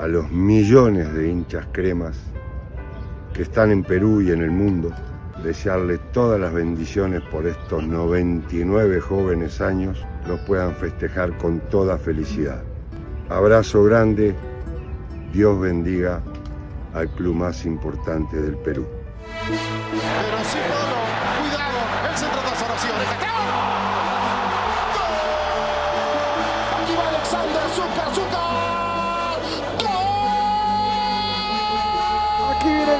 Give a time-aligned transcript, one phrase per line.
[0.00, 2.16] a los millones de hinchas cremas
[3.34, 4.90] que están en Perú y en el mundo,
[5.44, 12.62] desearles todas las bendiciones por estos 99 jóvenes años, los puedan festejar con toda felicidad.
[13.28, 14.34] Abrazo grande,
[15.34, 16.22] Dios bendiga
[16.94, 18.86] al club más importante del Perú.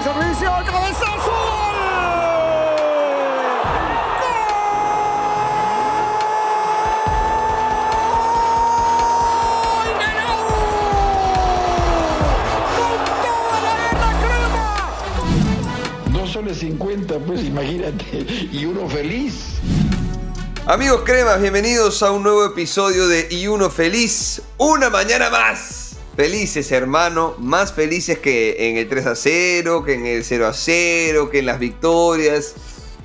[0.05, 0.15] ¡Gol!
[0.15, 1.37] Servicio, el cabezazo.
[9.63, 10.39] ¡Gol de la U!
[12.77, 14.67] ¡Con toda la arena crema!
[16.13, 19.61] Dos soles 50, pues imagínate, y uno feliz.
[20.67, 25.80] Amigos cremas, bienvenidos a un nuevo episodio de Y Uno Feliz, una mañana más.
[26.21, 30.53] Felices, hermano, más felices que en el 3 a 0, que en el 0 a
[30.53, 32.57] 0, que en las victorias.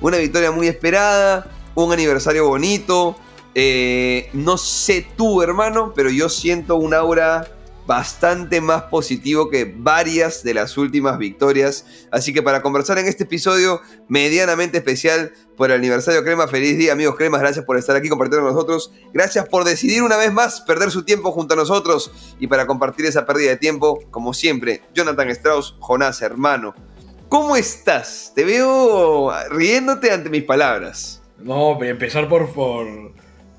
[0.02, 3.16] Una victoria muy esperada, un aniversario bonito.
[3.54, 7.55] Eh, no sé tú, hermano, pero yo siento un aura
[7.86, 11.86] bastante más positivo que varias de las últimas victorias.
[12.10, 16.92] Así que para conversar en este episodio medianamente especial por el aniversario Crema, feliz día
[16.92, 20.60] amigos Cremas, gracias por estar aquí compartiendo con nosotros, gracias por decidir una vez más
[20.62, 24.82] perder su tiempo junto a nosotros y para compartir esa pérdida de tiempo, como siempre,
[24.94, 26.74] Jonathan Strauss, Jonás, hermano.
[27.28, 28.32] ¿Cómo estás?
[28.34, 31.22] Te veo riéndote ante mis palabras.
[31.38, 32.86] No, empezar por, por,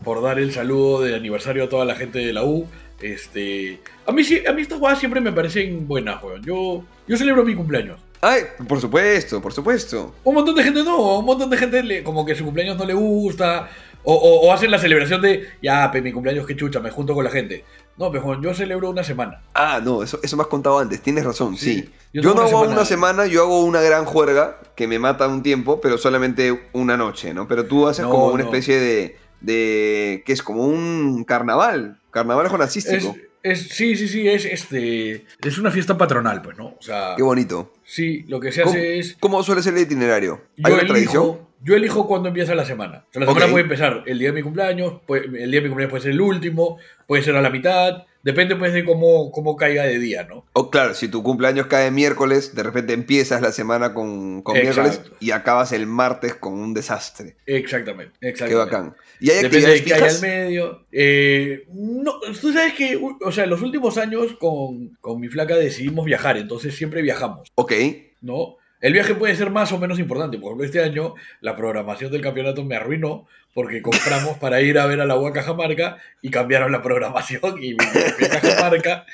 [0.04, 2.68] por dar el saludo de aniversario a toda la gente de la U.
[3.02, 6.44] Este, a mí, sí- a mí estas jugadas siempre me parecen buenas, weón.
[6.44, 8.00] Yo, yo celebro mi cumpleaños.
[8.22, 10.16] Ay, por supuesto, por supuesto.
[10.24, 12.86] Un montón de gente no, un montón de gente le- como que su cumpleaños no
[12.86, 13.70] le gusta.
[14.10, 17.14] O, o- o hacen la celebración de, ya, pe, mi cumpleaños, qué chucha, me junto
[17.14, 17.66] con la gente.
[17.98, 19.42] No, pero yo celebro una semana.
[19.54, 21.82] Ah, no, eso, eso me has contado antes, tienes razón, sí.
[21.82, 22.72] Sí, Yo, no hago semana.
[22.72, 26.96] una semana, yo hago una gran juerga que me mata un tiempo, pero solamente una
[26.96, 27.48] noche, ¿no?
[27.48, 28.50] Pero tú haces No, como una no.
[28.50, 30.24] especie de, de.
[30.26, 33.16] que es como un carnaval, carnaval Es, jonasístico.
[33.44, 35.26] es, sí, sí, sí, es este.
[35.44, 36.68] Es una fiesta patronal, pues, ¿no?
[36.68, 37.74] O sea, Qué bonito.
[37.84, 39.18] sí, lo que se ¿Cómo, hace es.
[39.20, 40.42] cómo suele ser el itinerario?
[40.64, 41.24] ¿Hay Yo una tradición?
[41.24, 43.06] elijo, yo elijo cuándo empieza la semana.
[43.10, 45.62] O sea, la semana puede empezar el día de mi cumpleaños, puede- el día de
[45.62, 46.78] mi cumpleaños puede ser el último,
[47.08, 50.46] puede ser a la mitad, depende pues de cómo, cómo caiga de día, ¿no?
[50.52, 55.02] O claro, si tu cumpleaños cae miércoles, de repente empiezas la semana con, con miércoles
[55.22, 57.38] y acabas el martes con un desastre.
[57.46, 58.66] Exactamente, Qué exactamente.
[58.66, 58.96] bacán.
[59.22, 60.86] ¿Y hay Depende de actividades qué hay al medio.
[60.92, 65.56] Eh, no, tú sabes que, o sea, en los últimos años con, con mi flaca
[65.56, 67.72] decidimos viajar, entonces siempre viajamos, Ok.
[68.20, 68.58] ¿no?
[68.80, 70.38] El viaje puede ser más o menos importante.
[70.38, 74.86] Por ejemplo, este año la programación del campeonato me arruinó porque compramos para ir a
[74.86, 79.06] ver a la UA Cajamarca y cambiaron la programación y me fui a Cajamarca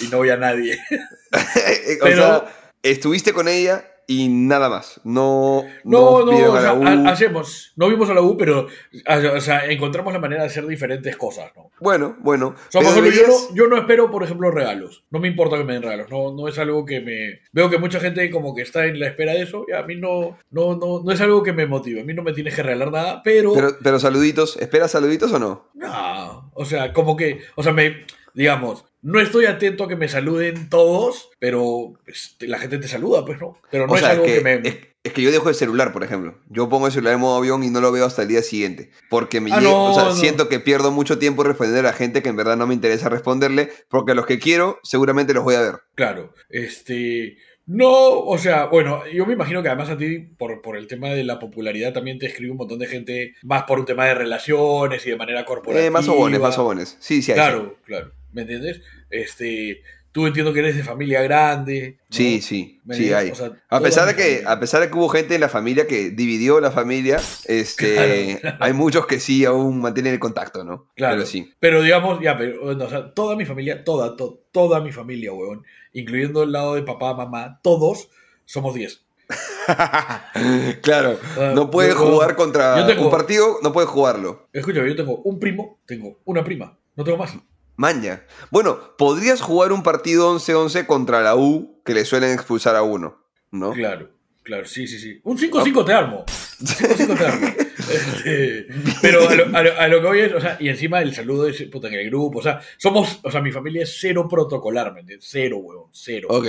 [0.00, 0.78] y no vi a nadie.
[1.32, 2.44] o Pero- sea,
[2.82, 5.00] estuviste con ella y nada más.
[5.04, 9.66] No, No, no, o sea, ha- hacemos, no vimos a la U, pero o sea,
[9.66, 11.70] encontramos la manera de hacer diferentes cosas, ¿no?
[11.78, 12.48] Bueno, bueno.
[12.48, 15.04] O sea, pero por ejemplo, yo, no, yo no espero, por ejemplo, regalos.
[15.10, 16.10] No me importa que me den regalos.
[16.10, 17.40] No, no es algo que me...
[17.52, 19.96] Veo que mucha gente como que está en la espera de eso y a mí
[19.96, 22.00] no, no, no, no es algo que me motive.
[22.00, 23.52] A mí no me tienes que regalar nada, pero...
[23.52, 25.68] pero, pero saluditos, ¿esperas saluditos o no?
[25.74, 27.40] No, o sea, como que...
[27.56, 28.06] O sea, me...
[28.34, 33.24] Digamos, no estoy atento a que me saluden todos, pero pues, la gente te saluda,
[33.24, 33.58] pues, ¿no?
[33.70, 34.54] Pero no o es sea, algo que, que, me...
[34.68, 36.38] es, es que yo dejo el celular, por ejemplo.
[36.48, 38.90] Yo pongo el celular en modo avión y no lo veo hasta el día siguiente.
[39.08, 40.12] Porque me Ah, llega- no, o sea, no.
[40.14, 43.70] siento que pierdo mucho tiempo respondiendo a gente que en verdad no me interesa responderle,
[43.88, 45.74] porque a los que quiero seguramente los voy a ver.
[45.94, 47.36] Claro, este...
[47.70, 51.08] No, o sea, bueno, yo me imagino que además a ti, por, por el tema
[51.10, 54.14] de la popularidad, también te escribe un montón de gente más por un tema de
[54.14, 55.84] relaciones y de manera corporativa.
[55.86, 56.96] Eh, más sobones, más sobones.
[56.98, 57.36] Sí, sí, hay.
[57.36, 58.80] Claro, claro, ¿me entiendes?
[59.10, 61.98] Este, tú entiendo que eres de familia grande.
[62.00, 62.06] ¿no?
[62.16, 63.30] Sí, sí, ¿Me sí hay.
[63.30, 65.86] O sea, A pesar de que, a pesar de que hubo gente en la familia
[65.86, 70.88] que dividió la familia, este, hay muchos que sí aún mantienen el contacto, ¿no?
[70.96, 71.16] Claro.
[71.16, 71.52] Pero sí.
[71.60, 75.32] Pero digamos, ya, pero, bueno, o sea, toda mi familia, toda, to- toda mi familia,
[75.32, 78.08] weón, incluyendo el lado de papá, mamá, todos
[78.44, 79.04] somos 10.
[80.82, 81.18] claro.
[81.54, 84.48] No puedes yo- jugar contra yo tengo- un partido, no puedes jugarlo.
[84.52, 87.36] Escúchame, yo tengo un primo, tengo una prima, no tengo más.
[87.78, 88.24] Maña.
[88.50, 93.22] Bueno, podrías jugar un partido 11-11 contra la U que le suelen expulsar a uno,
[93.52, 93.72] ¿no?
[93.72, 94.10] Claro,
[94.42, 95.20] claro, sí, sí, sí.
[95.22, 96.24] Un 5-5 te armo.
[96.60, 97.46] 5-5 te armo.
[97.88, 98.66] Este,
[99.00, 101.14] pero a lo, a lo- a lo que voy es, o sea, y encima el
[101.14, 104.26] saludo es puta, en el grupo, o sea, somos, o sea, mi familia es cero
[104.28, 105.26] protocolar, ¿me entiendes?
[105.30, 106.28] Cero, weón, cero.
[106.30, 106.46] Ok.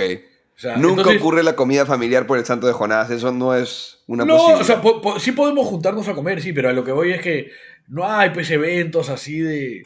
[0.54, 3.54] O sea, Nunca entonces- ocurre la comida familiar por el santo de Jonás, eso no
[3.54, 4.60] es una No, posibilidad.
[4.60, 7.12] o sea, po- po- sí podemos juntarnos a comer, sí, pero a lo que voy
[7.12, 7.52] es que
[7.88, 9.84] no hay pues eventos así de...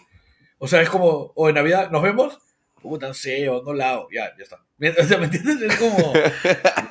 [0.59, 2.39] O sea, es como, o en Navidad nos vemos,
[2.81, 4.61] puta, no sé, o no la hago, ya, ya está.
[5.01, 5.61] O sea, ¿me entiendes?
[5.63, 6.13] Es como,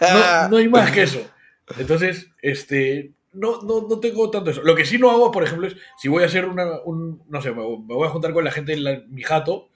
[0.02, 1.22] no, no hay más que eso.
[1.78, 4.62] Entonces, este, no, no, no tengo tanto eso.
[4.64, 7.42] Lo que sí no hago, por ejemplo, es si voy a hacer una, un, no
[7.42, 9.70] sé, me, voy a juntar con la gente en la- mi jato,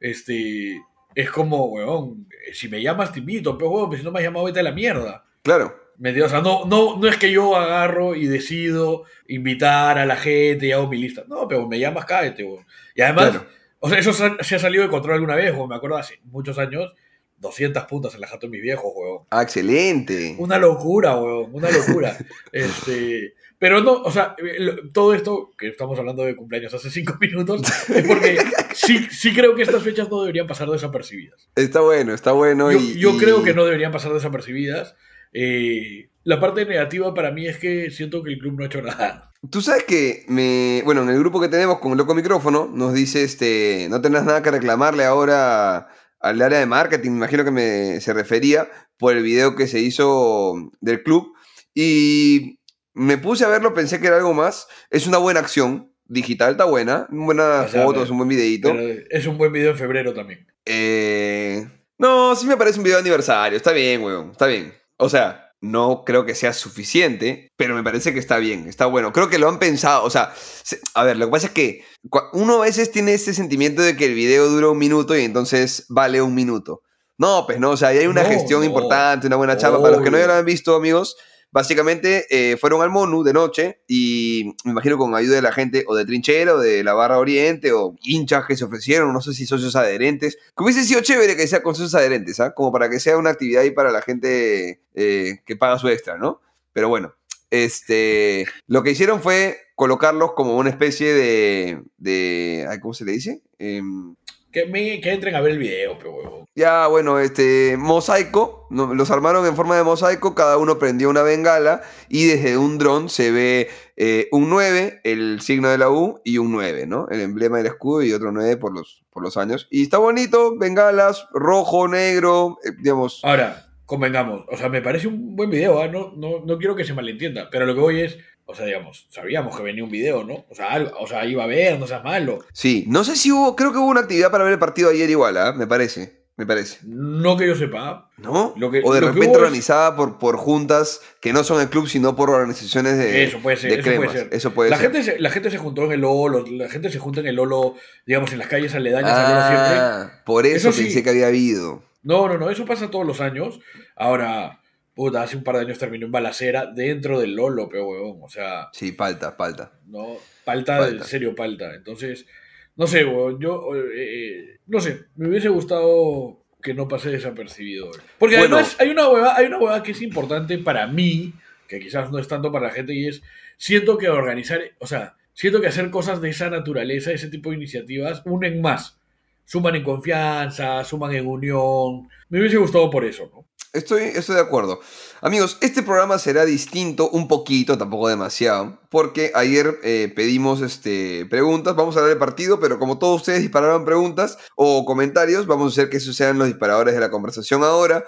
[0.00, 0.80] este,
[1.14, 4.46] es como, weón, si me llamas te invito, pero weón, si no me has llamado,
[4.46, 5.24] vete a la mierda.
[5.42, 5.74] Claro.
[5.96, 6.32] ¿Me entiendes?
[6.32, 10.66] O sea, no, no, no es que yo agarro y decido invitar a la gente
[10.66, 11.24] y hago mi lista.
[11.28, 12.66] No, pero me llamas, cállate, weón.
[12.94, 13.46] Y además, Claro.
[13.80, 15.52] o sea, eso se ha, salido de control alguna vez.
[15.68, 16.92] Me acuerdo hace muchos años,
[17.38, 19.24] 200 puntas en la jato de mis viejos, weón.
[19.30, 20.36] Ah, excelente.
[20.38, 22.16] Una locura, weón, una locura.
[22.52, 27.16] este, pero no, o sea, eh, todo esto, que estamos hablando de cumpleaños hace cinco
[27.20, 28.38] minutos, es porque
[28.74, 31.48] sí, sí creo que estas fechas no deberían pasar desapercibidas.
[31.56, 32.70] Está bueno, está bueno.
[32.72, 34.94] Yo, y, yo y- creo que no deberían pasar desapercibidas.
[35.32, 38.80] Eh, la parte negativa para mí es que siento que el club no ha hecho
[38.82, 39.30] nada.
[39.50, 40.82] Tú sabes que me.
[40.84, 43.88] Bueno, en el grupo que tenemos con el Loco Micrófono, nos dice este.
[43.90, 45.88] No tenés nada que reclamarle ahora
[46.20, 49.80] al área de marketing, me imagino que me, se refería por el video que se
[49.80, 51.34] hizo del club.
[51.74, 52.60] Y
[52.94, 54.66] me puse a verlo, pensé que era algo más.
[54.90, 55.92] Es una buena acción.
[56.06, 57.06] Digital está buena.
[57.10, 58.72] Buenas sea, fotos, pero- un buen videito.
[59.10, 60.46] Es un buen video en febrero también.
[60.64, 61.66] Eh,
[61.98, 63.56] no, sí me parece un video de aniversario.
[63.56, 64.30] Está bien, weón.
[64.30, 64.72] Está bien.
[64.96, 68.68] O sea, no creo que sea suficiente, pero me parece que está bien.
[68.68, 69.12] Está bueno.
[69.12, 70.04] Creo que lo han pensado.
[70.04, 71.84] O sea, se- a ver, lo que pasa es que
[72.32, 75.86] uno a veces tiene ese sentimiento de que el video dura un minuto y entonces
[75.88, 76.82] vale un minuto.
[77.18, 78.66] No, pues no, o sea, ahí hay una No, gestión no.
[78.66, 79.78] importante, una buena chapa.
[79.80, 80.26] Para los que no Obvio.
[80.26, 81.16] lo han visto, amigos,
[81.54, 85.84] básicamente eh, fueron al MONU de noche y me imagino con ayuda de la gente
[85.86, 89.32] o de Trinchera o de la Barra Oriente o hinchas que se ofrecieron, no sé
[89.34, 90.36] si socios adherentes.
[90.56, 92.52] Que hubiese sido chévere que sea con socios adherentes, ¿ah?
[92.54, 96.18] Como para que sea una actividad ahí para la gente eh, que paga su extra,
[96.18, 96.40] ¿no?
[96.72, 97.14] Pero bueno,
[97.50, 103.42] este, lo que hicieron fue colocarlos como una especie de, de ¿cómo se le dice?
[103.60, 104.16] Em,
[104.50, 106.43] Que, me- que entren a ver el video, pero.
[106.56, 111.82] Ya, bueno, este, mosaico, los armaron en forma de mosaico, cada uno prendió una bengala
[112.08, 116.38] y desde un dron se ve eh, un 9, el signo de la U y
[116.38, 117.08] un 9, ¿no?
[117.10, 119.66] El emblema del escudo y otro 9 por los, por los años.
[119.70, 123.20] Y está bonito, bengalas, rojo, negro, eh, digamos...
[123.24, 125.88] Ahora, convengamos, o sea, me parece un buen video, ¿ah?
[125.88, 129.08] no, no, no quiero que se malentienda, pero lo que voy es, o sea, digamos,
[129.10, 130.44] sabíamos que venía un video, ¿no?
[130.48, 132.38] O sea, algo, o sea iba a ver, no seas malo.
[132.52, 135.10] Sí, no sé si hubo, creo que hubo una actividad para ver el partido ayer
[135.10, 135.52] igual, ¿ah?
[135.52, 136.78] Me parece, me parece.
[136.84, 138.54] No que yo sepa, ¿No?
[138.56, 141.68] Lo que- o de lo repente es- organizada por, por juntas que no son el
[141.68, 144.28] club, sino por organizaciones de, Eso puede ser, de eso puede ser.
[144.32, 144.90] Eso puede la, ser.
[144.92, 147.36] gente se, la gente se juntó en el Lolo, la gente se junta en el
[147.36, 147.74] Lolo,
[148.06, 149.78] digamos, en las calles aledañas al Lolo siempre.
[149.80, 150.84] Ah, por eso, Eso sí.
[150.84, 151.82] pensé que había habido.
[152.02, 153.60] No, no, no, eso pasa todos los años.
[153.96, 154.60] Ahora,
[154.94, 158.28] puta, hace un par de años terminó en balacera dentro del Lolo, pero huevón, o
[158.28, 159.72] sea, Sí, palta, palta.
[159.86, 161.02] no, palta, Palta.
[161.02, 161.74] en serio palta.
[161.74, 162.26] Entonces,
[162.76, 167.90] no sé, huevón, yo, eh, no sé, me hubiese gustado que no pase desapercibido.
[168.18, 168.56] Porque Bueno.
[168.56, 171.32] además hay una hueva, hay una hueva que es importante para mí,
[171.68, 173.22] que quizás no es tanto para la gente, y es,
[173.56, 177.56] siento que organizar, o sea, siento que hacer cosas de esa naturaleza, ese tipo de
[177.56, 178.98] iniciativas, unen más.
[179.46, 182.08] Suman en confianza, suman en unión.
[182.30, 183.44] Me hubiese gustado por eso, ¿no?
[183.74, 184.78] Estoy, estoy de acuerdo.
[185.20, 191.74] Amigos, este programa será distinto un poquito, tampoco demasiado, porque ayer eh, pedimos este, preguntas,
[191.74, 195.72] vamos a hablar del partido, pero como todos ustedes dispararon preguntas o comentarios, vamos a
[195.72, 198.04] hacer que esos sean los disparadores de la conversación ahora.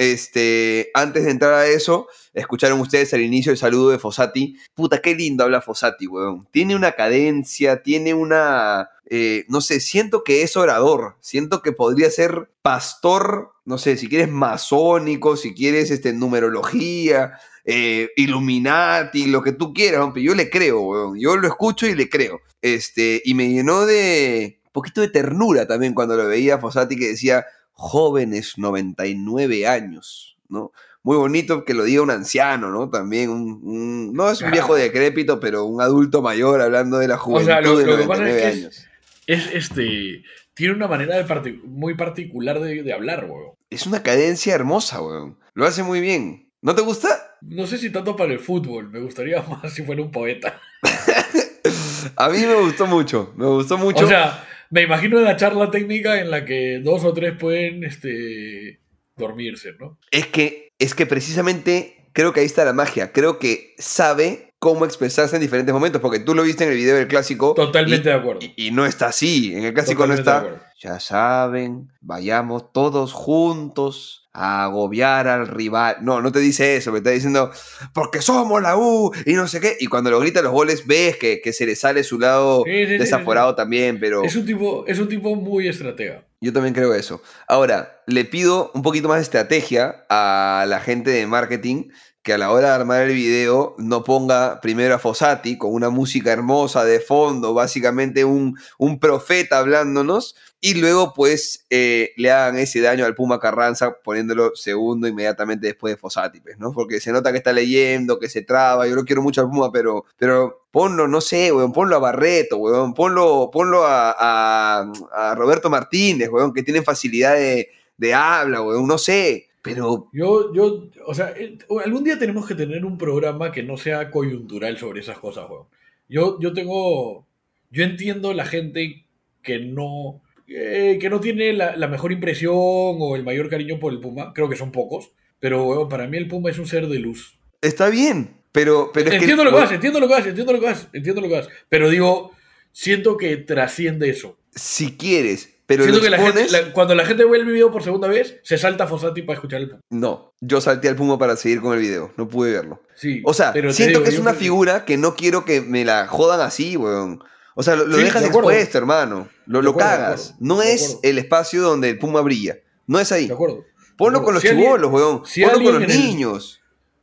[0.00, 4.56] Este, antes de entrar a eso, escucharon ustedes al inicio el saludo de Fossati.
[4.72, 6.48] Puta, qué lindo habla Fossati, weón.
[6.50, 8.88] Tiene una cadencia, tiene una...
[9.10, 11.18] eh, no sé, siento que es orador.
[11.20, 18.08] Siento que podría ser pastor, no sé, si quieres masónico, si quieres este, numerología, eh,
[18.16, 20.22] Illuminati, lo que tú quieras, hombre.
[20.22, 21.20] Yo le creo, weón.
[21.20, 22.40] Yo lo escucho y le creo.
[22.62, 26.96] Este, y me llenó de un poquito de ternura también cuando lo veía a Fossati
[26.96, 27.44] que decía
[27.80, 30.72] jóvenes 99 años, ¿no?
[31.02, 32.90] Muy bonito que lo diga un anciano, ¿no?
[32.90, 37.16] También un, un- no es un viejo decrépito, pero un adulto mayor hablando de la
[37.16, 38.86] juventud sea, lo- de lo que pasa es 99 que es- años.
[39.26, 40.22] Es este.
[40.52, 43.54] Tiene una manera de muy particular de, de hablar, weón.
[43.70, 45.38] Es una cadencia hermosa, weón.
[45.54, 46.50] Lo hace muy bien.
[46.60, 47.08] ¿No te gusta?
[47.40, 50.60] No sé si tanto para el fútbol, me gustaría más si fuera un poeta.
[52.16, 53.32] A mí me gustó mucho.
[53.36, 54.04] Me gustó mucho.
[54.04, 58.80] O sea, me imagino la charla técnica en la que dos o tres pueden este,
[59.16, 59.98] dormirse, ¿no?
[60.10, 63.12] es que, es que precisamente creo que ahí está la magia.
[63.12, 66.94] Creo que sabe cómo expresarse en diferentes momentos, porque tú lo viste en el video
[66.94, 67.54] del clásico.
[67.54, 68.40] Totalmente y- de acuerdo.
[68.42, 69.52] Y, y no está así.
[69.56, 70.66] En el clásico Totalmente no está.
[70.82, 75.96] Ya saben, vayamos todos juntos a agobiar al rival.
[76.02, 77.50] No, no te dice eso, me está diciendo,
[77.92, 79.76] porque somos la U y no sé qué.
[79.80, 82.70] Y cuando lo grita los goles, ves que, que se le sale su lado Sí,
[82.72, 86.24] sí, sí, desaforado también, pero Es un tipo, es un tipo muy estratega.
[86.40, 87.20] yo también creo eso.
[87.48, 91.90] Ahora, le pido un poquito más de estrategia a la gente de marketing
[92.22, 95.88] que a la hora de armar el video no ponga primero a Fossati con una
[95.88, 102.58] música hermosa de fondo, básicamente un, un profeta hablándonos, y luego pues eh, le hagan
[102.58, 106.72] ese daño al Puma Carranza poniéndolo segundo inmediatamente después de Fossati, pues, ¿no?
[106.72, 109.72] Porque se nota que está leyendo, que se traba, yo lo quiero mucho al Puma,
[109.72, 115.70] pero, pero ponlo, no sé, weón, ponlo a Barreto, weón, ponlo, ponlo a, a- Roberto
[115.70, 121.14] Martínez, weón, que tienen facilidad de, de habla, weón, no sé, pero Yo, yo, o
[121.14, 125.18] sea, eh, algún día tenemos que tener un programa que no sea coyuntural sobre esas
[125.18, 125.66] cosas, weón.
[126.08, 127.26] Yo, yo tengo,
[127.70, 129.06] yo entiendo la gente
[129.42, 133.92] que no, eh, que no tiene la, la mejor impresión o el mayor cariño por
[133.92, 134.32] el Puma.
[134.34, 137.38] Creo que son pocos, pero weón, para mí el Puma es un ser de luz.
[137.60, 139.50] está bien, pero, pero es entiendo que...
[139.50, 141.48] lo que vas, entiendo lo que vas, entiendo lo que vas, entiendo lo que vas.
[141.68, 142.32] Pero digo,
[142.72, 144.38] siento que trasciende eso.
[144.52, 147.70] Si quieres, pero siento que la gente, expones- la- cuando la gente ve el video
[147.70, 149.80] por segunda vez, se salta a Fossati para escuchar el Puma.
[149.90, 152.82] No, yo salté al Puma para seguir con el video, no pude verlo.
[152.94, 155.60] Sí, O sea, pero siento digo, que es una creo figura que no quiero que
[155.60, 157.22] me la jodan así, weón.
[157.54, 159.28] O sea, lo, lo Sí, dejas de expuesto, hermano.
[159.46, 160.34] Lo, lo acuerdo, cagas.
[160.40, 162.58] no es el espacio donde el Puma brilla.
[162.86, 163.26] No es ahí.
[163.28, 163.64] De acuerdo.
[163.96, 164.42] Ponlo con los.
[164.42, 165.22] Si chibolos, weón.
[165.26, 166.60] si Ponlo con los el- niños.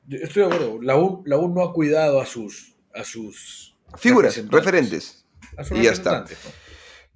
[0.10, 0.80] Estoy de acuerdo.
[0.82, 5.26] La U, la U no ha cuidado a sus, a sus Figuras, referentes.
[5.58, 6.26] A sus Y ya está.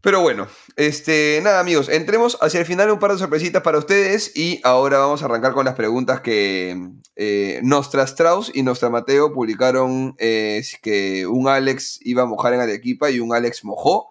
[0.01, 4.35] Pero bueno, este, nada amigos, entremos hacia el final un par de sorpresitas para ustedes
[4.35, 6.75] y ahora vamos a arrancar con las preguntas que
[7.15, 12.61] eh, Nostra Strauss y Nostra Mateo publicaron eh, que un Alex iba a mojar en
[12.61, 14.09] Arequipa y un Alex mojó,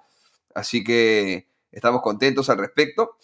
[0.55, 3.17] así que estamos contentos al respecto.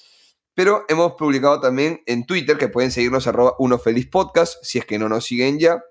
[0.55, 4.87] Pero hemos publicado también en Twitter que pueden seguirnos arroba uno feliz podcast si es
[4.87, 5.83] que no nos siguen ya.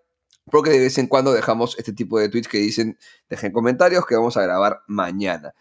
[0.52, 2.98] Porque de vez en cuando dejamos este tipo de tweets que dicen
[3.30, 5.54] dejen comentarios que vamos a grabar mañana.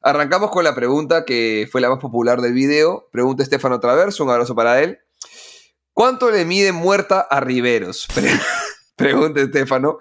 [0.00, 3.08] Arrancamos con la pregunta que fue la más popular del video.
[3.10, 5.00] Pregunta Estefano Traverso, un abrazo para él.
[5.92, 8.06] ¿Cuánto le mide muerta a Riveros?
[8.14, 8.30] Pre-
[8.96, 9.98] pregunta Estefano.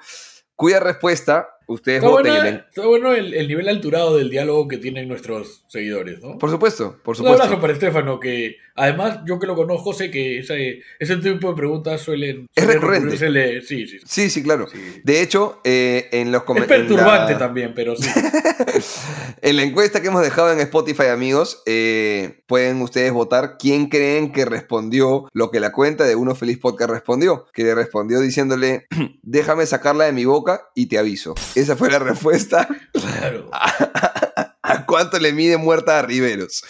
[0.56, 4.30] Cuya respuesta ustedes Está, voten buena- en el- está bueno el, el nivel alturado del
[4.30, 6.38] diálogo que tienen nuestros seguidores, ¿no?
[6.38, 7.62] Por supuesto, por Un abrazo supuesto.
[7.62, 12.02] para Estefano, que además yo que lo conozco sé que ese, ese tipo de preguntas
[12.02, 12.48] suelen...
[12.56, 13.16] Es suelen recurrente.
[13.18, 14.00] ocurrírsele- Sí, sí.
[14.00, 14.06] sí.
[14.08, 14.68] Sí, sí, claro.
[14.68, 14.78] Sí.
[15.04, 16.88] De hecho, eh, en los Es comentarios.
[16.88, 18.10] perturbante también, pero sí.
[19.42, 24.32] En la encuesta que hemos dejado en Spotify, amigos, eh, pueden ustedes votar quién creen
[24.32, 27.46] que respondió lo que la cuenta de Uno Feliz Podcast respondió.
[27.54, 28.88] Que le respondió diciéndole,
[29.22, 31.36] déjame sacarla de mi boca y te aviso.
[31.58, 33.50] Esa fue la respuesta Claro.
[34.62, 36.64] a cuánto le mide muerta a Riveros.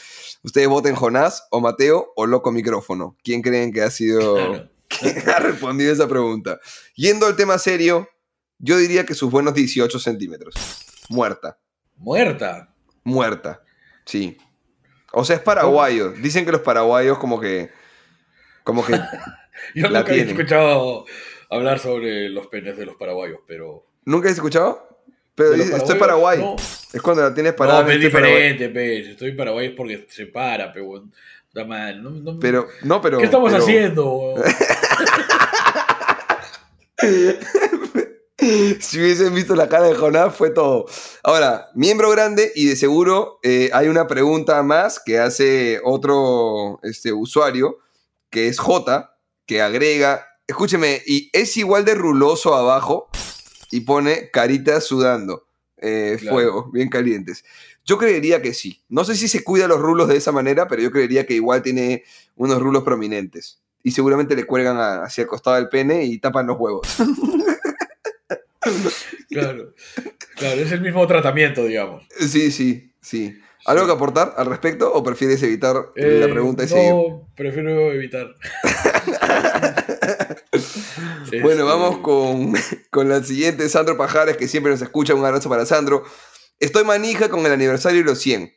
[0.44, 3.18] Ustedes voten Jonás o Mateo o Loco Micrófono.
[3.22, 4.36] ¿Quién creen que ha sido...
[4.36, 4.70] Claro.
[4.88, 6.62] ¿Quién ha respondido esa pregunta?
[6.96, 8.08] Yendo al tema serio,
[8.60, 10.56] yo diría que sus buenos 18 centímetros.
[11.10, 11.60] Muerta.
[11.98, 12.74] Muerta.
[13.04, 13.62] Muerta.
[14.06, 14.38] Sí.
[15.12, 16.12] O sea, es paraguayo.
[16.12, 17.72] Dicen que los paraguayos como que...
[18.64, 18.94] Como que...
[19.76, 21.04] Yo La nunca he escuchado
[21.50, 23.87] hablar sobre los penes de los paraguayos, pero...
[24.08, 24.88] ¿Nunca has escuchado?
[25.36, 26.42] Pero dice, estoy paraguayo.
[26.42, 26.56] no.
[26.94, 27.84] Es cuando la tienes parada.
[27.84, 29.04] No, es diferente, pe.
[29.04, 31.12] Si estoy en Paraguay es porque se para, pe, weón.
[31.50, 32.02] Está mal.
[32.02, 33.18] No, no- Pero, no, pero...
[33.18, 34.44] ¿Qué estamos pero- haciendo, weón?
[38.80, 40.86] Si hubiesen visto la cara de Jonás, fue todo.
[41.24, 47.12] Ahora, miembro grande y de seguro eh, hay una pregunta más que hace otro este,
[47.12, 47.80] usuario,
[48.30, 53.10] que es J, que agrega, escúcheme, y es igual de ruloso abajo
[53.72, 55.48] y pone carita sudando,
[55.78, 56.36] eh, Claro.
[56.36, 57.44] fuego, bien calientes.
[57.86, 58.82] Yo creería que sí.
[58.90, 61.62] No sé si se cuida los rulos de esa manera, pero yo creería que igual
[61.62, 62.04] tiene
[62.36, 63.62] unos rulos prominentes.
[63.84, 66.88] Y seguramente le cuelgan a- hacia el costado del pene y tapan los huevos.
[69.30, 69.74] Claro.
[70.36, 72.04] Claro, es el mismo tratamiento, digamos.
[72.20, 73.40] Sí, sí, sí.
[73.66, 73.88] ¿Algo Sí.
[73.88, 76.94] que aportar al respecto o prefieres evitar la Eh, pregunta y no, seguir?
[77.36, 78.36] prefiero evitar.
[81.42, 82.54] Bueno, vamos con,
[82.92, 85.14] con la siguiente, Sandro Pajares, que siempre nos escucha.
[85.14, 86.04] Un abrazo para Sandro.
[86.60, 88.54] Estoy manija con el aniversario de los 100.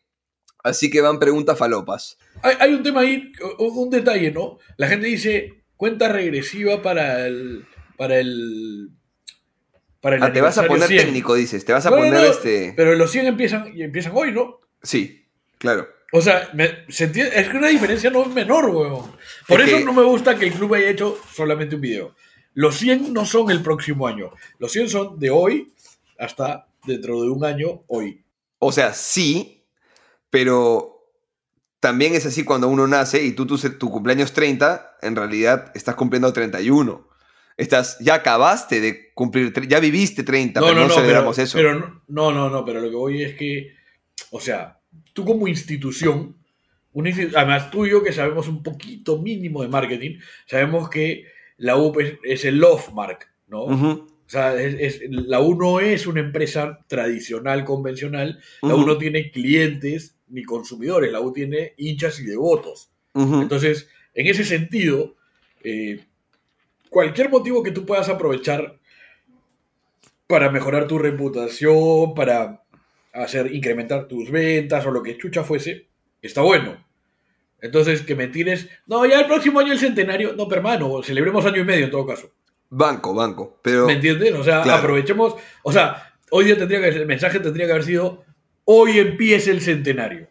[0.63, 2.19] Así que van preguntas falopas.
[2.43, 4.59] Hay, hay un tema ahí, un, un detalle, ¿no?
[4.77, 7.67] La gente dice cuenta regresiva para el.
[7.97, 8.91] Para el.
[10.01, 11.05] Para el Ah, te vas a poner 100.
[11.07, 11.65] técnico, dices.
[11.65, 12.73] Te vas a No, poner no, este.
[12.77, 14.61] Pero los 100 empiezan, y empiezan hoy, ¿no?
[14.83, 15.27] Sí,
[15.59, 15.89] claro.
[16.13, 19.13] O sea, me- se entiende- es que una diferencia no es menor, weón.
[19.47, 22.15] Por Es eso que- no me gusta que el club haya hecho solamente un video.
[22.55, 24.31] Los 100 no son el próximo año.
[24.59, 25.73] Los 100 son de hoy
[26.19, 28.23] hasta dentro de un año, hoy.
[28.59, 29.63] O sea, sí,
[30.31, 31.07] pero
[31.79, 35.95] también es así cuando uno nace y tú, tu, tu cumpleaños 30, en realidad estás
[35.95, 37.09] cumpliendo 31.
[37.57, 41.57] Estás, ya acabaste de cumplir, ya viviste 30, pero no, celebramos pero, eso.
[41.59, 43.75] pero no, no, no, no, pero lo que voy es que,
[44.31, 44.80] o sea,
[45.21, 46.37] tú como institución,
[46.93, 51.27] una institu- además tú y yo que sabemos un poquito mínimo de marketing, sabemos que
[51.59, 53.61] la U es, es el love mark, ¿no?
[54.01, 58.97] O sea, es- es- la U no es una empresa tradicional, convencional, la U no
[58.99, 62.91] tiene clientes ni consumidores, la U tiene hinchas y devotos.
[63.43, 65.17] Entonces, en ese sentido,
[65.65, 66.01] eh,
[66.89, 68.79] cualquier motivo que tú puedas aprovechar
[70.27, 72.60] para mejorar tu reputación, para
[73.13, 75.89] hacer incrementar tus ventas o lo que chucha fuese,
[76.23, 76.85] está bueno.
[77.61, 81.45] Entonces, que me tires, no, ya el próximo año el centenario, no, pero hermano, celebremos
[81.45, 82.31] año y medio en todo caso.
[82.71, 83.59] Banco, banco.
[83.63, 84.37] Pero ¿Me entienden?
[84.37, 84.79] O sea, Claro.
[84.79, 88.25] aprovechemos, o sea, hoy día tendría que, el mensaje tendría que haber sido,
[88.65, 90.29] hoy empieza el centenario.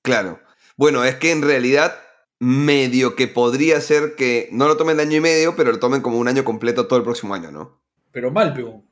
[0.00, 0.40] Claro.
[0.76, 1.94] Bueno, es que en realidad
[2.38, 6.00] medio que podría ser que no lo tomen de año y medio, pero lo tomen
[6.00, 7.78] como un año completo todo el próximo año, ¿no?
[8.10, 8.82] Pero mal, pero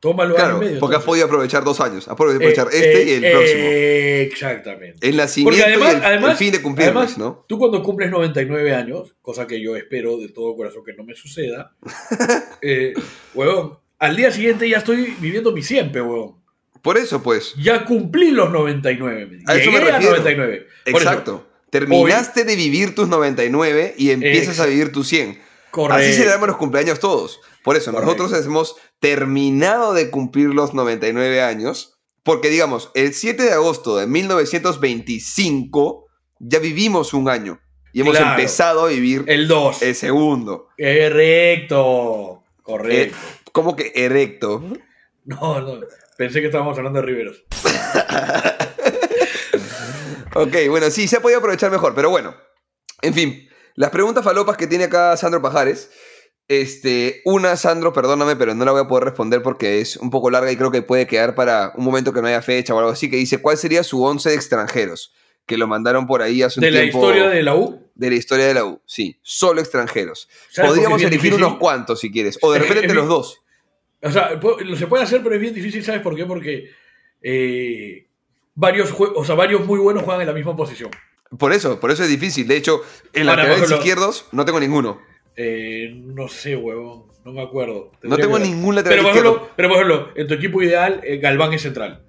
[0.00, 0.80] tómalo Claro, año y medio.
[0.80, 2.08] porque has podido aprovechar dos años.
[2.08, 3.60] Has podido aprovechar Eh, este eh, y el próximo.
[3.64, 5.08] eh, Exactamente.
[5.08, 7.44] El nacimiento Porque además, y el, además, el fin de además, ¿no?
[7.48, 11.14] tú cuando cumples 99 años, cosa que yo espero de todo corazón que no me
[11.14, 11.76] suceda,
[12.62, 12.94] eh,
[13.34, 16.36] huevón, al día siguiente ya estoy viviendo mi siempre, huevón.
[16.82, 17.54] Por eso, pues.
[17.56, 19.40] Ya cumplí los 99.
[19.46, 20.16] A eso me a refiero.
[20.16, 20.66] 99.
[20.90, 21.46] Por eso, Exacto.
[21.68, 25.38] Terminaste de vivir tus 99 y empiezas a vivir tus 100.
[25.70, 26.02] Correcto.
[26.02, 27.40] Así celebramos los cumpleaños todos.
[27.62, 28.14] Por eso, Correcto.
[28.22, 31.96] nosotros hemos terminado de cumplir los 99 años.
[32.22, 36.06] Porque, digamos, el 7 de agosto de 1925
[36.38, 37.60] ya vivimos un año.
[37.92, 38.32] Y hemos Claro.
[38.38, 39.76] empezado a vivir el, El 2.
[39.94, 40.68] segundo.
[40.78, 42.44] Correcto.
[42.62, 43.16] Correcto.
[43.52, 44.62] Como que erecto.
[45.24, 45.80] No, no.
[46.16, 47.44] Pensé que estábamos hablando de Riveros.
[50.34, 52.36] Ok, bueno, sí, se ha podido aprovechar mejor, pero bueno.
[53.02, 53.48] En fin,
[53.80, 55.90] las preguntas falopas que tiene acá Sandro Pajares.
[56.48, 60.30] Este, una, Sandro, perdóname, pero no la voy a poder responder porque es un poco
[60.30, 62.90] larga y creo que puede quedar para un momento que no haya fecha o algo
[62.90, 65.14] así, que dice, ¿cuál sería su once de extranjeros?
[65.46, 66.98] Que lo mandaron por ahí hace un De la tiempo.
[66.98, 67.90] historia de la U.
[67.94, 70.28] de la historia de la U, sí, solo extranjeros.
[70.50, 73.40] ¿Sabes por Podríamos elegir unos cuantos si quieres, o de repente los dos.
[74.02, 74.38] O sea,
[74.76, 76.26] se puede hacer, pero es bien difícil, ¿sabes por qué?
[76.26, 76.68] Porque
[77.22, 78.06] eh,
[78.54, 80.90] varios, o sea, varios muy buenos juegan en la misma posición.
[81.38, 82.46] Por eso, por eso es difícil.
[82.48, 82.80] De hecho,
[83.12, 85.00] en Ahora, por laterales izquierdos no tengo ninguno.
[85.36, 87.92] Eh, no sé, huevón, no me acuerdo.
[88.02, 89.30] No tengo que ningún lateral Pero por, izquierdo.
[89.36, 92.02] ejemplo, pero por ejemplo, en tu equipo ideal, eh, Galván es central.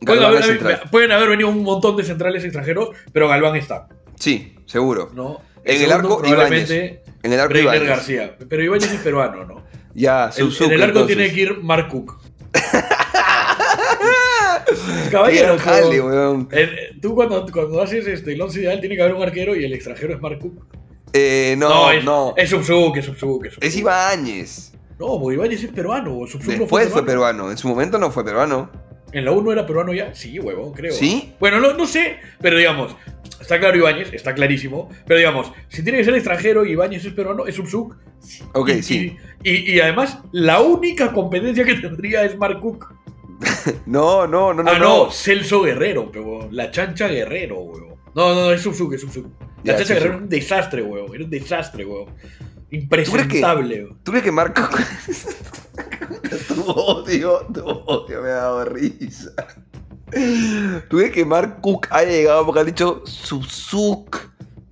[0.00, 0.82] Pueden haber, es central.
[0.92, 5.10] pueden haber venido un montón de centrales extranjeros, pero Galván está, Sí, seguro.
[5.12, 5.40] ¿no?
[5.64, 7.88] En el segundo, arco, probablemente En el arco Breiner Ibáñez.
[7.88, 8.36] García.
[8.48, 9.64] Pero Ibáñez es peruano, ¿no?
[9.94, 11.16] Ya, En, Suzuki, en el arco entonces.
[11.16, 12.20] tiene que ir Mark Cook.
[15.12, 16.48] Caballero, jale, weón.
[17.00, 19.72] Tú cuando, cuando haces este, el once ideal tiene que haber un arquero y el
[19.72, 20.66] extranjero es Mark Cook.
[21.12, 22.34] Eh, no, no.
[22.36, 23.80] es, Es Subsuk, es Subsuk, es Es Subsuk.
[23.80, 24.72] Ibáñez.
[24.98, 26.26] No, porque Ibáñez es peruano.
[26.26, 27.50] Subsuk no Después fue peruano.
[27.50, 28.70] En su momento no fue peruano.
[29.12, 30.14] ¿En la 1 era peruano ya?
[30.14, 30.92] Sí, huevón, creo.
[30.92, 31.32] ¿Sí?
[31.40, 32.94] Bueno, no, no sé, pero digamos,
[33.40, 34.90] está claro Ibáñez, está clarísimo.
[35.06, 37.96] Pero digamos, si tiene que ser extranjero y Ibáñez es peruano, es Subsuk.
[38.52, 39.16] Ok, y, sí.
[39.44, 42.92] Y, y- y además, la única competencia que tendría es Mark Cook.
[43.86, 44.70] No, no, no, no.
[44.70, 47.98] ah, no, Celso Guerrero, pero la chancha Guerrero, huevón.
[48.14, 49.26] No, no, es Subsuk, es Subsuk.
[49.64, 49.94] La chancha.
[49.94, 51.14] Guerrero era un desastre, huevón.
[51.14, 53.98] Era un desastre, que- Impresentable, huevón.
[54.02, 54.62] ¿Tú crees que Marco...
[56.48, 59.30] tu odio, tu odio me ha dado risa.
[60.88, 64.18] ¿Tú crees que Mark Cook haya llegado porque han dicho Suzuki?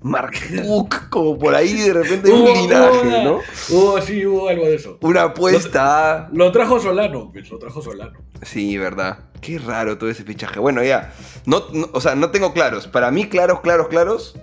[0.02, 3.40] Mark Cook, como por ahí de repente un linaje, ¿no?
[3.70, 4.98] Hubo, sí, hubo algo de eso.
[5.00, 6.28] Una apuesta.
[6.32, 8.18] Lo trajo Solano, pues, lo trajo Solano.
[8.42, 9.18] Sí, verdad.
[9.40, 10.60] Qué raro todo ese fichaje.
[10.60, 11.12] Bueno, ya.
[11.46, 12.86] No, no- o sea, no tengo claros.
[12.86, 14.36] Para mí, claros, claros, claros.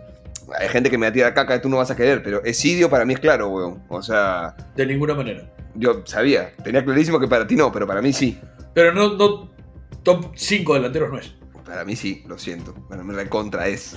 [0.59, 2.43] Hay gente que me va a tirar caca y tú no vas a querer, pero
[2.43, 3.83] Esidio para mí es claro, weón.
[3.89, 5.49] O sea, De ninguna manera.
[5.75, 6.53] yo sabía.
[6.63, 8.37] Tenía clarísimo que para ti no, pero para mí sí.
[8.73, 9.49] Pero no, no
[10.03, 11.33] top 5 delanteros no es.
[11.73, 12.75] Para mí sí, lo siento.
[12.87, 13.95] Para mí recontra es.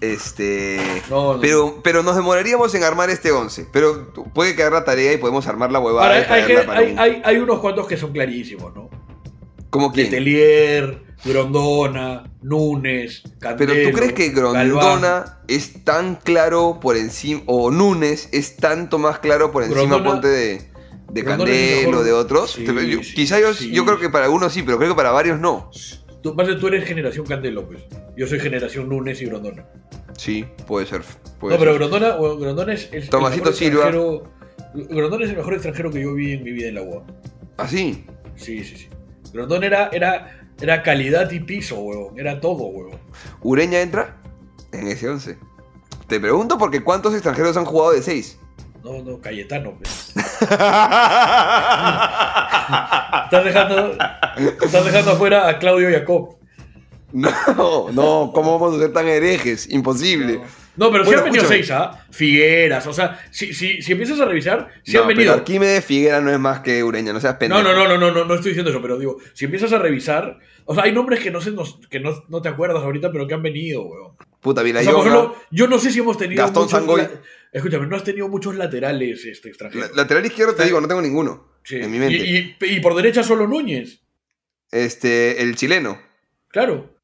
[0.00, 0.80] Este.
[1.08, 1.40] No, no.
[1.40, 3.68] Pero, pero nos demoraríamos en armar este 11.
[3.72, 6.06] Pero puede quedar la tarea y podemos armar la huevada.
[6.08, 8.74] Ahora, hay, hay, traerla que- para hay, un- hay- hay unos cuantos que son clarísimos,
[8.74, 8.90] ¿no?
[9.70, 10.06] ¿Cómo quién?
[10.06, 13.72] Letelier, Grondona, Núñez, Candelo.
[13.72, 14.68] Pero tú crees que Galván.
[14.68, 20.04] Grondona es tan claro por encima, o Núñez es tanto más claro por encima, Grondona-
[20.10, 20.70] ponte de,
[21.12, 22.52] de Grondona Candelo, de otros?
[22.52, 23.70] Sí, Te- yo- sí, quizá yo, sí.
[23.70, 25.70] yo creo que para algunos sí, pero creo que para varios no.
[26.26, 27.84] Tú, más de tú eres generación Candelo, pues.
[28.16, 29.64] Yo soy generación Núñez y Grondona.
[30.18, 31.02] Sí, puede ser.
[31.38, 31.74] puede no, pero.
[31.74, 33.88] Grondona, Grondona es el, el Tomasito mejor Silva.
[35.22, 37.04] es el mejor extranjero que yo vi en mi vida en la UA.
[37.58, 38.04] Así.
[38.34, 38.88] Sí, sí, sí.
[39.32, 42.18] Grondón era, era, era calidad y piso, huevón.
[42.18, 42.98] Era todo, huevón.
[43.42, 44.20] ¿Ureña entra?
[44.72, 45.38] En ese 11.
[46.08, 48.40] Te pregunto porque ¿cuántos extranjeros han jugado de 6?
[48.86, 49.76] No, no, Cayetano.
[49.78, 50.14] pues.
[53.24, 53.98] Estás dejando,
[54.62, 56.36] estás dejando afuera a Claudio Jacob.
[57.12, 59.68] No, no, ¿cómo vamos a ser tan herejes?
[59.70, 60.40] Imposible.
[60.76, 61.64] No, pero Bueno, han venido escúchame.
[61.64, 62.06] seis, ¿ah?
[62.10, 65.34] Figueras, o sea, si, si, si empiezas a revisar, sí no, han pero venido.
[65.34, 67.62] Arquímedes Figuera no es más que Ureña, no seas pendejo.
[67.62, 69.78] No, no, no, no, no, no, no estoy diciendo eso, pero digo, si empiezas a
[69.78, 71.52] revisar, o sea, hay nombres que no sé,
[71.90, 74.12] que no, no te acuerdas ahorita, pero que han venido, weón.
[74.40, 77.08] Puta, O sea, yo no sé si hemos tenido Gastón muchos Sangoy.
[77.52, 79.86] Escúchame, no has tenido muchos laterales este extranjero.
[79.88, 81.48] La- lateral izquierdo te digo, no tengo ninguno.
[81.64, 81.76] Sí.
[81.76, 82.16] En mi mente.
[82.16, 84.00] Y, y- y por derecha solo Núñez,
[84.70, 85.98] Este, el chileno.
[86.48, 86.94] claro.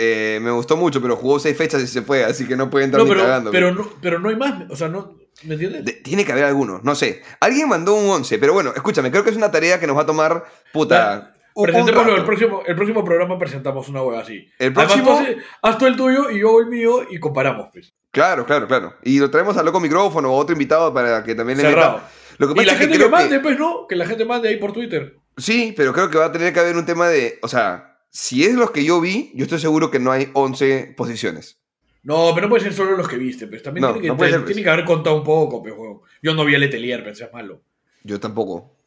[0.00, 2.84] eh, me gustó mucho, pero jugó seis fechas y se fue, así que no puede
[2.84, 3.50] entrar No, ni pero, cagando.
[3.50, 5.84] pero, no, pero no hay más, o sea, no, ¿me entiendes?
[5.84, 7.22] De- tiene que haber alguno, no sé.
[7.40, 10.02] Alguien mandó un 11, pero bueno, escúchame, creo que es una tarea que nos va
[10.02, 14.46] a tomar, puta, Presentémoslo, el próximo, el próximo programa presentamos una hueá así.
[14.58, 17.68] El Además, próximo- tú haces- haz tú el tuyo y yo el mío y comparamos,
[17.72, 17.92] pues.
[18.10, 18.94] Claro, claro, claro.
[19.02, 21.94] Y lo traemos a loco micrófono o otro invitado para que también le Cerrado.
[21.98, 22.10] meta.
[22.38, 23.86] Lo que Y la es gente que, creo mande, pues, ¿no?
[23.88, 25.16] Que la gente mande ahí por Twitter.
[25.36, 27.38] Sí, pero creo que va a tener que haber un tema de.
[27.42, 30.94] O sea, si es los que yo vi, yo estoy seguro que no hay 11
[30.96, 31.60] posiciones.
[32.04, 33.62] No, pero no puede ser solo los que viste, pues.
[33.62, 34.46] También No, tiene, que, no puede ser, pues.
[34.54, 35.74] tiene que haber contado un poco, pues.
[36.22, 37.60] Yo no vi a Letelier, pensé es malo.
[38.04, 38.77] Yo tampoco.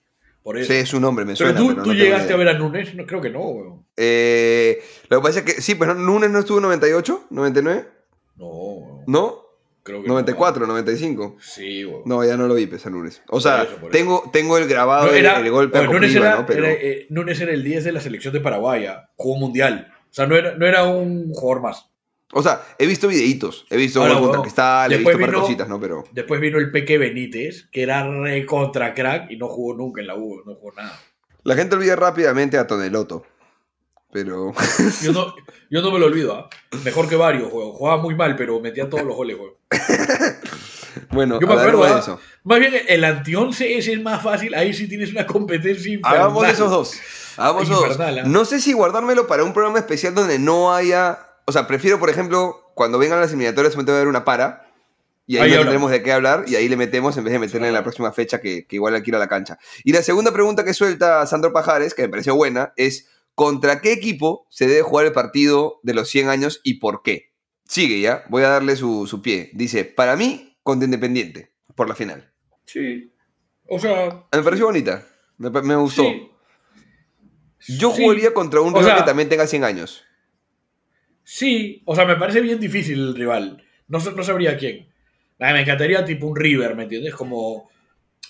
[0.44, 0.68] Por eso.
[0.74, 1.58] Sé su nombre, me pero suena.
[1.60, 3.86] tú, pero tú llegaste a ver a Nunes, no, creo que no, huevón.
[3.96, 5.94] Eh, lo que pasa es que sí, pues ¿no?
[5.96, 7.88] Nunes no estuvo en 98, 99,
[8.38, 9.04] No, huevón.
[9.08, 9.42] ¿no?
[9.84, 11.24] creo que 94, 95.
[11.36, 11.42] no.
[11.42, 12.02] Sí, huevón.
[12.06, 13.22] No, ya no lo vi, pues, a Nunes.
[13.30, 13.92] O sea, eso, por eso.
[13.92, 16.46] tengo, tengo el grabado del el golpe a bueno, Nunes, era.
[16.46, 19.94] Pero, era, eh, Nunes era el 10 de la selección de Paraguay, jugó mundial.
[20.10, 21.91] O sea, no era, no era un jugador más.
[22.34, 25.68] O sea, he visto videitos, he visto Ahora, contra Cristal, he visto par vino- cositas,
[25.68, 25.80] ¿no?
[25.80, 26.04] Pero.
[26.12, 30.08] Después vino el Peque Benítez, que era re contra crack y no jugó nunca en
[30.08, 31.00] la U, no jugó nada.
[31.44, 33.26] La gente olvida rápidamente a Toneloto.
[34.12, 34.54] Pero.
[35.02, 35.34] Yo no,
[35.70, 36.50] yo no me lo olvido, ¿ah?
[36.84, 37.74] Mejor que varios, juego.
[37.74, 39.58] Jugaba muy mal, pero metía todos los goles, juego.
[41.12, 42.00] bueno, Yo me acuerdo, de ¿ah?
[42.00, 42.20] eso.
[42.44, 44.54] Más bien, el anti-11 ese es más fácil.
[44.56, 46.22] Ahí sí tienes una competencia infernal.
[46.22, 46.94] Hagamos esos dos.
[47.38, 48.00] Hagamos esos dos.
[48.00, 48.24] ¿ah?
[48.26, 51.31] No sé si guardármelo para un programa especial donde no haya.
[51.52, 54.72] O sea, prefiero, por ejemplo, cuando vengan las eliminatorias, me tengo que ver una para.
[55.28, 57.40] Y ahí, Ahí no tendremos de qué hablar y ahí le metemos en vez de
[57.40, 59.60] meterle en la próxima fecha que, que igual hay que ir a la cancha.
[59.84, 63.92] Y la segunda pregunta que suelta Sandro Pajares, que me pareció buena, es ¿contra qué
[63.92, 67.32] equipo se debe jugar el partido de los 100 años y por qué?
[67.66, 69.52] Sigue ya, voy a darle su, su pie.
[69.54, 72.34] Dice, para mí, contra Independiente, por la final.
[72.66, 73.14] Sí.
[73.70, 74.26] O sea.
[74.34, 75.06] Me pareció bonita,
[75.38, 76.04] me, me gustó.
[76.04, 76.28] sí.
[77.78, 78.02] Yo Sí.
[78.04, 80.04] jugaría contra un O rival sea- que también tenga 100 años.
[81.34, 83.64] Sí, o sea, me parece bien difícil el rival.
[83.88, 84.90] No, no sabría quién.
[85.40, 87.16] Me encantaría tipo un River, ¿me entiendes?
[87.16, 87.70] Como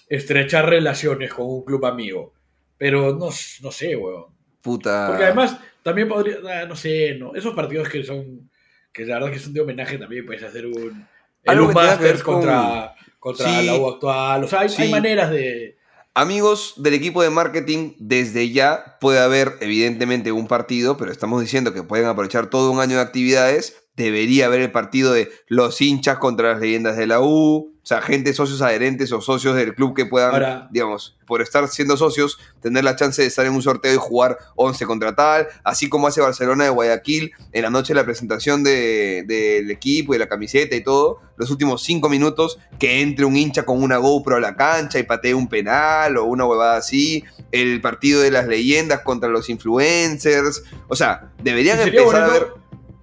[0.07, 2.31] estrechar relaciones con un club amigo.
[2.77, 3.29] Pero no,
[3.61, 4.25] no sé, weón.
[4.61, 5.07] Puta.
[5.07, 8.51] Porque además también podría, ah, no sé, no, esos partidos que son,
[8.93, 11.07] que la verdad que son de homenaje también puedes hacer un,
[11.43, 13.65] el un Masters con- contra, contra Sí.
[13.65, 14.43] la U actual.
[14.43, 14.83] O sea, hay, Sí.
[14.83, 15.75] hay maneras de...
[16.13, 21.73] Amigos del equipo de marketing, desde ya puede haber evidentemente un partido, pero estamos diciendo
[21.73, 23.80] que pueden aprovechar todo un año de actividades.
[24.01, 27.99] Debería haber el partido de los hinchas contra las leyendas de la U, o sea,
[28.01, 32.37] gente, socios adherentes o socios del club que puedan, Ahora- digamos, por estar siendo socios,
[32.61, 36.05] tener la chance de estar en un sorteo y jugar 11 contra tal, así como
[36.07, 40.19] hace Barcelona de Guayaquil en la noche de la presentación de- del equipo y de
[40.19, 44.35] la camiseta y todo, los últimos 5 minutos, que entre un hincha con una GoPro
[44.35, 48.47] a la cancha y patee un penal o una huevada así, el partido de las
[48.47, 52.60] leyendas contra los influencers, o sea, deberían empezar a ver...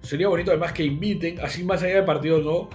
[0.09, 2.69] sería bonito además que inviten, así más allá de partidos, ¿no?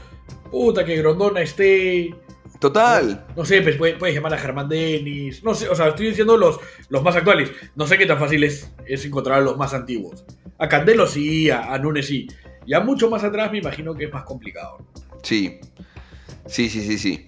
[0.50, 2.14] Puta, que Grondona esté...
[2.60, 3.26] Total.
[3.36, 5.42] No sé, pues puedes, puedes llamar a Germán Denis.
[5.42, 7.50] No sé, o sea, estoy diciendo los, los más actuales.
[7.74, 10.24] No sé qué tan fácil es, es encontrar a los más antiguos.
[10.58, 12.28] A Candelo sí, a, a Nunes sí.
[12.66, 14.78] Ya mucho más atrás me imagino que es más complicado.
[15.22, 15.60] Sí.
[16.46, 17.26] Sí, sí, sí, sí.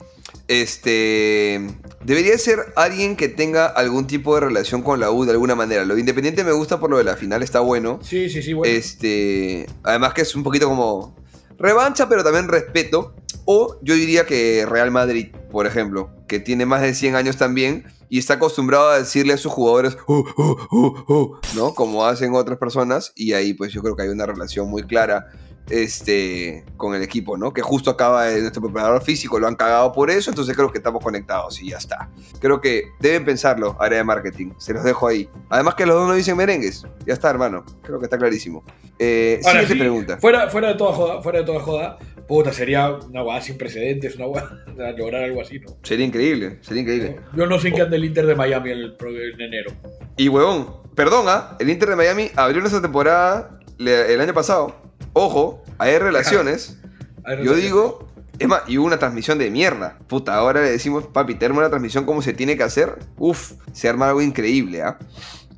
[0.48, 1.61] Este.
[2.04, 5.85] Debería ser alguien que tenga algún tipo de relación con la U de alguna manera.
[5.85, 7.98] Lo de Independiente me gusta por lo de la final, está bueno.
[8.02, 8.72] Sí, sí, sí, bueno.
[8.72, 9.66] Este.
[9.82, 11.16] Además que es un poquito como.
[11.59, 13.14] Revancha, pero también respeto.
[13.44, 17.85] O yo diría que Real Madrid, por ejemplo, que tiene más de 100 años también
[18.09, 21.74] y está acostumbrado a decirle a sus jugadores, "Uh, uh, uh, uh", ¿no?
[21.74, 23.12] Como hacen otras personas.
[23.14, 25.26] Y ahí, pues yo creo que hay una relación muy clara
[25.70, 27.52] este, con el equipo, ¿no?
[27.52, 30.79] Que justo acaba de nuestro preparador físico, lo han cagado por eso, entonces creo que
[30.79, 32.11] estamos conectados y ya está.
[32.40, 35.29] Creo que deben pensarlo, área de marketing, se los dejo ahí.
[35.48, 38.64] Además que los dos no dicen merengues, ya está, hermano, creo que está clarísimo.
[38.98, 40.18] Eh, Ahora siguiente sí, pregunta.
[40.18, 44.16] Fuera, fuera de toda joda, fuera de toda joda, Puta, sería una guada sin precedentes,
[44.16, 44.64] una guada
[44.98, 45.76] lograr algo así, ¿no?
[45.83, 47.20] Sería increíble, sería increíble.
[47.35, 49.72] Yo no sé en qué anda el Inter de Miami el, en enero.
[50.16, 51.57] Y huevón, perdón, ¿ah?
[51.61, 54.86] el Inter de Miami abrió esa temporada el año pasado.
[55.12, 56.78] Ojo, hay relaciones.
[57.42, 58.06] Yo digo,
[58.38, 59.98] es más, y hubo una transmisión de mierda.
[60.06, 62.98] Puta, ahora le decimos, papi, tenemos una transmisión como se tiene que hacer.
[63.16, 64.98] Uf, se arma algo increíble, ¿ah?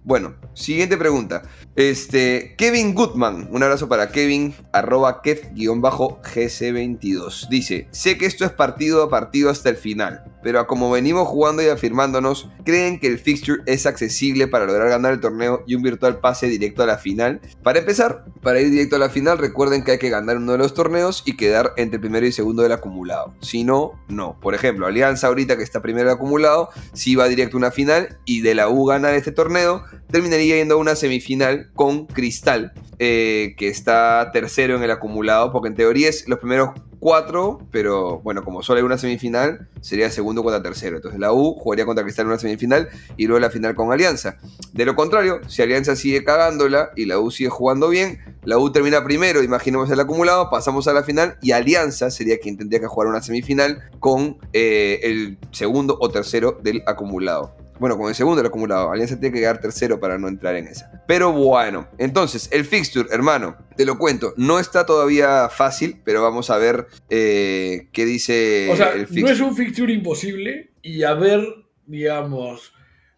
[0.05, 1.43] Bueno, siguiente pregunta.
[1.77, 7.49] Este, Kevin Goodman, un abrazo para Kevin, arroba kev-gc22.
[7.51, 11.63] Dice, sé que esto es partido a partido hasta el final, pero como venimos jugando
[11.63, 15.83] y afirmándonos, ¿creen que el fixture es accesible para lograr ganar el torneo y un
[15.83, 17.41] virtual pase directo a la final?
[17.63, 20.59] Para empezar, para ir directo a la final, recuerden que hay que ganar uno de
[20.59, 23.35] los torneos y quedar entre primero y segundo del acumulado.
[23.41, 24.39] Si no, no.
[24.41, 28.19] Por ejemplo, Alianza ahorita que está primero del acumulado, si va directo a una final
[28.25, 33.55] y de la U ganar este torneo, terminaría yendo a una semifinal con Cristal, eh,
[33.57, 38.45] que está tercero en el acumulado, porque en teoría es los primeros cuatro, pero bueno,
[38.45, 40.97] como solo hay una semifinal, sería segundo contra tercero.
[40.97, 44.37] Entonces la U jugaría contra Cristal en una semifinal y luego la final con Alianza.
[44.73, 48.73] De lo contrario, si Alianza sigue cagándola y la U sigue jugando bien, la U
[48.73, 52.87] termina primero, imaginemos el acumulado, pasamos a la final y Alianza sería quien tendría que
[52.87, 57.55] jugar una semifinal con eh, el segundo o tercero del acumulado.
[57.79, 58.91] Bueno, con el segundo del acumulado.
[58.91, 61.03] Alianza tiene que quedar tercero para no entrar en esa.
[61.07, 64.35] Pero bueno, entonces, el fixture, hermano, te lo cuento.
[64.37, 69.07] No está todavía fácil, pero vamos a ver eh, qué dice O sea, el no
[69.09, 69.33] fixture.
[69.33, 71.43] es un fixture imposible y haber,
[71.87, 72.73] digamos,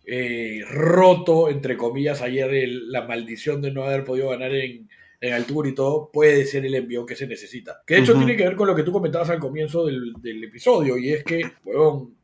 [0.06, 4.88] eh, roto, entre comillas, ayer el- la maldición de no haber podido ganar en,
[5.20, 7.82] en el Tour y todo, puede ser el envío que se necesita.
[7.86, 10.42] Que de hecho tiene que ver con lo que tú comentabas al comienzo del, del
[10.44, 12.14] episodio, y es que, huevón,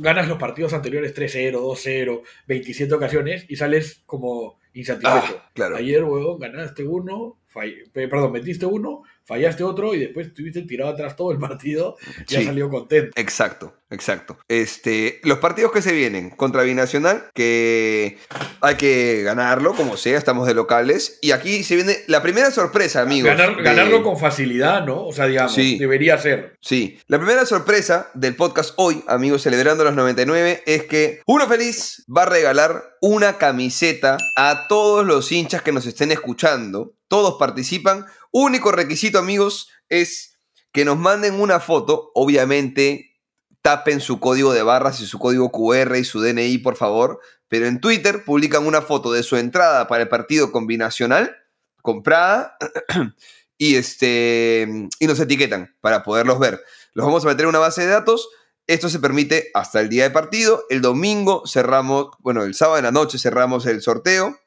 [0.00, 5.40] ganas los partidos anteriores 3-0, 2-0, 27 ocasiones y sales como insatisfecho.
[5.44, 5.76] Ah, claro.
[5.76, 10.90] Ayer, huevón, ganaste uno, fall- pe- perdón, metiste uno, fallaste otro y después estuviste tirado
[10.90, 11.96] atrás todo el partido
[12.28, 12.44] y Sí.
[12.44, 13.12] salido contento.
[13.14, 14.38] Exacto, exacto.
[14.48, 18.18] Este, los partidos que se vienen contra Binacional, que
[18.60, 21.18] hay que ganarlo, como sea, estamos de locales.
[21.22, 23.28] Y aquí se viene la primera sorpresa, amigos.
[23.30, 25.06] Ganar- de- Ganarlo con facilidad, ¿no?
[25.06, 25.78] O sea, digamos, Sí.
[25.78, 26.56] debería ser.
[26.60, 32.04] Sí, la primera sorpresa del podcast hoy, amigos, celebrando los 99, es que Uno Feliz
[32.14, 36.94] va a regalar una camiseta a todos los hinchas que nos estén escuchando.
[37.10, 38.06] Todos participan.
[38.30, 40.38] Único requisito, amigos, es
[40.70, 42.12] que nos manden una foto.
[42.14, 43.18] Obviamente,
[43.62, 47.18] tapen su código de barras y su código QR y su DNI, por favor.
[47.48, 51.36] Pero en Twitter publican una foto de su entrada para el partido combinacional,
[51.82, 52.56] comprada,
[53.58, 54.68] y, este,
[55.00, 56.62] y nos etiquetan para poderlos ver.
[56.92, 58.28] Los vamos a meter en una base de datos.
[58.68, 60.64] Esto se permite hasta el día de partido.
[60.70, 64.38] El domingo cerramos, bueno, el sábado en la noche cerramos el sorteo.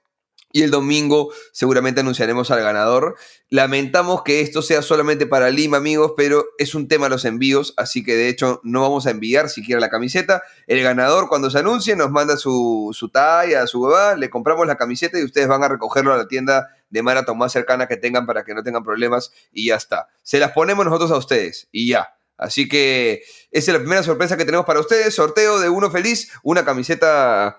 [0.53, 3.15] Y el domingo seguramente anunciaremos al ganador.
[3.49, 8.03] Lamentamos que esto sea solamente para Lima, amigos, pero es un tema los envíos, así
[8.03, 10.43] que de hecho no vamos a enviar siquiera la camiseta.
[10.67, 14.77] El ganador cuando se anuncie nos manda su, su talla, su huevada, le compramos la
[14.77, 18.27] camiseta y ustedes van a recogerlo a la tienda de Marathon más cercana que tengan
[18.27, 20.07] para que no tengan problemas y ya está.
[20.21, 22.15] Se las ponemos nosotros a ustedes y ya.
[22.37, 25.15] Así que esa es la primera sorpresa que tenemos para ustedes.
[25.15, 27.57] Sorteo de uno feliz, una camiseta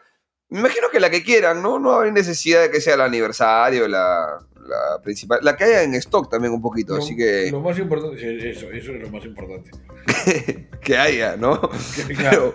[0.50, 1.78] me imagino que la que quieran, ¿no?
[1.78, 5.40] No hay necesidad de que sea el aniversario, la, la principal.
[5.42, 7.50] La que haya en stock también un poquito, Lo- así que.
[7.50, 9.70] Lo más importante, eso, eso es lo más importante.
[10.82, 11.60] que haya, ¿no?
[12.16, 12.54] Claro.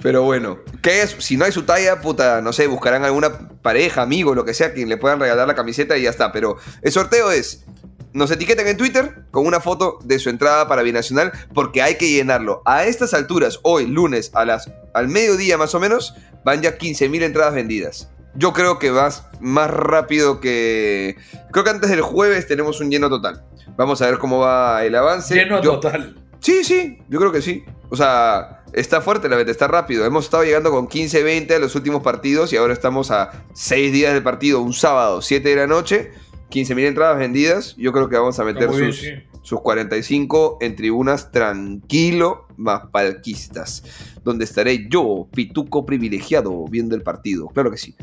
[0.00, 4.02] pero bueno, que su- si no hay su talla, puta, no sé, buscarán alguna pareja,
[4.02, 6.30] amigo, lo que sea, quien le puedan regalar la camiseta y ya está.
[6.32, 7.64] Pero el sorteo es.
[8.12, 12.10] Nos etiquetan en Twitter con una foto de su entrada para Binacional porque hay que
[12.10, 12.62] llenarlo.
[12.64, 17.22] A estas alturas, hoy, lunes, a las, al mediodía más o menos, van ya 15.000
[17.22, 18.10] entradas vendidas.
[18.34, 21.16] Yo creo que vas más rápido que...
[21.52, 23.44] Creo que antes del jueves tenemos un lleno total.
[23.76, 25.34] Vamos a ver cómo va el avance.
[25.34, 26.16] Lleno Yo- total.
[26.40, 27.64] Sí, sí, yo creo que sí.
[27.90, 30.04] O sea, está fuerte la venta, está rápido.
[30.06, 33.92] Hemos estado llegando con 15, 20 a los últimos partidos y ahora estamos a 6
[33.92, 36.12] días del partido, un sábado, 7 de la noche,
[36.50, 37.76] 15.000 entradas vendidas.
[37.76, 39.10] Yo creo que vamos a meter muy bien, sus, sí.
[39.42, 43.84] sus 45 en tribunas tranquilo, más palquistas,
[44.24, 47.48] donde estaré yo, pituco privilegiado, viendo el partido.
[47.48, 47.94] Claro que sí.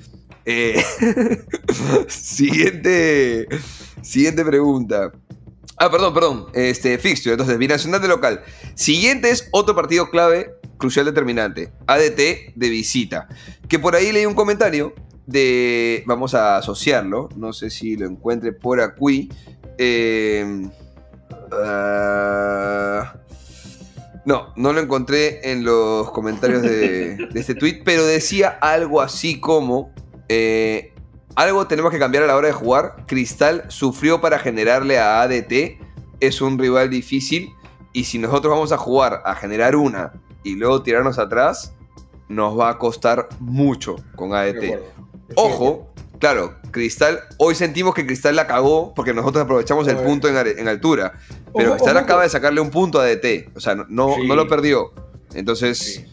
[0.45, 0.81] Eh,
[2.07, 3.47] siguiente,
[4.01, 5.11] siguiente pregunta.
[5.77, 6.45] Ah, perdón, perdón.
[6.53, 7.33] Este, fixture.
[7.33, 8.43] Entonces, binacional de local.
[8.75, 11.71] Siguiente es otro partido clave, crucial determinante.
[11.87, 13.27] ADT de visita.
[13.67, 14.93] Que por ahí leí un comentario
[15.25, 16.03] de.
[16.05, 17.29] Vamos a asociarlo.
[17.35, 19.29] No sé si lo encuentre por aquí.
[19.77, 20.69] Eh,
[21.51, 23.15] ah,
[24.25, 29.93] no, no lo encontré en los comentarios de, este tweet, pero decía algo así como.
[30.29, 30.91] eh,
[31.35, 33.05] algo tenemos que cambiar a la hora de jugar.
[33.07, 35.83] Cristal sufrió para generarle a ADT
[36.19, 37.53] es un rival difícil
[37.93, 41.73] y si nosotros vamos a jugar a generar una y luego tirarnos atrás,
[42.27, 44.79] nos va a costar mucho con ADT.
[45.35, 50.67] Ojo, claro, Cristal, hoy sentimos que Cristal la cagó porque nosotros aprovechamos el punto en,
[50.67, 51.13] altura.
[51.55, 53.49] Pero Ojo, Cristal ojo, acaba de sacarle un punto a ADT.
[53.55, 54.27] O sea, no, no, Sí.
[54.27, 54.91] no lo perdió.
[55.33, 56.05] Entonces, Sí.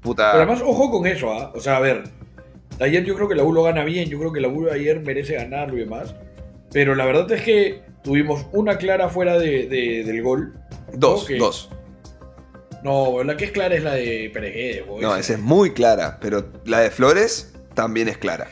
[0.00, 0.32] puta.
[0.32, 1.52] Pero además, ojo con eso, ¿ah?
[1.54, 2.04] O sea, a ver,
[2.80, 5.00] ayer yo creo que la U lo gana bien, yo creo que la U ayer
[5.00, 6.14] merece ganarlo y demás.
[6.72, 10.54] Pero la verdad es que tuvimos una clara fuera de, de- del gol.
[10.92, 11.70] dos, dos.
[12.82, 14.84] No, la que es clara es la de Peregué.
[15.00, 16.18] No, esa es muy clara.
[16.20, 18.46] Pero la de Flores también es clara.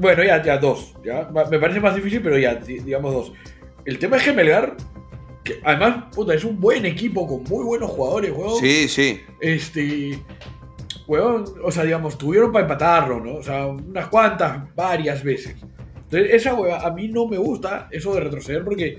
[0.00, 0.94] Bueno, ya, ya, dos.
[1.04, 1.28] ¿ya?
[1.50, 3.32] Me parece más difícil, pero ya, di- digamos dos.
[3.84, 4.76] El tema es que Melgar,
[5.44, 8.58] que además, puta, es un buen equipo con muy buenos jugadores, weón.
[8.60, 9.20] Sí, sí.
[9.40, 10.18] Este.
[11.06, 13.34] Weón, o sea, digamos, tuvieron para empatarlo, ¿no?
[13.34, 15.56] O sea, unas cuantas, varias veces.
[16.04, 18.96] Entonces, esa hueva, a mí no me gusta eso de retroceder porque,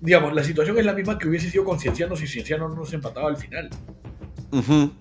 [0.00, 2.92] digamos, la situación es la misma que hubiese sido con Cienciano si Cienciano no nos
[2.94, 3.68] empataba al final.
[4.50, 4.92] Ujú,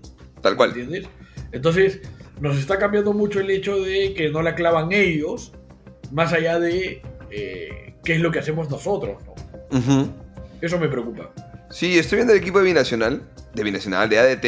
[0.42, 0.70] Tal cual.
[0.72, 1.08] ¿Entiendes?
[1.54, 2.02] Entonces,
[2.40, 5.54] nos está cambiando mucho el hecho de que no la clavan ellos,
[6.12, 10.14] más allá de eh, qué es lo que hacemos nosotros, ¿no?
[10.62, 11.32] Eso me preocupa.
[11.70, 14.46] Sí, estoy viendo el equipo de Binacional, de Binacional, de ADT,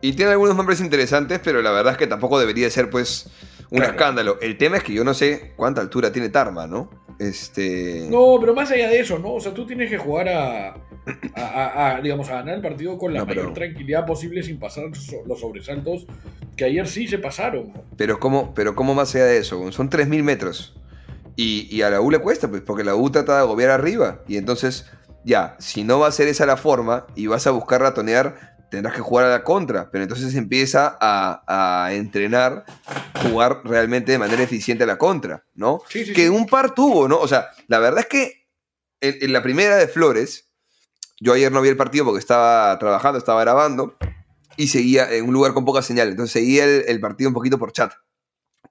[0.00, 3.28] y tiene algunos nombres interesantes, pero la verdad es que tampoco debería ser, pues,
[3.70, 3.92] un Claro.
[3.92, 4.38] escándalo.
[4.40, 6.90] El tema es que yo no sé cuánta altura tiene Tarma, ¿no?
[7.18, 8.06] Este...
[8.10, 9.34] No, pero más allá de eso, ¿no?
[9.34, 12.96] O sea, tú tienes que jugar a, a, a- a, digamos, a ganar el partido
[12.98, 14.84] con la No, pero- mayor tranquilidad posible sin pasar
[15.26, 16.06] los sobresaltos
[16.56, 17.72] que ayer sí se pasaron.
[17.96, 19.70] Pero ¿cómo, pero ¿cómo más allá de eso?
[19.72, 20.74] Son 3.000 metros.
[21.36, 24.22] Y, y a la U le cuesta, pues, porque la U trata de agobiar arriba.
[24.26, 24.90] Y entonces,
[25.24, 28.94] ya, si no va a ser esa la forma y vas a buscar ratonear, tendrás
[28.94, 29.90] que jugar a la contra.
[29.90, 32.64] Pero entonces empieza a, a entrenar,
[33.22, 35.80] jugar realmente de manera eficiente a la contra, ¿no?
[35.88, 36.28] Sí, sí, que sí.
[36.28, 37.18] un par tuvo, ¿no?
[37.18, 38.48] O sea, la verdad es que
[39.00, 40.50] en, en la primera de Flores,
[41.20, 43.96] yo ayer no vi el partido porque estaba trabajando, estaba grabando
[44.56, 46.08] y seguía en un lugar con poca señal.
[46.08, 47.92] Entonces seguía el, el partido un poquito por chat.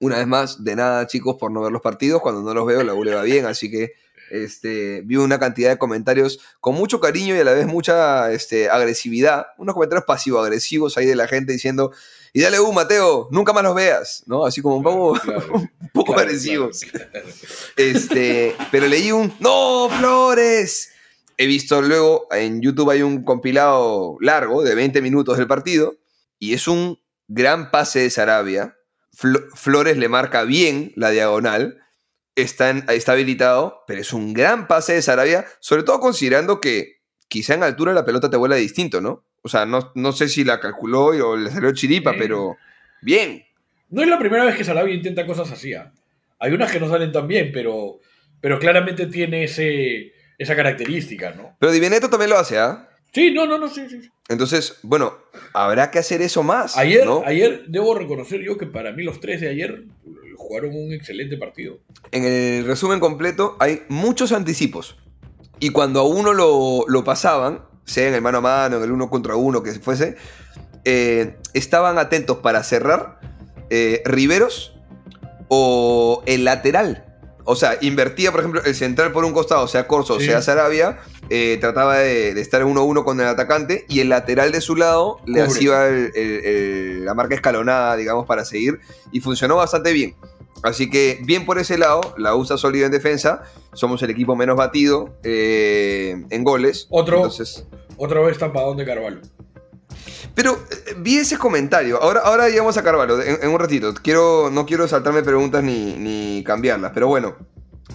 [0.00, 2.22] Una vez más, de nada, chicos, por no ver los partidos.
[2.22, 3.44] Cuando no los veo, la U le va bien.
[3.44, 3.92] Así que
[4.30, 8.70] este, vi una cantidad de comentarios con mucho cariño y a la vez mucha este,
[8.70, 9.46] agresividad.
[9.58, 11.92] Unos comentarios pasivo-agresivos ahí de la gente diciendo.
[12.32, 14.44] Y dale U, Mateo, nunca más los veas, ¿no?
[14.46, 16.80] Así como un poco, Claro, un poco claro, agresivos.
[17.76, 20.92] Este, pero leí un ¡No, Flores!
[21.36, 25.96] He visto luego en YouTube hay un compilado largo de 20 minutos del partido
[26.38, 28.76] y es un gran pase de Sarabia.
[29.16, 31.79] Flo- Flores le marca bien la diagonal,
[32.42, 37.00] está, en- está habilitado, pero es un gran pase de Sarabia, sobre todo considerando que
[37.28, 39.24] quizá en altura la pelota te vuela distinto, ¿no?
[39.42, 42.56] O sea, no, no sé si la calculó y- o le salió chiripa, pero
[43.02, 43.44] bien.
[43.88, 45.72] No es la primera vez que Sarabia intenta cosas así.
[45.74, 45.92] ¿ah?
[46.38, 48.00] Hay unas que no salen tan bien, pero,
[48.40, 51.56] pero claramente tiene ese, esa característica, ¿no?
[51.58, 52.86] Pero Di Benedetto también lo hace, ¿ah?
[53.12, 54.02] Sí, no, no, no, sí, sí.
[54.02, 54.08] sí.
[54.28, 55.18] Entonces, bueno,
[55.52, 56.76] habrá que hacer eso más.
[56.76, 57.22] Ayer, ¿no?
[57.26, 59.82] ayer debo reconocer yo que para mí los tres de ayer
[60.50, 61.78] jugaron un excelente partido.
[62.10, 64.96] En el resumen completo hay muchos anticipos.
[65.60, 68.90] Y cuando a uno lo, lo pasaban, sea en el mano a mano, en el
[68.90, 70.16] uno contra uno, que fuese,
[70.84, 73.20] eh, estaban atentos para cerrar
[73.70, 74.74] eh, Riveros
[75.46, 77.04] o el lateral.
[77.44, 80.26] O sea, invertía, por ejemplo, el central por un costado, sea Corso, Sí.
[80.26, 80.98] sea Sarabia,
[81.30, 84.74] eh, trataba de, de estar en 1-1 con el atacante y el lateral de su
[84.76, 88.80] lado le hacía el- el- el- la marca escalonada, digamos, para seguir
[89.12, 90.14] y funcionó bastante bien.
[90.62, 94.56] Así que bien por ese lado, la USA sólida en defensa, somos el equipo menos
[94.56, 96.86] batido eh, en goles.
[96.90, 97.16] Otro.
[97.16, 99.20] Entonces, Otra vez tapadón de Carvalho.
[100.34, 102.02] pero eh, vi ese comentario.
[102.02, 103.94] Ahora, ahora llegamos a Carvalho en, en un ratito.
[104.02, 107.36] Quiero, no quiero saltarme preguntas ni, ni cambiarlas, pero bueno.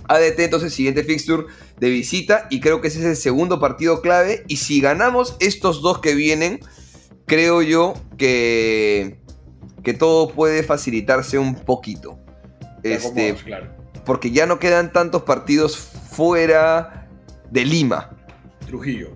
[0.08, 1.46] ADT, entonces, siguiente fixture
[1.80, 2.48] de visita.
[2.50, 4.44] Y creo que ese es el segundo partido clave.
[4.48, 6.60] Y si ganamos estos dos que vienen,
[7.26, 9.20] creo yo que,
[9.84, 12.20] que todo puede facilitarse un poquito.
[12.86, 13.67] Te Este, claro.
[14.06, 17.08] porque ya no quedan tantos partidos fuera
[17.50, 18.12] de Lima.
[18.67, 19.10] Trujillo.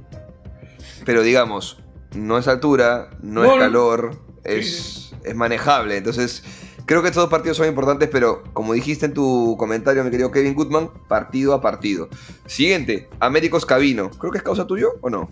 [1.05, 1.79] Pero digamos,
[2.15, 3.59] no es altura, no, No, es no.
[3.59, 4.11] calor,
[4.43, 5.97] Sí, es, es manejable.
[5.97, 6.43] Entonces,
[6.85, 10.31] creo que estos dos partidos son importantes, pero como dijiste en tu comentario, mi querido
[10.31, 12.09] Kevin Goodman, partido a partido.
[12.47, 14.09] Siguiente, Américos Cabino.
[14.09, 15.29] Creo que es causa tuyo o no.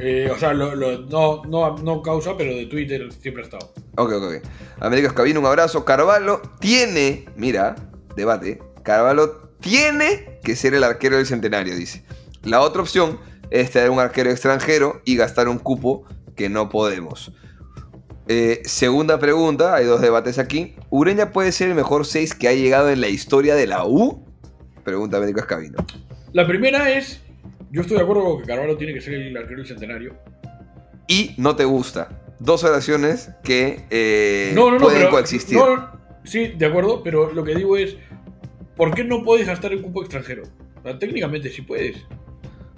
[0.00, 3.72] Eh, o sea, lo- lo- no, no, no causa, pero de Twitter siempre ha estado.
[3.96, 4.34] Ok, ok, ok.
[4.80, 5.84] Américos Cabino, un abrazo.
[5.84, 7.76] Carvalho tiene, mira,
[8.16, 8.60] debate.
[8.82, 12.04] Carvalho tiene que ser el arquero del centenario, dice.
[12.42, 13.18] La otra opción
[13.50, 16.04] es traer un arquero extranjero y gastar un cupo
[16.36, 17.32] que no podemos.
[18.26, 20.74] Eh, segunda pregunta, hay dos debates aquí.
[20.90, 24.24] ¿Ureña puede ser el mejor 6 que ha llegado en la historia de la U?
[24.82, 25.76] Pregunta Américos Cabino.
[26.32, 27.20] La primera es,
[27.74, 30.14] Yo estoy de acuerdo con que Carvalho tiene que ser el arquero del centenario.
[31.08, 32.22] Y no te gusta.
[32.38, 34.84] Dos oraciones que eh, No, no, no.
[34.84, 35.58] pueden pero- coexistir.
[36.22, 37.96] sí, de acuerdo, pero lo que digo es,
[38.76, 40.44] ¿por qué no puedes gastar el cupo extranjero?
[40.78, 41.96] O sea, técnicamente sí puedes.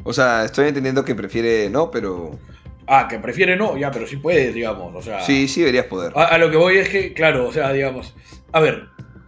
[0.02, 2.38] O sea, estoy entendiendo que prefiere no, pero
[2.86, 4.94] Ah, que prefiere no, ya, pero sí puedes, digamos.
[4.94, 6.12] O sea, sí, sí deberías poder.
[6.16, 8.14] A, a lo que voy es que, claro, o sea, digamos.
[8.52, 8.86] A ver,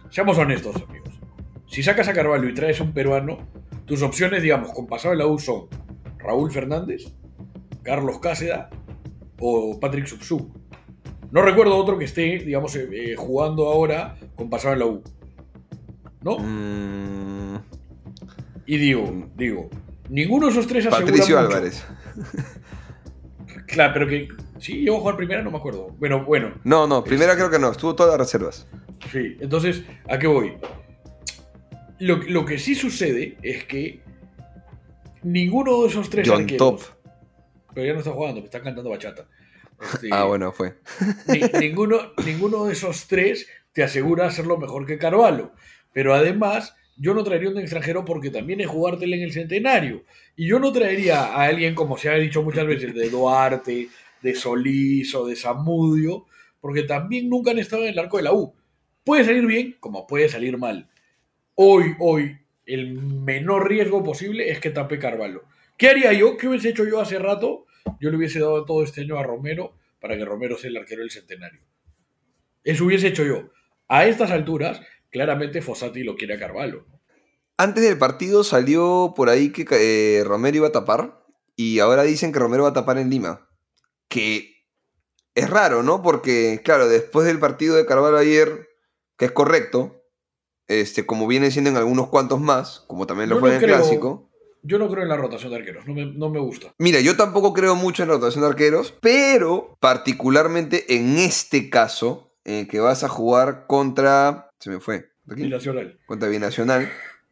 [0.09, 1.13] seamos honestos, amigos.
[1.67, 3.47] Si sacas a Carvalho y traes a un peruano,
[3.89, 5.65] tus opciones, digamos, con pasado en la U son
[6.19, 7.11] Raúl Fernández,
[7.83, 8.69] Carlos Cáceda
[9.39, 10.47] o Patrick Subsub.
[11.31, 15.03] No recuerdo otro que esté, digamos, eh, eh, jugando ahora con pasado en la U.
[16.21, 16.37] ¿No?
[16.39, 17.57] Mm,
[18.65, 19.69] Y digo, digo,
[20.09, 21.47] ninguno de esos tres asegura Patricio mucho.
[21.47, 21.85] Álvarez.
[23.67, 24.27] Claro, pero que.
[24.59, 25.95] Sí, llegó a jugar primera, no me acuerdo.
[25.99, 28.67] Bueno, bueno, No, no, primera creo que no, estuvo todas las reservas.
[29.11, 30.53] Sí, entonces, ¿a qué voy?
[31.99, 33.99] Lo, lo que sí sucede es que
[35.23, 36.81] ninguno de esos tres John arqueros, Top.
[37.73, 39.27] pero ya no está jugando, está cantando bachata.
[39.81, 40.75] Este, Ah, bueno, fue.
[41.27, 45.51] ni- ninguno, ninguno de esos tres te asegura hacerlo mejor que Carvalho.
[45.93, 50.03] Pero además, yo no traería un extranjero porque también es jugártela en el centenario.
[50.35, 53.89] Y yo no traería a alguien, como se ha dicho muchas veces, de Duarte,
[54.21, 56.25] de Solís o de Zamudio,
[56.61, 58.53] porque también nunca han estado en el arco de la U.
[59.05, 60.89] Puede salir bien, como puede salir mal.
[61.61, 65.43] Hoy, hoy, el menor riesgo posible es que tape Carvalho.
[65.77, 66.37] ¿Qué haría yo?
[66.37, 67.65] ¿Qué hubiese hecho yo hace rato?
[67.99, 71.01] Yo le hubiese dado todo este año a Romero para que Romero sea el arquero
[71.01, 71.59] del centenario.
[72.63, 73.49] Eso hubiese hecho yo.
[73.89, 74.79] A estas alturas,
[75.09, 76.85] claramente Fossati lo quiere a Carvalho.
[77.57, 81.25] Antes del partido salió por ahí que eh, Romero iba a tapar
[81.57, 83.49] y ahora dicen que Romero va a tapar en Lima.
[84.07, 84.63] Que
[85.35, 86.01] es raro, ¿no?
[86.03, 88.69] Porque, claro, después del partido de Carvalho ayer,
[89.17, 89.98] que es correcto,
[90.69, 93.61] este, como viene siendo en algunos cuantos más, como también lo Yo fue no en
[93.61, 94.29] el creo- clásico.
[94.61, 96.73] Yo no creo en la rotación de arqueros, no me, no me gusta.
[96.77, 102.33] Mira, yo tampoco creo mucho en la rotación de arqueros, pero particularmente en este caso,
[102.43, 104.49] en el que vas a jugar contra.
[104.59, 105.11] Se me fue.
[105.31, 105.43] ¿Aquí?
[105.43, 105.97] Binacional.
[106.07, 106.89] contra Binacional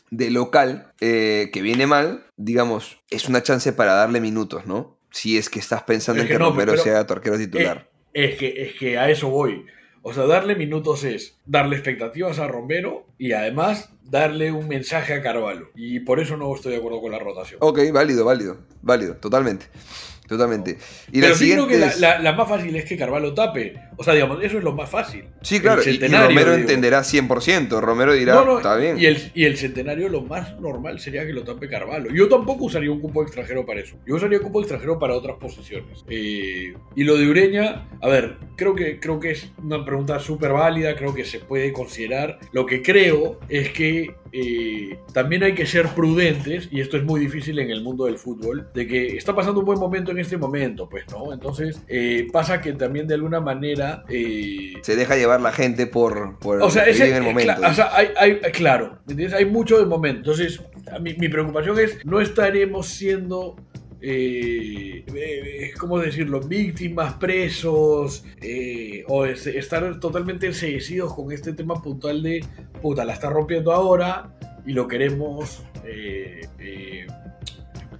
[0.09, 4.97] de local, eh, que viene mal, digamos, es una chance para darle minutos, ¿no?
[5.11, 7.89] Si es que estás pensando Es en que que, no, Romero sea tu arquero titular.
[8.13, 9.65] Eh, es, que, es que a eso voy.
[10.09, 15.21] O sea, darle minutos es darle expectativas a Romero y además darle un mensaje a
[15.21, 15.67] Carvalho.
[15.75, 17.59] Y por eso no estoy de acuerdo con la rotación.
[17.61, 19.65] ok, válido, válido, válido, totalmente.
[20.27, 20.77] Totalmente.
[21.11, 22.97] Y Pero la sí siguiente creo que la, es- la- la más fácil es que
[22.97, 23.73] Carvalho tape.
[23.95, 25.23] O sea, digamos, eso es lo más fácil.
[25.41, 26.53] Sí, claro, y- Romero digo.
[26.53, 27.79] entenderá 100%.
[27.81, 28.99] Romero dirá, No, no, está bien.
[28.99, 32.11] Y el, y el centenario lo más normal sería que lo tape Carvalho.
[32.13, 33.95] Yo tampoco usaría un cupo extranjero para eso.
[34.05, 36.03] Yo usaría un cupo extranjero para otras posiciones.
[36.09, 40.51] Eh, y lo de Ureña, a ver, creo que, creo que es una pregunta súper
[40.51, 42.39] válida, creo que se puede considerar.
[42.51, 47.19] Lo que creo es que eh, también hay que ser prudentes, y esto es muy
[47.19, 50.37] difícil en el mundo del fútbol, de que está pasando un buen momento en este
[50.37, 51.33] momento, pues, ¿no?
[51.33, 54.03] Entonces, eh, pasa que también de alguna manera...
[54.09, 57.29] eh, Se deja llevar la gente por, por o sea, que ese- vive en el
[57.29, 57.53] momento.
[57.53, 59.33] cla- o sea, hay, hay- claro, ¿me entiendes?
[59.37, 60.31] Hay mucho de momento.
[60.31, 60.61] Entonces,
[61.01, 63.55] mi preocupación es, no estaremos siendo,
[64.01, 71.81] eh, eh, ¿cómo decirlo?, víctimas, presos, eh, o es- estar totalmente enseguecidos con este tema
[71.81, 72.45] puntual de,
[72.81, 74.33] puta, la está rompiendo ahora
[74.65, 77.07] y lo queremos eh, eh,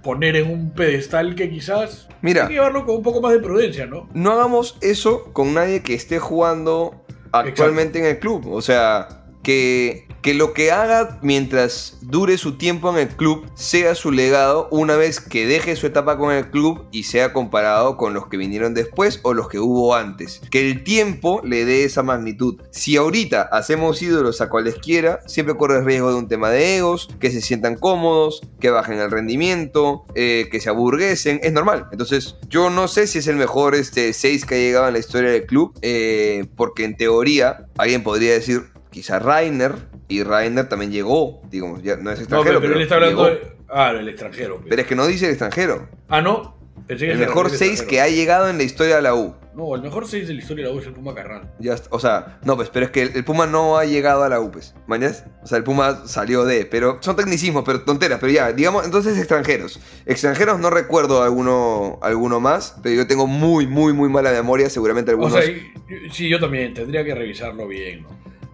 [0.02, 2.42] poner en un pedestal que quizás Mira.
[2.42, 4.08] hay que llevarlo con un poco más de prudencia, ¿no?
[4.14, 8.46] no hagamos eso con nadie que esté jugando actualmente en el club.
[8.46, 13.94] O sea, que, que lo que haga mientras dure su tiempo en el club sea
[13.94, 18.12] su legado una vez que deje su etapa con el club y sea comparado con
[18.12, 20.42] los que vinieron después o los que hubo antes.
[20.50, 22.60] Que el tiempo le dé esa magnitud.
[22.72, 27.08] Si ahorita hacemos ídolos a cualesquiera, siempre corre el riesgo de un tema de egos,
[27.18, 31.40] que se sientan cómodos, que bajen el rendimiento, eh, que se aburguesen.
[31.42, 31.86] Es normal.
[31.90, 34.98] Entonces, yo no sé si es el mejor este 6 que ha llegado en la
[34.98, 39.74] historia del club, eh, porque en teoría alguien podría decir quizá Rainer,
[40.08, 43.36] y Rainer también llegó, digamos, ya no es No, extranjero, pero, él está hablando llegó.
[43.40, 43.52] de...
[43.68, 44.56] Ah, el extranjero.
[44.56, 44.66] pues.
[44.70, 45.88] Pero es que no dice el extranjero.
[46.08, 46.56] Ah, no.
[46.88, 47.88] Pensé que El mejor refería al 6 extranjero.
[47.90, 49.34] que ha llegado en la historia de la U.
[49.54, 51.52] No, el mejor 6 de la historia de la U es el Puma Carrán.
[51.58, 54.28] Ya o sea, no, pues, pero es que el, el Puma no ha llegado a
[54.28, 55.24] la U, pues, ¿mañas?
[55.42, 59.18] O sea, el Puma salió de, pero son tecnicismos, pero tonteras, pero ya, digamos, entonces
[59.18, 59.80] extranjeros.
[60.06, 65.10] Extranjeros no recuerdo alguno, alguno más, pero yo tengo muy, muy, muy mala memoria, seguramente
[65.10, 65.32] O algunos.
[65.34, 65.70] sea, y-
[66.06, 68.08] y- sí, yo también tendría que revisarlo bien, ¿no?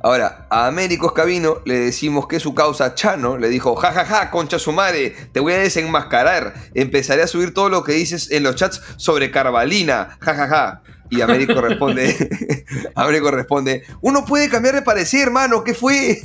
[0.04, 4.70] Ahora, a Américo Escabino le decimos que su causa Chano le dijo, jajaja, concha su
[4.70, 6.52] madre, te voy a desenmascarar.
[6.74, 10.82] Empezaré a subir todo lo que dices en los chats sobre Carvalina, jajaja.
[11.08, 16.20] Y Américo responde, Américo responde, uno puede cambiar de parecer, hermano, ¿qué fue?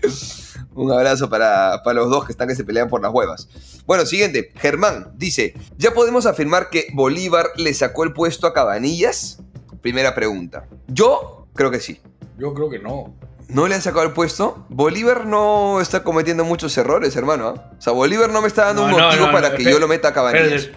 [0.74, 3.50] Un abrazo para, para los dos que están que se pelean por las huevas.
[3.84, 9.42] Bueno, siguiente, Germán dice, ¿ya podemos afirmar que Bolívar le sacó el puesto a Cabanillas?
[9.82, 10.66] Primera pregunta.
[10.88, 12.00] Yo creo que sí.
[12.38, 13.16] Yo creo que no.
[13.48, 14.64] ¿No le han sacado el puesto?
[14.70, 17.48] Bolívar no está cometiendo muchos errores, hermano.
[17.48, 17.70] ¿ah?
[17.78, 19.70] O sea, Bolívar no me está dando No, un no, motivo no, para que espera,
[19.72, 20.70] yo lo meta a Cabanillas.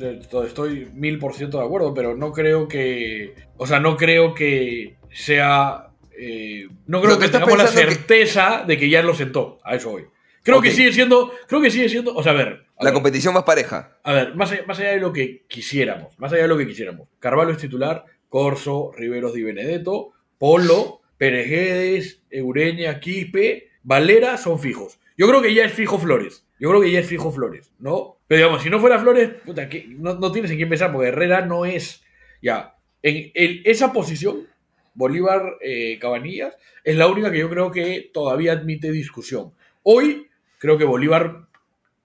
[0.00, 3.34] Eh, estoy mil por ciento de acuerdo, pero no creo que.
[3.56, 5.88] O sea, no creo que sea.
[6.18, 9.58] eh, no creo que tengamos la que- certeza de que ya lo sentó.
[9.64, 10.06] A eso voy.
[10.42, 11.30] Creo que sigue siendo.
[11.46, 12.14] Creo que sigue siendo.
[12.14, 12.64] O sea, a ver.
[12.78, 13.98] A La ver, competición más pareja.
[14.02, 16.18] a ver, más allá, más allá de lo que quisiéramos.
[16.18, 17.08] Más allá de lo que quisiéramos.
[17.20, 18.04] Carvalho es titular.
[18.28, 20.12] Corso, Riveros Di Benedetto,
[20.42, 24.98] Polo, Perejedes, Eureña, Quispe, Valera son fijos.
[25.16, 26.44] Yo creo que ya es fijo Flores.
[26.58, 28.16] Yo creo que ya es fijo Flores, ¿no?
[28.26, 31.46] Pero digamos, si no fuera Flores, puta, no, no tienes en quién pensar, porque Herrera
[31.46, 32.02] no es.
[32.42, 32.74] Ya.
[33.04, 33.30] En
[33.64, 34.48] esa posición,
[34.94, 39.52] Bolívar eh, Cabanillas, es la única que yo creo que todavía admite discusión.
[39.84, 40.26] Hoy,
[40.58, 41.46] creo que Bolívar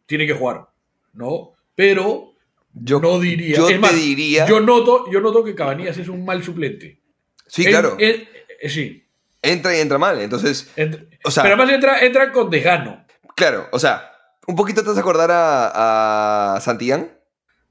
[0.06, 0.68] tiene que jugar,
[1.14, 1.54] ¿no?
[1.74, 2.36] Pero
[2.72, 3.58] Yo, no diría.
[3.58, 4.46] yo es te más, diría.
[4.46, 7.00] Yo noto, yo noto que Cabanillas es un mal suplente.
[7.48, 7.96] Sí, claro.
[8.00, 8.28] eh,
[8.70, 9.04] sí.
[9.42, 10.20] Entra y entra mal.
[10.22, 13.06] Entonces, Entra- O sea- pero además entra, entra con Tejano.
[13.36, 14.12] claro, o sea,
[14.48, 17.18] un poquito te vas a acordar a, a Santillán.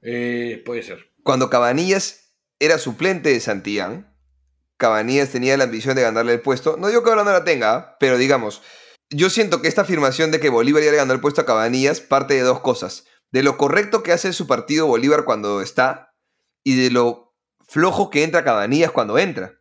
[0.01, 1.11] Eh, puede ser.
[1.23, 4.13] Cuando Cabanillas era suplente de Santillán,
[4.77, 6.77] Cabanillas tenía la ambición de ganarle el puesto.
[6.77, 8.61] No digo que ahora no la tenga, pero digamos,
[9.09, 11.99] yo siento que esta afirmación de que Bolívar ya le ganó el puesto a Cabanillas
[11.99, 13.05] parte de dos cosas.
[13.31, 16.13] De lo correcto que hace su partido Bolívar cuando está
[16.63, 17.35] y de lo
[17.67, 19.56] flojo que entra Cabanillas cuando entra.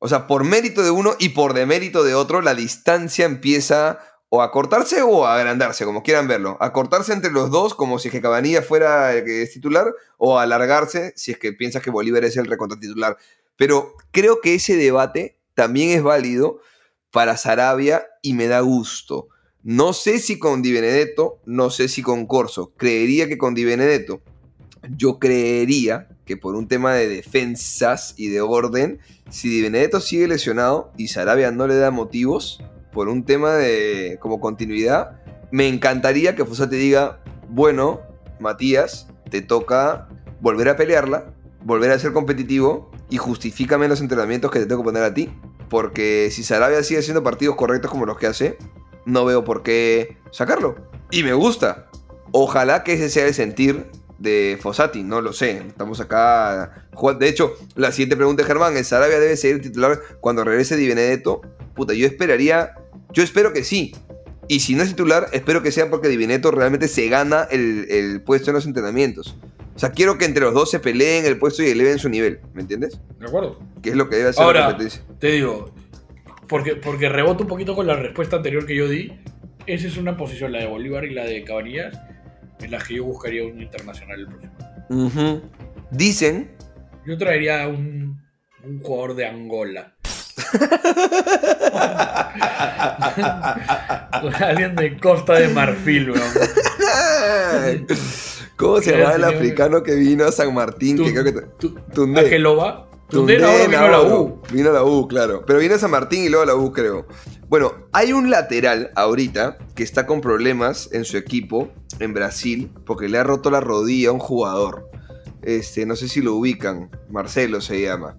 [0.00, 4.42] O sea, por mérito de uno y por demérito de otro, la distancia empieza o
[4.42, 6.56] a cortarse o a agrandarse, como quieran verlo.
[6.60, 9.92] A cortarse entre los dos, como si es que Cabanillas fuera el que es titular,
[10.16, 13.18] o a alargarse si es que piensas que Bolívar es el recontratitular.
[13.56, 16.60] Pero creo que ese debate también es válido
[17.10, 19.28] para Sarabia y me da gusto.
[19.62, 22.72] No sé si con Di Benedetto, no sé si con Corso.
[22.76, 24.22] Creería que con Di Benedetto.
[24.96, 29.00] Yo creería que por un tema de defensas y de orden,
[29.30, 32.62] si Di Benedetto sigue lesionado y Sarabia no le da motivos,
[32.92, 35.20] por un tema de como continuidad,
[35.50, 38.02] me encantaría que Fossati diga, bueno,
[38.38, 40.06] Matías, te toca
[40.40, 44.86] volver a pelearla, volver a ser competitivo y justifícame los entrenamientos que te tengo que
[44.86, 45.30] poner a ti.
[45.68, 48.56] Porque si Sarabia sigue haciendo partidos correctos como los que hace,
[49.04, 50.76] no veo por qué sacarlo.
[51.10, 51.88] Y me gusta.
[52.30, 53.90] Ojalá que ese sea el sentir
[54.20, 55.62] de Fossati, no lo sé.
[55.66, 56.86] Estamos acá.
[57.18, 60.86] De hecho, la siguiente pregunta de Germán: ¿el Sarabia debe seguir titular cuando regrese Di
[60.86, 61.40] Benedetto?
[61.74, 62.74] Puta, yo esperaría.
[63.12, 63.94] Yo espero que sí.
[64.46, 67.86] Y si no es titular, espero que sea porque Di Benedetto realmente se gana el,
[67.90, 69.36] el puesto en los entrenamientos.
[69.74, 72.40] O sea, quiero que entre los dos se peleen el puesto y eleven su nivel,
[72.52, 73.00] ¿me entiendes?
[73.18, 73.58] ¿De acuerdo?
[73.82, 75.02] Que es lo que debe hacer la Ahora, competencia.
[75.18, 75.72] te digo,
[76.48, 79.12] porque, porque reboto un poquito con la respuesta anterior que yo di.
[79.66, 81.98] Esa es una posición, la de Bolívar y la de Cabanillas,
[82.62, 84.52] en las que yo buscaría un internacional el próximo.
[84.90, 85.42] Ujú.
[85.90, 86.50] Dicen
[87.06, 88.20] Yo traería un,
[88.64, 89.94] un jugador de Angola.
[94.40, 97.86] Alguien de Costa de Marfil, weón.
[98.56, 101.02] ¿Cómo se llama el africano que vino a San Martín?
[101.02, 101.46] que creo que te-
[103.12, 104.00] Vino a la.
[104.02, 104.40] U.
[104.52, 105.44] Vino a la U, claro.
[105.46, 107.06] Pero vino a San Martín y luego a la U, creo.
[107.48, 113.08] Bueno, hay un lateral ahorita que está con problemas en su equipo en Brasil porque
[113.08, 114.88] le ha roto la rodilla a un jugador.
[115.42, 116.90] Este, no sé si lo ubican.
[117.08, 118.16] Marcelo se llama.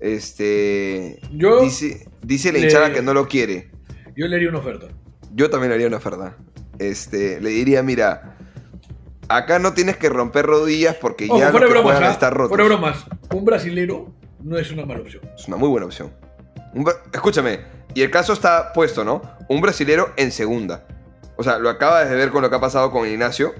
[0.00, 1.20] Este.
[1.32, 3.70] Yo, Dice, dice la le- hinchada que no lo quiere.
[4.16, 4.86] yo le haría una oferta.
[5.34, 6.36] Yo también haría una oferta.
[6.78, 8.36] Este, le diría, mira,
[9.28, 12.30] acá no tienes que romper rodillas porque Ojo, ya que de bromas, juegan ¿ah?
[12.30, 12.48] rotos.
[12.48, 13.04] fuera bromas.
[13.34, 14.12] Un brasilero
[14.42, 15.22] no es una mala opción.
[15.36, 16.12] Es una muy buena opción.
[16.74, 17.60] Un Escúchame,
[17.94, 19.22] y el caso está puesto, ¿no?
[19.48, 20.86] Un brasilero en segunda.
[21.36, 23.54] O sea, lo acabas de ver con lo que ha pasado con Ignacio.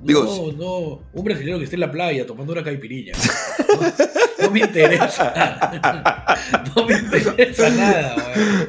[0.00, 1.02] Digo, no, no.
[1.12, 3.12] Un brasileño que esté en la playa tomando una caipiriña.
[3.58, 6.30] No, no me interesa.
[6.76, 8.16] No me interesa nada,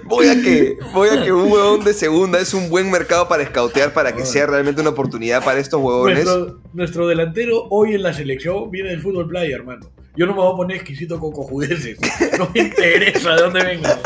[0.03, 3.43] voy a que, voy a que un huevón de segunda es un buen mercado para
[3.43, 6.23] escautear para que sea realmente una oportunidad para estos huevones.
[6.23, 9.89] Nuestro, nuestro delantero hoy en la selección viene del fútbol playa, hermano.
[10.17, 11.97] Yo no me voy a poner exquisito con cojudeces.
[12.39, 13.99] No me interesa de dónde venga.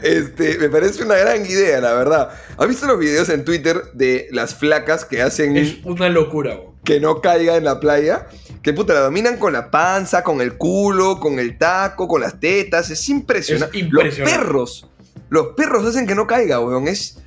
[0.00, 2.30] Este, me parece una gran idea, la verdad.
[2.56, 6.72] ¿Has visto los videos en Twitter de las flacas que hacen Es una locura, weón.
[6.84, 8.26] que no caiga en la playa?
[8.62, 12.40] Que puta, la dominan con la panza, con el culo, con el taco, con las
[12.40, 12.90] tetas.
[12.90, 13.76] Es impresionante.
[13.78, 14.36] Es impresionante.
[14.38, 14.90] Los perros.
[15.28, 16.88] Los perros hacen que no caiga, weón.
[16.88, 17.18] Es.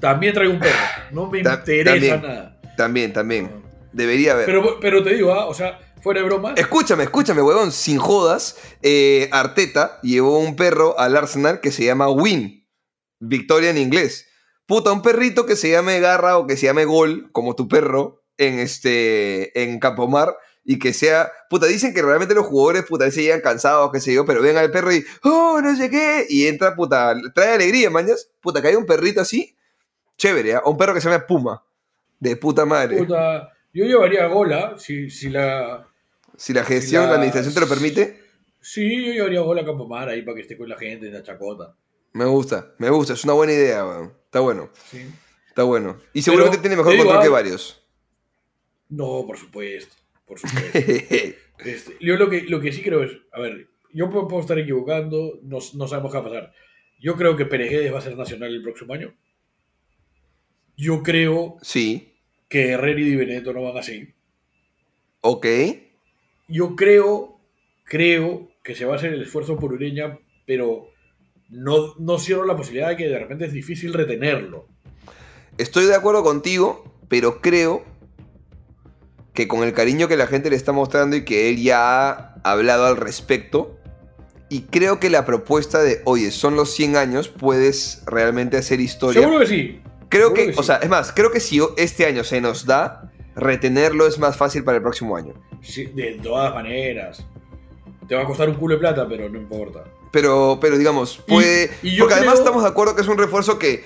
[0.00, 0.76] También traigo un perro.
[1.12, 2.22] No me Ta- interesa también.
[2.22, 2.60] nada.
[2.76, 3.63] También, también.
[3.94, 4.46] Debería haber.
[4.46, 6.54] Pero, pero te digo, ah, o sea, fuera de broma.
[6.56, 8.56] Escúchame, escúchame, huevón, sin jodas.
[8.82, 12.66] eh, Arteta llevó un perro al Arsenal que se llama Win.
[13.20, 14.26] Victoria en inglés.
[14.66, 18.22] Puta, un perrito que se llame Garra o que se llame Gol, como tu perro,
[18.36, 19.62] en este.
[19.62, 20.36] en Campomar.
[20.64, 21.30] Y que sea.
[21.50, 24.42] Puta, dicen que realmente los jugadores, puta, a veces llegan cansados, qué sé yo, pero
[24.42, 25.04] ven al perro y.
[25.22, 26.26] ¡Oh, no sé qué!
[26.28, 28.30] Y entra, puta, trae alegría, mañas.
[28.40, 29.56] Puta, que hay un perrito así.
[30.16, 30.62] Chévere, ¿ah?
[30.64, 31.62] Un perro que se llama Puma.
[32.18, 32.96] De puta madre.
[32.96, 35.86] Puta, yo llevaría a Gola, si, si la.
[36.36, 38.20] Si la gestión, la- la administración te lo permite.
[38.60, 41.12] Sí, yo llevaría a Gola a Campomar ahí para que esté con la gente en
[41.14, 41.76] la chacota.
[42.12, 44.14] Me gusta, me gusta, es una buena idea, weón.
[44.24, 45.04] Está bueno, Sí.
[45.48, 45.98] está bueno.
[46.12, 47.84] Y seguramente Pero, tiene mejor control que varios.
[48.88, 49.94] No, por supuesto.
[50.26, 50.78] Por supuesto.
[51.58, 54.58] Este, yo lo que, lo que sí creo es, a ver, yo puedo, puedo estar
[54.58, 56.52] equivocando, no, no sabemos qué va a pasar.
[57.00, 59.14] Yo creo que Pereguedes va a ser nacional el próximo año.
[60.76, 62.13] Yo creo sí,
[62.54, 64.14] que Herrera y Di Benedetto no van a seguir.
[65.22, 65.46] ok.
[66.46, 67.40] Yo creo,
[67.82, 70.86] creo que se va a hacer el esfuerzo por Ureña, pero
[71.48, 74.68] no, no cierro la posibilidad de que de repente es difícil retenerlo.
[75.58, 77.82] Estoy de acuerdo contigo, pero creo
[79.32, 82.40] que con el cariño que la gente le está mostrando y que él ya ha
[82.44, 83.80] hablado al respecto,
[84.48, 89.22] y creo que la propuesta de, oye, son los 100 años, puedes realmente hacer historia.
[89.22, 89.80] Seguro que sí.
[90.14, 92.66] Creo seguro que, que o sea, es más, creo que si este año se nos
[92.66, 95.34] da, retenerlo es más fácil para el próximo año.
[95.62, 97.24] Sí, de todas maneras.
[98.08, 99.84] Te va a costar un culo de plata, pero no importa.
[100.12, 101.70] Pero, pero digamos, puede.
[101.82, 103.82] y porque además estamos de acuerdo que es un refuerzo que,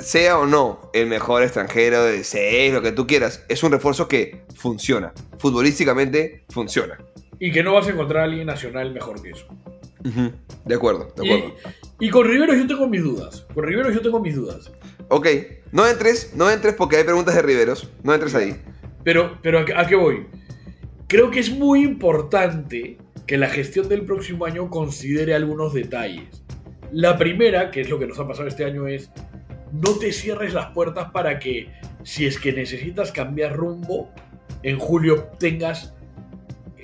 [0.00, 4.08] sea o no el mejor extranjero de 6, lo que tú quieras, es un refuerzo
[4.08, 5.12] que funciona.
[5.38, 6.98] Futbolísticamente funciona.
[7.38, 9.46] Y que no vas a encontrar a alguien nacional mejor que eso.
[10.64, 11.56] De acuerdo, de Y, acuerdo.
[12.00, 13.46] y con Rivero yo tengo mis dudas.
[13.54, 14.70] Con Rivero yo tengo mis dudas.
[15.08, 15.26] Ok,
[15.72, 17.90] no entres, no entres porque hay preguntas de Riveros.
[18.02, 18.60] No entres ahí.
[19.04, 20.26] Pero, pero ¿a, qué- voy?
[21.06, 26.42] Creo que es muy importante que la gestión del próximo año considere algunos detalles.
[26.92, 29.10] La primera, que es lo que nos ha pasado este año, es
[29.72, 31.70] no te cierres las puertas para que
[32.02, 34.10] si es que necesitas cambiar rumbo,
[34.62, 35.94] en julio tengas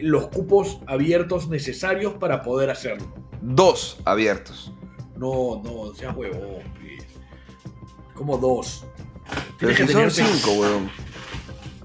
[0.00, 3.12] los cupos abiertos necesarios para poder hacerlo.
[3.40, 4.72] Dos abiertos.
[5.16, 6.62] No, no, seas huevón.
[8.14, 8.84] Como dos.
[9.58, 10.90] Pero Tienes que son tener- cinco, weón.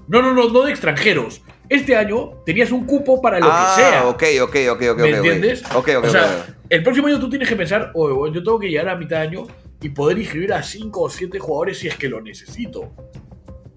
[0.08, 1.42] No, no, no, no de extranjeros.
[1.68, 4.06] Este año tenías un cupo para lo ah, que sea.
[4.08, 4.98] ok, ok, ok, ok.
[5.00, 5.62] ¿Me entiendes?
[5.74, 8.58] Ok, ok, o sea, el próximo año tú tienes que pensar, oye, weón, yo tengo
[8.58, 9.46] que llegar a mitad de año
[9.80, 12.92] y poder inscribir a 5 o 7 jugadores si es que lo necesito.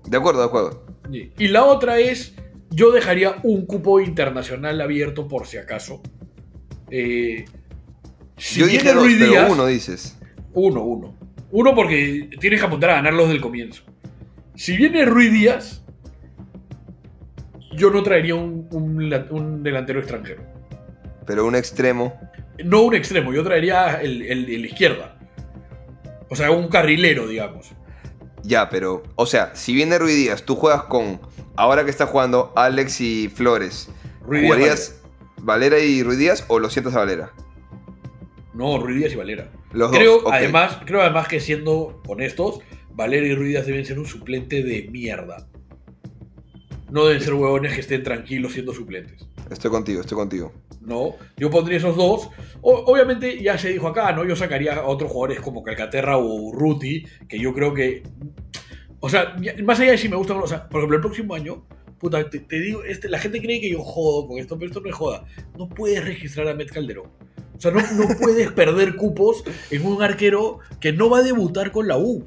[0.06, 0.86] De acuerdo, de acuerdo.
[1.38, 2.34] Y la otra es,
[2.72, 6.02] yo dejaría un cupo internacional abierto por si acaso.
[6.90, 7.46] Eh,
[8.38, 10.18] si Yo dije dos, pero Díaz- uno dices.
[10.54, 11.16] Uno, uno.
[11.56, 13.84] Uno porque tienes que apuntar a ganarlos del comienzo.
[14.56, 15.84] Si viene Ruiz Díaz,
[17.74, 20.42] yo no traería un, un la- un delantero extranjero.
[21.28, 22.14] Pero un extremo.
[22.66, 25.18] No un extremo, yo traería el, el izquierda.
[26.30, 27.72] O sea, un carrilero, digamos.
[28.42, 31.22] Ya, pero, o sea, si viene Ruiz Díaz, tú juegas con,
[31.56, 33.90] ahora que está jugando Alex y Flores,
[34.26, 35.02] Ruiz Díaz, ¿jugarías
[35.38, 37.32] Valera y Ruiz Díaz o lo sientas a Valera?
[38.54, 39.50] No, Ruiz y Valera.
[39.72, 40.30] Los dos, creo, ok.
[40.32, 42.60] además, creo además que siendo honestos,
[42.92, 45.48] Valera y Ruiz deben ser un suplente de mierda.
[46.92, 49.28] No deben ser huevones que estén tranquilos siendo suplentes.
[49.50, 50.54] Estoy contigo, estoy contigo.
[50.82, 52.30] No, yo pondría esos dos.
[52.62, 54.26] O- obviamente ya se dijo acá, ¿no?
[54.26, 58.04] Yo sacaría a otros jugadores como Calcaterra o Urruti, que yo creo que...
[59.00, 61.66] O sea, más allá de si me gustan o sea, por ejemplo, el próximo año,
[62.00, 64.82] puta, te, te digo, este, la gente cree que yo jodo con esto, pero esto
[64.82, 65.26] no es joda.
[65.58, 67.10] No puedes registrar a Met Calderón.
[67.56, 71.72] O sea, no, no puedes perder cupos en un arquero que no va a debutar
[71.72, 72.26] con la U.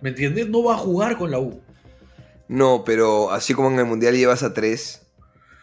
[0.00, 0.48] ¿Me entiendes?
[0.48, 1.60] No va a jugar con la U.
[2.48, 5.06] No, pero así como en el Mundial llevas a tres,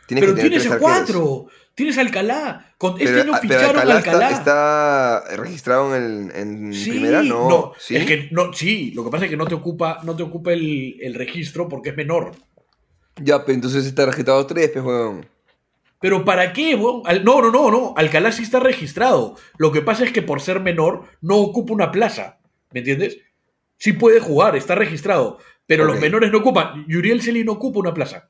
[0.07, 1.47] tienes Pero que tener tienes a cuatro.
[1.75, 2.73] Tienes a Alcalá.
[2.79, 4.29] Con, este Pero, año ah, pero ficharon Alcalá a Alcalá.
[4.31, 7.73] Está, está registrado en, el- en Sí, primera, no.
[7.79, 7.95] ¿Sí?
[7.95, 10.53] Es que no, sí, lo que pasa es que no te ocupa, no te ocupa
[10.53, 12.31] el, el registro porque es menor.
[13.21, 15.27] Ya, pero entonces está registrado tres, pues, weón.
[15.99, 16.79] Pero ¿para qué?
[17.05, 17.93] Al- No, no, no, no.
[17.97, 19.35] Alcalá sí está registrado.
[19.57, 22.39] Lo que pasa es que por ser menor no ocupa una plaza.
[22.71, 23.17] ¿Me entiendes?
[23.77, 25.39] Sí puede jugar, está registrado.
[25.65, 26.85] Pero los menores no ocupan.
[26.87, 28.29] Yuriel Celi no ocupa una plaza.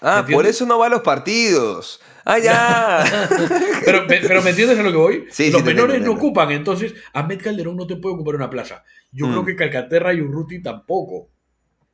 [0.00, 2.00] Ah, ¿Me por eso no va a los partidos.
[2.24, 3.04] Ah, ya.
[3.84, 5.24] Pero, me- pero ¿me entiendes a lo que voy?
[5.30, 6.50] Sí, los menores no ocupan.
[6.52, 8.82] Entonces, Ahmed Calderón no te puede ocupar una plaza.
[9.12, 9.30] Yo Mm.
[9.30, 11.28] creo que Calcaterra y Urruti tampoco.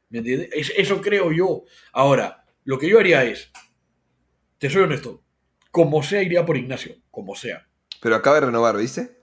[0.09, 0.49] ¿Me entiendes?
[0.53, 1.65] Es- eso creo yo.
[1.93, 3.51] Ahora, lo que yo haría es,
[4.61, 5.23] te soy honesto,
[5.73, 7.67] como sea iría por Ignacio, como sea.
[8.01, 9.19] Pero acaba de renovar, ¿viste?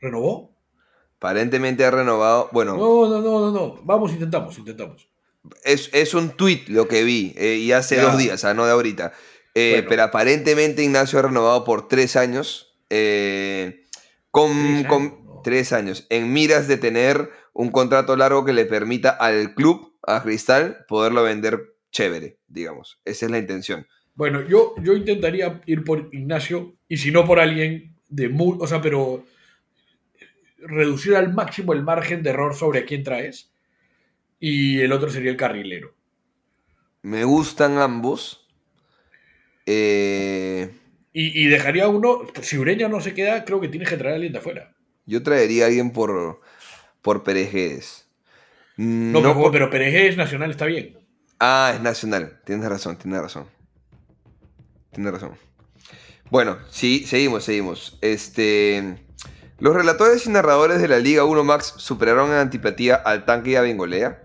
[0.00, 0.54] ¿Renovó?
[1.16, 2.50] Aparentemente ha renovado.
[2.52, 3.80] Bueno, No, no, no, no, no.
[3.82, 5.08] Vamos, intentamos, intentamos.
[5.64, 8.02] Es, es un tweet lo que vi, eh, y hace Ya.
[8.04, 9.12] dos días, o sea, no de ahorita.
[9.54, 9.88] Eh, Bueno.
[9.88, 12.76] Pero aparentemente Ignacio ha renovado por tres años.
[12.90, 13.84] eh,
[14.30, 15.18] con, ¿Tres con- años?
[15.24, 15.40] No.
[15.44, 16.06] tres años.
[16.10, 21.22] En miras de tener un contrato largo que le permita al club, a Cristal, poderlo
[21.22, 23.00] vender chévere, digamos.
[23.04, 23.86] Esa es la intención.
[24.14, 28.66] Bueno, yo, yo intentaría ir por Ignacio y si no por alguien de muy, o
[28.66, 29.24] sea, pero
[30.58, 33.52] reducir al máximo el margen de error sobre a quién traes
[34.40, 35.94] y el otro sería el carrilero.
[37.04, 38.48] Me gustan ambos.
[39.66, 40.70] Eh,
[41.14, 44.14] Y, y dejaría uno, si Ureña no se queda, creo que tienes que traer a
[44.16, 44.76] alguien de afuera.
[45.06, 46.40] yo traería a alguien por,
[47.02, 47.24] por.
[49.12, 50.86] No, No pero, por- pero Perejés Nacional está bien.
[51.38, 52.40] Ah, es nacional.
[52.44, 53.46] Tienes razón, tienes razón.
[54.94, 55.32] Tienes razón.
[56.30, 57.98] Bueno, sí, seguimos, seguimos.
[58.00, 58.96] Este.
[59.58, 63.56] Los relatores y narradores de la Liga 1 Max superaron en antipatía al tanque y
[63.56, 64.22] a Bengolea.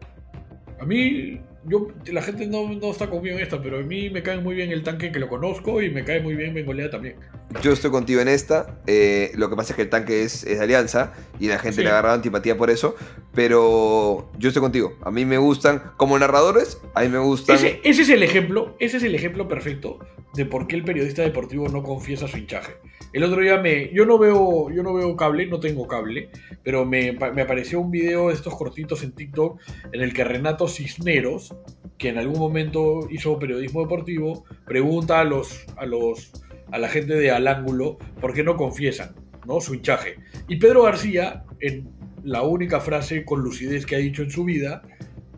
[0.80, 4.24] A mí, yo, la gente no, no está conmigo en esta, pero a mí me
[4.24, 7.15] cae muy bien el tanque que lo conozco y me cae muy bien Bengolea también.
[7.61, 8.80] Yo estoy contigo en esta.
[8.88, 11.78] eh, lo que pasa es que el tanque es, es de alianza y la gente
[11.78, 11.84] Sí.
[11.84, 12.95] le agarra antipatía por eso.
[13.34, 14.97] Pero yo estoy contigo.
[15.01, 17.55] A mí me gustan, como narradores, a mí me gustan.
[17.55, 19.99] Ese, ese es el ejemplo, ese es el ejemplo perfecto
[20.36, 22.74] de por qué el periodista deportivo no confiesa su hinchaje.
[23.13, 26.30] El otro día me, yo no veo, yo no veo cable, no tengo cable,
[26.63, 29.59] pero me, me apareció un video de estos cortitos en TikTok
[29.93, 31.55] en el que Renato Cisneros,
[31.97, 36.32] que en algún momento hizo periodismo deportivo, pregunta a los, a los,
[36.72, 39.60] a la gente de Al Ángulo por qué no confiesan, ¿no?
[39.60, 40.16] Su hinchaje.
[40.47, 41.89] Y Pedro García, en
[42.24, 44.82] la única frase con lucidez que ha dicho en su vida,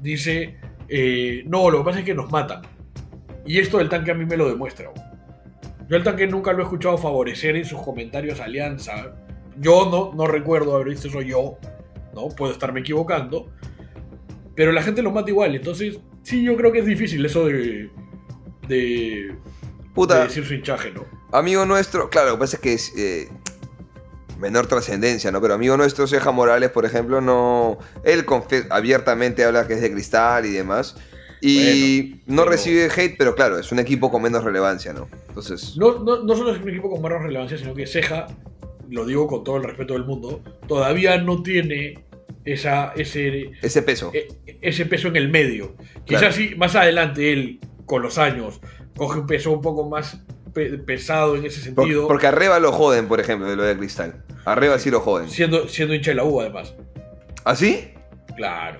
[0.02, 0.58] dice,
[0.88, 2.62] eh, no, lo que pasa es que nos matan.
[3.46, 4.92] Y esto del tanque a mí me lo demuestra.
[5.90, 9.16] Yo el tanque nunca lo he escuchado favorecer en sus comentarios a Alianza.
[9.58, 11.58] Yo no, no recuerdo haber visto eso yo,
[12.14, 12.30] ¿no?
[12.30, 13.48] Puedo estarme equivocando.
[14.56, 15.56] Pero la gente lo mata igual.
[15.56, 17.90] Entonces, sí, yo creo que es difícil eso de,
[18.68, 19.36] de,
[19.94, 21.06] Puta, de decir su hinchaje, ¿no?
[21.32, 23.30] amigo nuestro, claro, lo que pasa es que es eh,
[24.40, 25.40] menor trascendencia, ¿no?
[25.42, 27.78] Pero amigo nuestro, Ceja Morales, por ejemplo, no.
[28.04, 28.26] Él
[28.70, 30.96] abiertamente habla que es de cristal y demás.
[31.42, 35.08] Y Bueno, no pero- recibe hate, pero claro, es un equipo con menos relevancia, ¿no?
[35.30, 35.76] Entonces.
[35.78, 38.28] No, no, no solo es un equipo con menos relevancia, sino que Ceja,
[38.90, 42.04] lo digo con todo el respeto del mundo, todavía no tiene
[42.46, 44.12] esa, ese, Ese peso.
[44.14, 44.28] e-
[44.62, 45.76] ese peso en el medio.
[46.06, 48.62] Quizás sí, más adelante él, con los años,
[48.96, 50.22] coge un peso un poco más
[50.54, 53.78] pe- pesado en ese Por- sentido, porque arriba lo joden, por ejemplo, de lo de
[53.78, 54.24] cristal.
[54.46, 55.30] Arriba sí lo joden.
[55.30, 56.74] siendo, siendo hincha de la U además.
[57.46, 57.90] ¿Así?
[58.36, 58.80] Claro,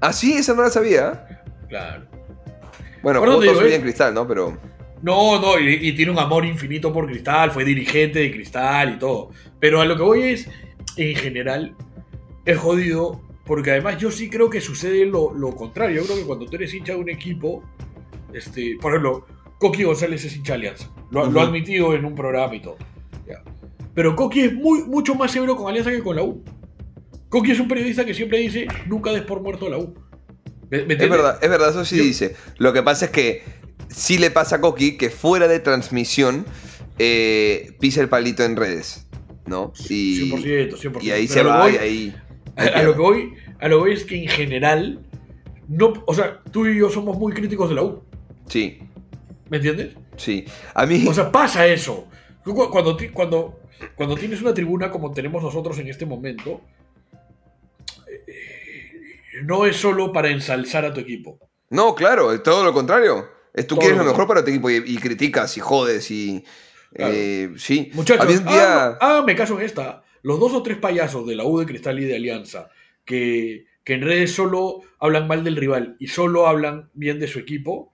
[0.00, 0.32] ¿Así?
[0.34, 1.42] Esa no la sabía.
[1.68, 2.06] claro.
[3.02, 3.82] Bueno, como todos bien ¿eh?
[3.82, 4.26] cristal, ¿no?
[4.26, 4.58] Pero.
[5.02, 8.98] No, no, y, y tiene un amor infinito por Cristal, fue dirigente de Cristal y
[8.98, 9.30] todo.
[9.60, 10.48] Pero a lo que voy es,
[10.96, 11.76] en general,
[12.50, 16.00] es jodido, porque además yo sí creo que sucede lo, lo contrario.
[16.00, 17.62] Yo creo que cuando tú eres hincha de un equipo,
[18.32, 19.26] este, por ejemplo,
[19.58, 20.90] Coqui González es hincha de Alianza.
[21.10, 22.76] Lo, lo ha admitido en un programa y todo.
[23.26, 23.42] Ya.
[23.94, 26.42] Pero Coqui es muy, mucho más severo con Alianza que con la U.
[27.28, 29.94] Coqui es un periodista que siempre dice, nunca des por muerto a la U.
[30.70, 32.34] ¿Me- me Es verdad, es verdad, eso sí Yo- dice.
[32.58, 33.42] Lo que pasa es que
[33.88, 36.46] sí le pasa a Coqui que fuera de transmisión
[36.98, 39.06] eh, pisa el palito en redes,
[39.46, 39.72] ¿no?
[39.88, 41.02] Y, 100%, 100%.
[41.02, 42.16] y ahí Pero se va, voy- y ahí.
[42.58, 45.00] A, a lo que voy, a lo que voy es que en general,
[45.68, 48.02] no, o sea, tú y yo somos muy críticos de la U,
[48.48, 48.78] Sí,
[49.48, 49.94] ¿me entiendes?
[50.16, 50.44] sí.
[50.74, 51.06] A mí.
[51.08, 52.08] O sea, pasa eso.
[52.44, 53.60] Cuando, cuando,
[53.94, 56.62] cuando tienes una tribuna como tenemos nosotros en este momento,
[58.06, 61.38] eh, no es solo para ensalzar a tu equipo.
[61.70, 63.28] no, claro, es todo lo contrario.
[63.54, 66.44] Es tú Todo quieres lo mejor para tu equipo y, y criticas y jodes y.
[66.94, 67.12] Claro.
[67.14, 67.90] eh, sí.
[67.92, 70.02] Muchachos, día- ah, ah, me caso en esta.
[70.22, 72.68] Los dos o tres payasos de la U de Cristal y de Alianza
[73.04, 77.38] que, que en redes solo hablan mal del rival y solo hablan bien de su
[77.38, 77.92] equipo,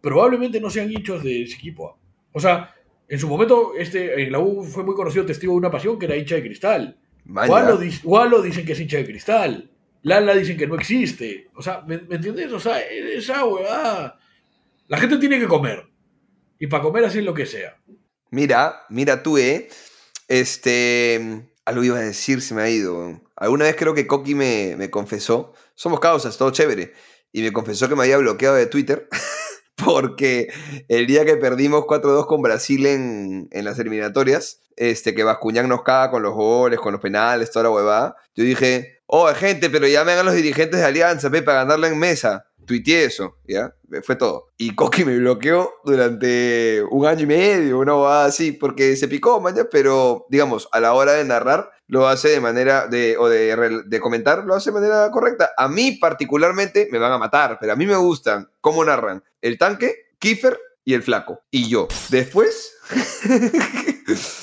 [0.00, 1.98] probablemente no sean hinchos de ese equipo.
[2.32, 2.74] O sea,
[3.08, 6.06] en su momento, este, en la U fue muy conocido testigo de una pasión que
[6.06, 6.98] era hincha de Cristal.
[7.76, 9.70] Di- Walo dicen que es hincha de Cristal.
[10.02, 11.48] Lala dicen que no existe.
[11.54, 12.52] O sea, ¿me, me entiendes?
[12.52, 14.18] O sea, esa huevada.
[14.88, 15.82] La gente tiene que comer.
[16.58, 17.76] Y para comer hacen lo que sea.
[18.30, 19.68] Mira, mira tú, ¿eh?
[20.28, 21.46] Este.
[21.64, 23.20] Algo iba a decir, se me ha ido.
[23.36, 25.52] Alguna vez creo que Coqui me, me confesó.
[25.74, 26.92] Somos causas, todo chévere.
[27.32, 29.08] Y me confesó que me había bloqueado de Twitter.
[29.84, 30.52] Porque
[30.88, 35.82] el día que perdimos 4-2 con Brasil en, en las eliminatorias, este, que Bascuñán nos
[35.82, 38.16] caga con los goles, con los penales, toda la huevada.
[38.34, 41.98] Yo dije, oh, gente, pero llamen a los dirigentes de Alianza, pe, para ganarla en
[41.98, 42.46] mesa.
[42.66, 43.74] Tuiteé eso, ¿ya?
[44.02, 44.48] Fue todo.
[44.56, 49.40] Y Coqui me bloqueó durante un año y medio, una bobada así, porque se picó,
[49.40, 53.82] maña, pero digamos, a la hora de narrar, lo hace de manera de, o de,
[53.86, 55.50] de comentar, lo hace de manera correcta.
[55.56, 59.58] A mí particularmente me van a matar, pero a mí me gustan cómo narran el
[59.58, 61.42] tanque, Kiefer y el flaco.
[61.50, 61.88] Y yo.
[62.08, 62.74] Después...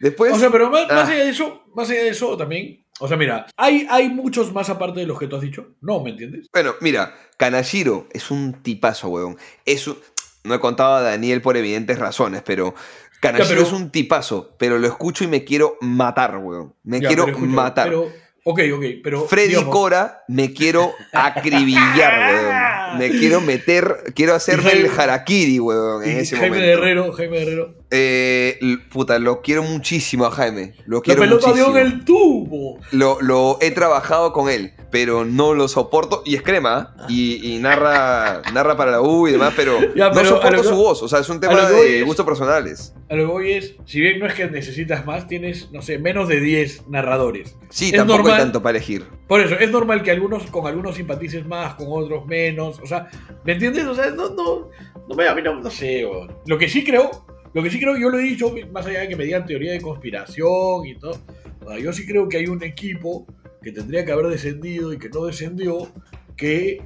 [0.00, 0.32] Después...
[0.32, 1.12] O sea, pero más, más ah.
[1.12, 2.84] allá de eso, más allá de eso también.
[3.00, 5.68] O sea, mira, ¿hay, hay muchos más aparte de los que tú has dicho.
[5.80, 6.46] No, ¿me entiendes?
[6.52, 9.36] Bueno, mira, Kanashiro es un tipazo, weón.
[9.64, 9.98] Es un-
[10.44, 12.74] No he contado a Daniel por evidentes razones, pero
[13.20, 16.74] Kanashiro Ya, pero- es un tipazo, pero lo escucho y me quiero matar, weón.
[16.84, 17.86] Me Ya, quiero pero matar.
[17.88, 18.02] Pero,
[18.44, 19.24] ok, ok, pero.
[19.26, 22.54] Freddy digamos, Cora, me quiero acribillar, weón.
[22.96, 26.72] Me quiero meter, quiero hacerme Jaime- el harakiri, weón, en ese Jaime momento.
[26.78, 27.74] Herrero, Jaime Herrero.
[27.90, 28.58] Eh,
[28.90, 30.74] puta, lo quiero muchísimo a Jaime.
[30.86, 32.78] Lo La quiero pelota dio en el tubo.
[32.92, 36.22] Lo, lo he trabajado con él, pero no lo soporto.
[36.24, 37.04] Y es crema, ¿eh?
[37.08, 40.68] y, y narra, narra para la U y demás, pero, Ya, pero no soporto lo
[40.68, 41.02] su voz.
[41.02, 42.92] O sea, es un tema de gustos personales.
[43.10, 45.98] A lo que voy es, si bien no es que necesitas más, tienes, no sé,
[45.98, 47.56] menos de 10 narradores.
[47.70, 48.34] Sí, Es tampoco normal.
[48.34, 49.04] hay tanto para elegir.
[49.26, 52.78] Por eso, es normal que algunos con algunos simpatices más, con otros menos.
[52.80, 53.08] O sea,
[53.44, 53.86] ¿me entiendes?
[53.86, 54.68] O sea, no, no,
[55.08, 56.04] no me, a mí no, no sé.
[56.04, 56.36] weón.
[56.46, 59.08] Lo que sí creo, lo que sí creo, yo lo he dicho, más allá de
[59.08, 61.18] que me digan teoría de conspiración y todo.
[61.64, 63.26] o sea, yo sí creo que hay un equipo
[63.62, 65.90] que tendría que haber descendido y que no descendió,
[66.36, 66.82] que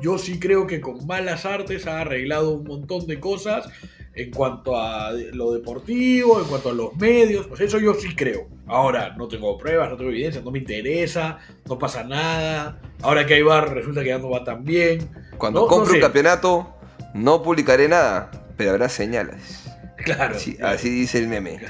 [0.00, 3.68] yo sí creo que con malas artes ha arreglado un montón de cosas
[4.14, 8.46] en cuanto a lo deportivo, en cuanto a los medios, pues eso yo sí creo.
[8.66, 12.80] Ahora, no tengo pruebas, no tengo evidencia, no me interesa, no pasa nada.
[13.00, 15.08] Ahora que hay bar, resulta que ya no va tan bien.
[15.38, 15.96] Cuando No, no compre sé.
[15.96, 16.74] un campeonato,
[17.14, 19.64] no publicaré nada, pero habrá señales.
[19.96, 20.34] Claro.
[20.36, 20.74] Así, claro.
[20.74, 21.60] así dice el meme.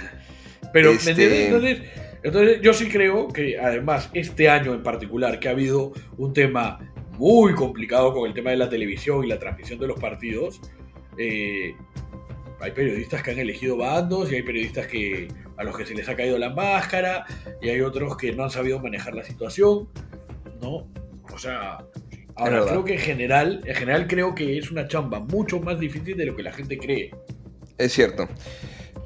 [0.72, 1.46] Pero, Este- ¿me entiendes?
[1.46, 1.82] Entonces,
[2.24, 6.78] entonces, yo sí creo que además este año en particular, que ha habido un tema
[7.18, 10.60] muy complicado con el tema de la televisión y la transmisión de los partidos,
[11.18, 11.74] eh,
[12.62, 16.08] hay periodistas que han elegido bandos y hay periodistas que a los que se les
[16.08, 17.26] ha caído la máscara
[17.60, 19.88] y hay otros que no han sabido manejar la situación,
[20.60, 20.88] ¿no?
[21.32, 21.78] O sea,
[22.36, 26.16] ahora creo que en general, en general creo que es una chamba mucho más difícil
[26.16, 27.10] de lo que la gente cree.
[27.78, 28.28] Es cierto.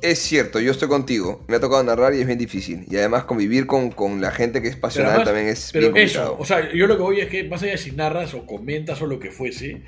[0.03, 1.43] Es cierto, yo estoy contigo.
[1.49, 2.85] Me ha tocado narrar y es bien difícil.
[2.91, 6.05] Y además convivir con, con la gente que es pasional además- también es Pero bien
[6.07, 6.43] eso, complicado.
[6.43, 9.01] o sea, yo lo que voy es que más allá de si narras o comentas
[9.01, 9.83] o lo que fuese,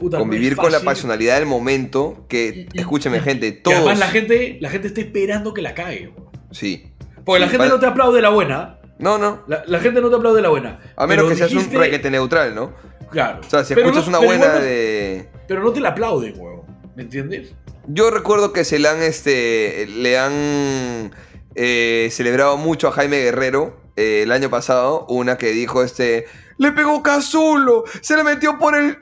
[0.00, 3.76] puta, convivir con la pasionalidad del momento que, Y- y- escúcheme y- gente, todos...
[3.76, 6.12] además la gente, la gente está esperando que la cague.
[6.50, 6.92] Sí.
[7.24, 8.78] Porque la gente para- no te aplaude la buena.
[8.98, 9.44] No, no.
[9.46, 10.80] La, la gente no te aplaude la buena.
[10.96, 12.72] A menos que seas un requete neutral, ¿no?
[13.10, 13.40] Claro.
[13.46, 15.28] O sea, si Pero escuchas no- una buena no- de...
[15.46, 16.62] Pero no te la aplauden, huevón.
[16.96, 17.52] ¿Me entiendes?
[17.86, 21.10] Yo recuerdo que se le han, este, le han
[21.54, 26.26] eh, celebrado mucho a Jaime Guerrero eh, el año pasado, una que dijo, este,
[26.58, 28.98] le pegó Cazulo, se le metió por el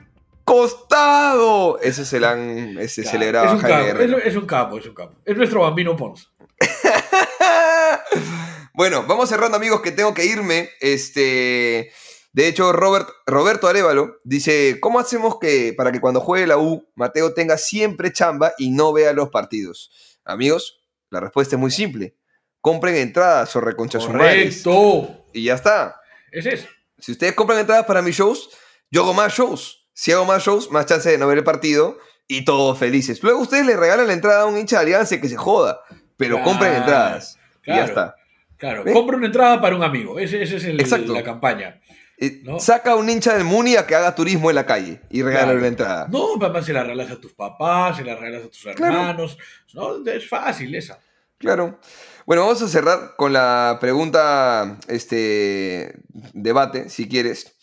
[0.49, 1.79] costado.
[1.79, 4.95] Ese se le han Claro, celebrado es un, capo, es, es un capo, es un
[4.95, 5.15] capo.
[5.23, 6.31] Es nuestro bambino Pons.
[8.73, 10.71] bueno, vamos cerrando amigos que tengo que irme.
[10.81, 11.91] Este,
[12.33, 16.89] de hecho, Robert, Roberto Arevalo dice, ¿cómo hacemos que para que cuando juegue la U,
[16.95, 19.91] Mateo tenga siempre chamba y no vea los partidos?
[20.25, 20.81] Amigos,
[21.11, 22.15] la respuesta es muy simple.
[22.59, 24.03] Compren entradas o reconchas.
[24.03, 25.25] Correcto.
[25.31, 26.01] Y ya está.
[26.31, 26.67] Es eso.
[26.97, 28.49] Si ustedes compran entradas para mis shows,
[28.89, 29.78] yo hago más shows.
[30.01, 33.21] Si hago más shows, más chance de no ver el partido y todos felices.
[33.21, 35.81] Luego ustedes le regalan la entrada a un hincha de Alianza que se joda.
[36.15, 37.37] Pero Claro, compren entradas.
[37.65, 38.15] Y ya está.
[38.55, 38.93] Claro, ¿Ve?
[38.93, 40.17] compra una entrada para un amigo.
[40.17, 41.13] Ese, ese es el- Exacto.
[41.13, 41.81] la campaña.
[42.17, 42.61] Eh, ¿No?
[42.61, 45.47] Saca a un hincha del Muni a que haga turismo en la calle y regálale
[45.51, 45.61] Claro.
[45.61, 46.07] la entrada.
[46.09, 49.37] No, papá, se la regalas a tus papás, se la regalas a tus hermanos.
[49.73, 50.97] No, es fácil esa.
[51.37, 51.77] Claro.
[52.25, 55.93] Bueno, vamos a cerrar con la pregunta, este,
[56.33, 57.55] debate, si quieres.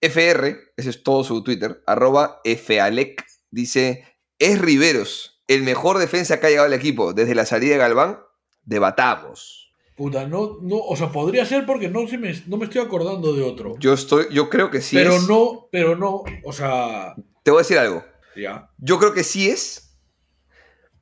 [0.00, 4.04] FR, ese es todo su Twitter, arroba Falec, dice,
[4.38, 8.18] ¿es Riveros el mejor defensa que ha llegado al equipo desde la salida de Galván?
[8.62, 9.72] Debatamos.
[9.96, 13.32] Puta, no, no, o sea, podría ser porque no, se me, no me estoy acordando
[13.34, 13.76] de otro.
[13.78, 15.26] Yo estoy, yo creo que sí pero es.
[15.26, 18.04] no, pero no, o sea, Te voy a decir algo.
[18.36, 18.68] ya.
[18.76, 19.96] Yo creo que sí es,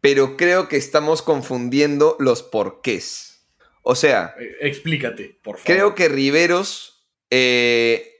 [0.00, 3.48] pero creo que estamos confundiendo los porqués.
[3.82, 5.66] O sea, Eh, Explícate, por favor.
[5.66, 8.12] creo que Riveros, eh,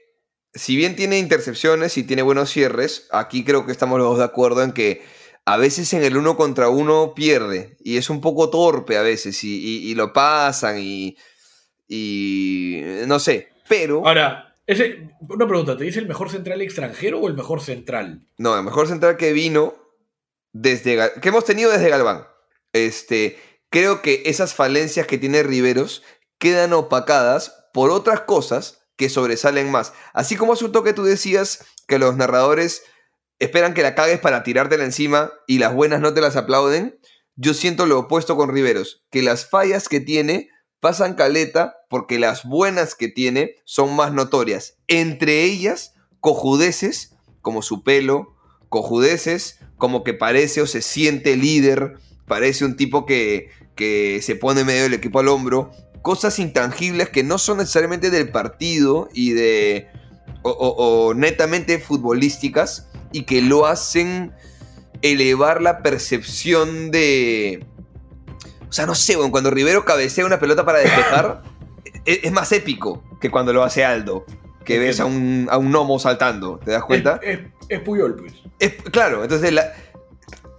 [0.55, 4.23] si bien tiene intercepciones y tiene buenos cierres, aquí creo que estamos los dos de
[4.23, 5.03] acuerdo en que
[5.45, 9.43] a veces en el uno contra uno pierde y es un poco torpe a veces
[9.43, 11.17] y, y- y lo pasan y,
[11.87, 17.27] y no sé, pero Ahora, ese, una pregunta, ¿te dice el mejor central extranjero o
[17.27, 18.21] el mejor central?
[18.37, 19.75] No, el mejor central que vino
[20.53, 22.25] desde que hemos tenido desde Galván.
[22.73, 23.37] Este,
[23.69, 26.01] creo que esas falencias que tiene Riveros
[26.39, 29.93] quedan opacadas por otras cosas que sobresalen más.
[30.13, 32.83] Así como hace un toque tú decías que los narradores
[33.39, 36.99] esperan que la cagues para tirártela encima y las buenas no te las aplauden,
[37.35, 42.45] yo siento lo opuesto con Riveros, que las fallas que tiene pasan caleta porque las
[42.45, 44.77] buenas que tiene son más notorias.
[44.87, 48.35] Entre ellas, cojudeces como su pelo,
[48.69, 54.63] cojudeces como que parece o se siente líder, parece un tipo que, que se pone
[54.63, 55.71] medio del equipo al hombro,
[56.05, 59.87] cosas intangibles que no son necesariamente del partido y de...
[60.43, 64.31] o, o- o netamente futbolísticas y que lo hacen
[65.01, 67.65] elevar la percepción de...
[68.69, 71.41] O sea, no sé, cuando Rivero cabecea una pelota para despejar,
[72.05, 74.25] es, es más épico que cuando lo hace Aldo,
[74.63, 77.19] que ves a un, a un gnomo saltando, ¿te das cuenta?
[77.23, 78.33] Es, es- es Puyol, pues.
[78.59, 79.73] Es- claro, entonces la-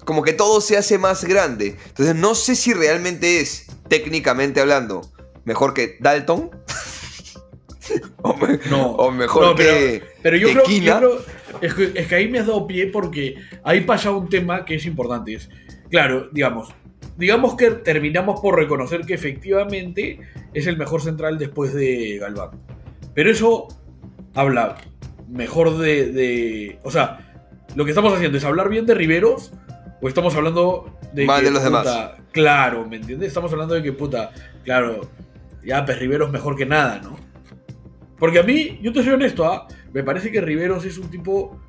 [0.04, 1.76] como que todo se hace más grande.
[1.86, 5.02] Entonces no sé si realmente es, técnicamente hablando,
[5.46, 6.50] mejor que Dalton.
[8.22, 8.90] o, me- No.
[8.92, 10.98] o mejor No, pero, que, pero yo, que creo, yo Kina.
[10.98, 11.18] creo-
[11.62, 14.74] es, que, es que ahí me has dado pie porque ahí pasa un tema que
[14.74, 15.34] es importante.
[15.34, 15.48] Es,
[15.90, 16.68] claro, digamos,
[17.16, 20.20] digamos que terminamos por reconocer que efectivamente
[20.52, 22.50] es el mejor central después de Galván.
[23.14, 23.68] Pero eso
[24.34, 24.76] habla
[25.28, 27.22] mejor de, de- O sea,
[27.74, 29.52] lo que estamos haciendo es hablar bien de Riveros
[30.02, 31.82] o estamos hablando de Mal que, de los demás.
[31.86, 33.28] puta, Claro, ¿me entiendes?
[33.28, 34.30] Estamos hablando de que, puta,
[34.62, 35.08] claro,
[35.66, 37.18] ya, pues Riveros mejor que nada, ¿no?
[38.18, 39.66] Porque a mí, yo te soy honesto, ¿ah?
[39.92, 41.60] me parece que Riveros es un tipo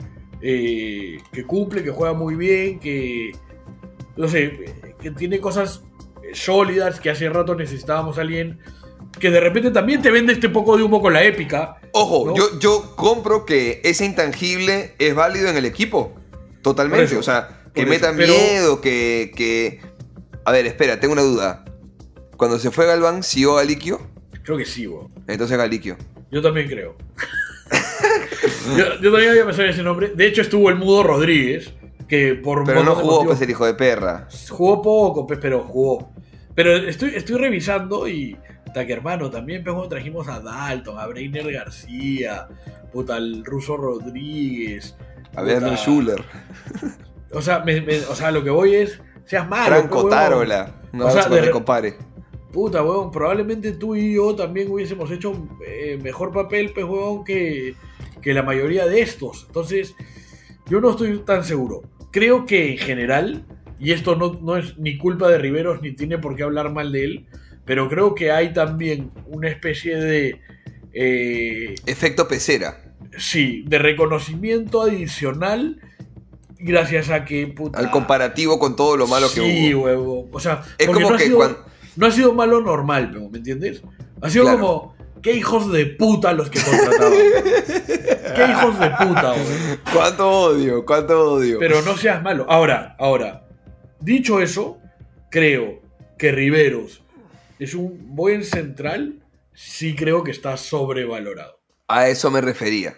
[0.41, 3.31] eh, que cumple, que juega muy bien, que,
[4.15, 5.83] no sé, que tiene cosas
[6.33, 8.59] sólidas, que hace rato necesitábamos a alguien
[9.19, 11.77] que de repente también te vende este poco de humo con la épica.
[11.93, 12.35] Ojo, ¿no?
[12.35, 16.13] yo, yo compro que ese intangible es válido en el equipo.
[16.61, 17.05] Totalmente.
[17.05, 19.81] Eso, o sea, que metan miedo, que, que...
[20.45, 21.65] A ver, espera, tengo una duda.
[22.38, 23.99] Cuando se fue Galván, ¿siguió Galiquio?
[24.43, 25.09] Creo que sí, weón.
[25.27, 25.97] Entonces Galiquio.
[26.31, 26.95] Yo también creo.
[28.77, 30.09] yo, yo también había pensado en ese nombre.
[30.15, 31.73] De hecho, estuvo el Mudo Rodríguez,
[32.07, 34.27] que por Pero no jugó, motivos- pues, el hijo de perra.
[34.49, 36.11] Jugó poco, pues, pero jugó.
[36.55, 38.38] Pero estoy, estoy revisando y.
[38.73, 42.47] Taque hermano, también pues, trajimos a Dalton, a Breiner García,
[42.91, 44.95] puta, al ruso Rodríguez.
[45.35, 46.23] A el Schuller.
[47.31, 48.99] O sea, me- me- o sea, lo que voy es.
[49.25, 49.67] Seas malo.
[49.75, 50.13] Franco pues.
[50.13, 50.75] Tarola.
[50.93, 51.95] Un O sea, de- mi compadre.
[52.51, 57.75] Puta, weón, probablemente tú y yo también hubiésemos hecho eh, mejor papel, pues, weón, que,
[58.21, 59.45] que la mayoría de estos.
[59.47, 59.93] Entonces,
[60.69, 61.83] yo no estoy tan seguro.
[62.11, 63.45] Creo que en general,
[63.79, 66.91] y esto no, no es ni culpa de Riveros ni tiene por qué hablar mal
[66.91, 67.25] de él,
[67.65, 70.39] pero creo que hay también una especie de.
[70.93, 72.93] eh, Efecto pecera.
[73.17, 75.81] sí, de reconocimiento adicional
[76.59, 77.47] gracias a que.
[77.47, 79.83] Puta, Al comparativo con todo lo malo que sí, hubo.
[79.83, 80.29] huevo.
[80.31, 81.57] O sea, Es como no que sido- cuan-
[81.97, 83.81] no ha sido malo normal, pero, ¿me entiendes?
[84.21, 84.59] Ha sido Claro.
[84.59, 87.13] como, qué hijos de puta los que contrataban.
[88.35, 89.79] qué hijos de puta, güey.
[89.93, 91.59] Cuánto odio, cuánto odio.
[91.59, 92.45] Pero no seas malo.
[92.49, 93.47] Ahora, ahora,
[93.99, 94.77] dicho eso,
[95.29, 95.81] creo
[96.17, 97.03] que Riveros
[97.59, 99.23] es un buen central,
[99.53, 101.59] sí creo que está sobrevalorado.
[101.87, 102.95] A eso me refería.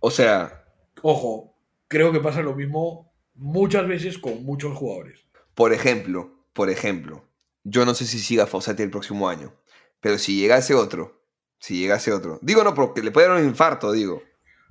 [0.00, 0.64] O sea,
[1.02, 1.54] Ojo,
[1.86, 5.20] creo que pasa lo mismo muchas veces con muchos jugadores.
[5.54, 7.27] por ejemplo, por ejemplo,
[7.70, 9.54] yo no sé si siga Fossati el próximo año,
[10.00, 11.22] pero si llegase otro,
[11.58, 14.22] si llegase otro, digo no, porque le puede dar un infarto, digo.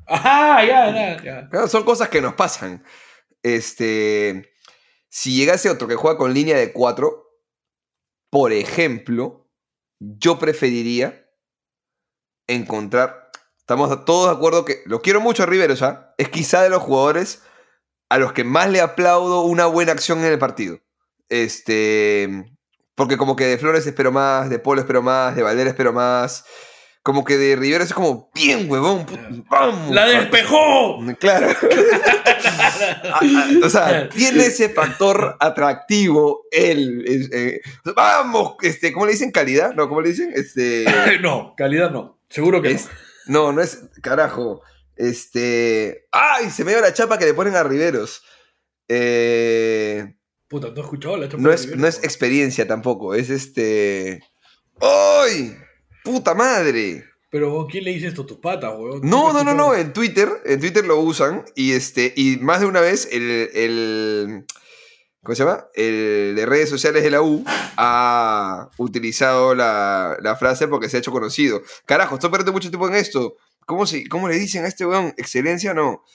[0.07, 1.49] Ajá, ya, ya, ya.
[1.49, 2.83] Claro, son cosas que nos pasan.
[3.43, 4.53] Este,
[5.09, 7.27] si llegase otro que juega con línea de 4,
[8.29, 9.49] por ejemplo,
[9.99, 11.29] yo preferiría
[12.47, 13.31] encontrar.
[13.57, 16.13] Estamos todos de acuerdo que lo quiero mucho a Rivero, ¿ya?
[16.17, 17.43] Es quizá de los jugadores
[18.09, 20.79] a los que más le aplaudo una buena acción en el partido.
[21.27, 22.56] Este,
[22.97, 26.43] porque como que de Flores espero más, de Polo espero más, de Valera espero más.
[27.03, 29.05] Como que de Rivero es como, bien, huevón,
[29.49, 29.91] vamos.
[29.95, 30.99] ¡La despejó!
[31.19, 31.47] Claro.
[33.13, 37.05] Ah, ah, o sea, tiene ese factor atractivo él.
[37.07, 37.61] es, eh,
[37.95, 39.31] vamos, este, ¿cómo le dicen?
[39.31, 39.73] ¿Calidad?
[39.75, 40.31] No, ¿cómo le dicen?
[40.35, 40.85] Este.
[41.21, 42.19] no, calidad no.
[42.29, 42.89] Seguro que es-
[43.27, 43.83] no, no es.
[44.01, 44.61] Carajo.
[44.95, 46.07] Este.
[46.11, 46.49] ¡Ay!
[46.49, 48.23] Se me dio la chapa que le ponen a Riveros.
[48.89, 50.16] Eh, no.
[50.47, 54.21] Puta, ¿no has escuchado la no, es, no es experiencia tampoco, es este.
[54.79, 55.57] ¡Ay!
[56.03, 57.03] ¡Puta madre!
[57.29, 59.01] Pero ¿quién le dice esto a tus patas, weón?
[59.03, 62.61] No, ¿Nunca no, no, no, en Twitter, en Twitter lo usan y este, y más
[62.61, 64.45] de una vez el, el
[65.21, 65.67] ¿cómo se llama?
[65.73, 70.99] El de redes sociales de la U ha utilizado la, la frase porque se ha
[70.99, 71.61] hecho conocido.
[71.85, 73.35] Carajo, estoy perdiendo mucho tiempo en esto.
[73.65, 75.13] ¿Cómo, se, cómo le dicen a este weón?
[75.17, 75.73] ¿Excelencia?
[75.73, 76.05] No.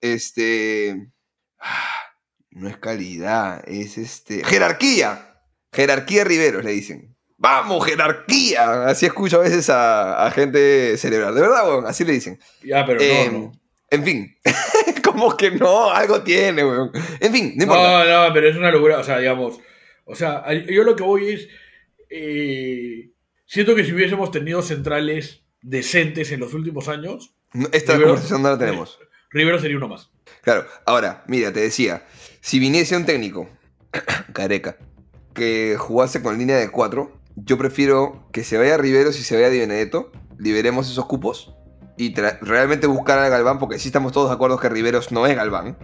[0.00, 1.10] Este.
[2.52, 4.44] No es calidad, es este.
[4.44, 5.40] Jerarquía.
[5.72, 7.14] Jerarquía Riveros, le dicen.
[7.38, 8.86] ¡Vamos, jerarquía!
[8.86, 11.34] Así escucho a veces a, a gente celebrar.
[11.34, 12.38] De verdad, weón, así le dicen.
[12.62, 13.52] Ya, pero Eh, no, no.
[13.90, 14.36] En fin.
[15.04, 16.92] Como que no, algo tiene, weón.
[17.20, 18.04] En fin, no importa.
[18.04, 18.98] No, no, pero es una locura.
[18.98, 19.58] O sea, digamos.
[20.04, 21.48] O sea, yo lo que voy es.
[22.10, 23.10] eh,
[23.46, 27.34] siento que si hubiésemos tenido centrales decentes en los últimos años,
[27.72, 28.98] Esta Rivero- conversación no la tenemos.
[29.30, 30.10] Rivero sería uno más.
[30.42, 32.04] Claro, ahora, mira, te decía,
[32.42, 33.48] si viniese un técnico,
[34.34, 34.76] careca,
[35.32, 39.48] que jugase con línea de 4, yo prefiero que se vaya Rivero si se vaya
[39.48, 41.54] Di Benedetto, liberemos esos cupos
[41.96, 45.36] y realmente buscar a Galván, porque sí estamos todos de acuerdo que Riveros no es
[45.36, 45.78] Galván,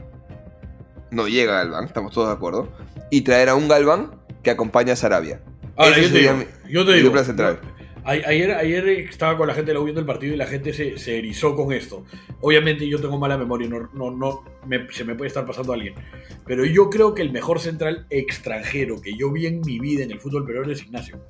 [1.10, 2.70] no llega a Galván, estamos todos de acuerdo,
[3.10, 4.10] y traer a un Galván
[4.42, 5.40] que acompañe a Sarabia.
[5.76, 7.60] Ahora, yo te digo, mi- yo te digo, central.
[8.08, 11.54] Ayer, estaba con la gente U viendo el partido y la gente se, se erizó
[11.54, 12.06] con esto.
[12.40, 14.44] Obviamente yo tengo mala memoria, no, no, no
[14.90, 15.94] se me puede estar pasando a alguien.
[16.46, 20.10] Pero yo creo que el mejor central extranjero que yo vi en mi vida en
[20.10, 21.20] el fútbol peruano es Ignacio.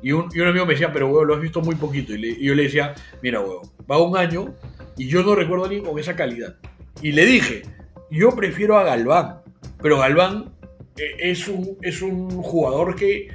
[0.00, 2.14] Y un, y un amigo me decía, pero huevo, lo has visto muy poquito.
[2.14, 4.54] Y yo le decía, mira, huevo, va un año
[4.96, 6.56] y yo no recuerdo a alguien con esa calidad.
[7.02, 7.64] Y le dije,
[8.10, 9.42] yo prefiero a Galván.
[9.82, 10.54] Pero Galván
[10.96, 13.28] eh, es un, es un jugador que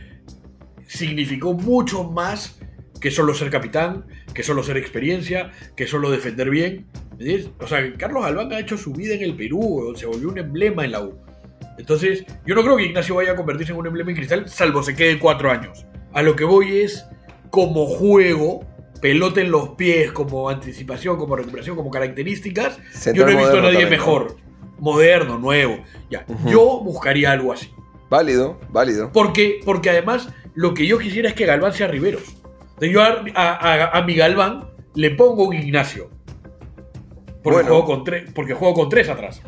[0.87, 2.59] significó mucho más
[3.03, 6.85] que solo ser capitán, que solo ser experiencia, que solo defender bien.
[7.59, 10.85] O sea, Carlos Galván ha hecho su vida en el Perú, se volvió un emblema
[10.85, 11.17] en la U.
[11.77, 14.81] Entonces, yo no creo que Ignacio vaya a convertirse en un emblema en cristal, salvo
[14.83, 15.85] se quede cuatro años.
[16.13, 17.05] A lo que voy es,
[17.49, 18.65] como juego,
[19.01, 22.79] pelota en los pies, como anticipación, como recuperación, como características,
[23.13, 23.89] yo no he visto a nadie también, ¿no?
[23.89, 24.37] mejor.
[24.79, 25.83] Moderno, nuevo.
[26.09, 27.69] Ya, yo buscaría algo así.
[28.09, 29.11] Válido, válido.
[29.11, 32.42] Porque, porque además lo que yo quisiera es que Galván sea Riveros.
[32.91, 36.09] Yo a, a- a- mi Galván le pongo un Ignacio.
[37.43, 37.67] Porque, Bueno.
[37.69, 39.41] juego con tres, porque juego con tres atrás.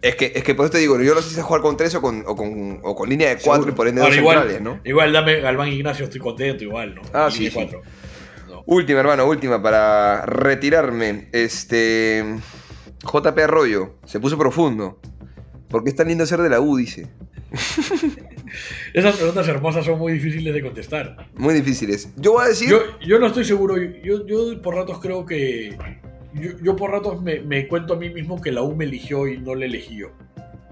[0.00, 1.76] Es que, es que por eso te digo, yo no sé si es jugar con
[1.76, 4.38] 3 o con, o con, o con línea de 4 y por ende dos igual,
[4.38, 4.80] centrales, ¿no?
[4.82, 7.02] Igual dame Galván e Ignacio, estoy contento igual, ¿no?
[7.12, 7.50] Ah, sí, sí.
[7.52, 7.82] cuatro.
[8.48, 8.64] No.
[8.66, 11.28] Última, hermano, última para retirarme.
[11.30, 12.24] Este.
[13.04, 14.98] JP Arroyo, se puso profundo.
[15.68, 16.76] ¿Por qué es tan lindo ser de la U?
[16.78, 17.08] Dice.
[18.92, 21.28] Esas preguntas hermosas son muy difíciles de contestar.
[21.34, 22.12] Muy difíciles.
[22.16, 22.68] Yo voy a decir.
[22.68, 23.76] Yo, yo no estoy seguro.
[23.76, 25.76] Yo, yo por ratos creo que.
[26.34, 29.28] Yo, yo por ratos me, me cuento a mí mismo que la U me eligió
[29.28, 30.08] y no le elegí yo.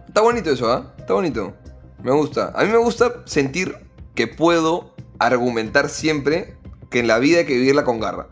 [0.06, 0.94] Está bonito eso, ¿ah?
[0.98, 1.54] Está bonito.
[2.02, 2.52] Me gusta.
[2.54, 3.74] A mí me gusta sentir
[4.14, 6.54] que puedo argumentar siempre
[6.90, 8.26] que en la vida hay que vivirla con garra.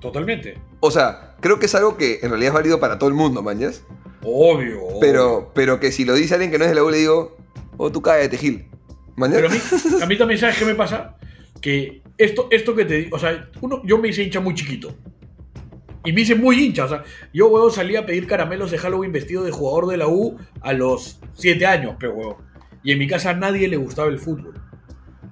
[0.00, 0.58] Totalmente.
[0.80, 3.42] O sea, creo que es algo que en realidad es válido para todo el mundo,
[3.42, 3.82] mañas.
[4.22, 4.82] Obvio.
[4.84, 5.00] obvio.
[5.00, 7.36] Pero, pero que si lo dice alguien que no es de la U, le digo,
[7.76, 8.66] oh, tú cállate, Gil.
[9.16, 9.36] ¿Mañas?
[9.36, 9.58] Pero a mí,
[10.02, 11.16] a mí también, ¿sabes qué me pasa?
[11.60, 14.96] Que esto, esto que te digo, o sea, uno, yo me hice hincha muy chiquito.
[16.04, 17.02] Y me hice muy hincha, o sea,
[17.32, 20.72] yo, huevo, salí a pedir caramelos de Halloween vestido de jugador de la U a
[20.74, 22.38] los 7 años, pero, huevo.
[22.82, 24.60] Y en mi casa a nadie le gustaba el fútbol.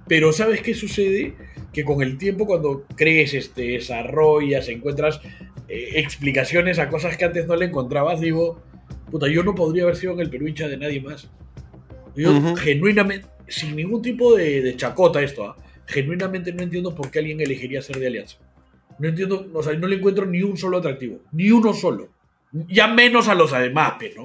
[0.08, 1.36] Pero ¿sabes qué sucede?
[1.72, 5.20] Que con el tiempo, cuando creces, te desarrollas, encuentras
[5.68, 8.62] eh, explicaciones a cosas que antes no le encontrabas, digo,
[9.10, 11.28] puta, yo no podría haber sido en el Perú hincha de nadie más.
[12.16, 12.56] Yo Ujú.
[12.56, 15.56] genuinamente, sin ningún tipo de, de chacota esto, ¿ah?
[15.86, 18.38] genuinamente no entiendo por qué alguien elegiría ser de Alianza.
[18.98, 22.08] No entiendo, o sea, no le encuentro ni un solo atractivo, ni uno solo.
[22.68, 24.24] Ya menos a los demás, pe, ¿no?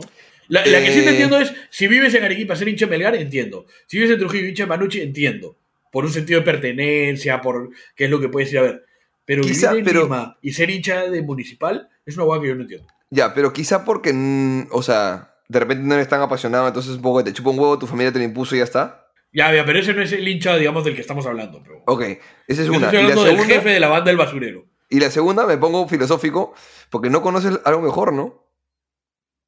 [0.49, 1.09] La, la que sí te Eh.
[1.11, 3.65] entiendo es, si vives en Arequipa, ser hincha de Melgar, entiendo.
[3.85, 5.57] Si vives en Trujillo, hincha Manucci, entiendo.
[5.91, 8.85] Por un sentido de pertenencia, por qué es lo que puedes ir a ver.
[9.25, 12.47] Pero Quizá, vivir en pero- Lima y ser hincha de Municipal es una hueá que
[12.47, 12.87] yo no entiendo.
[13.09, 17.01] Ya, pero quizá porque, mm, o sea, de repente no eres tan apasionado, entonces un
[17.01, 19.06] poco te chupa un huevo, tu familia te lo impuso y ya está.
[19.31, 21.61] Ya, ya, pero ese no es el hincha, digamos, del que estamos hablando.
[21.61, 21.83] Pero...
[21.85, 22.01] Ok,
[22.47, 22.85] esa es una.
[22.87, 24.65] estoy Y la, hablando del segunda, jefe de la banda del basurero.
[24.89, 26.53] y la segunda me pongo filosófico
[26.89, 28.43] porque no conoces algo mejor, ¿no?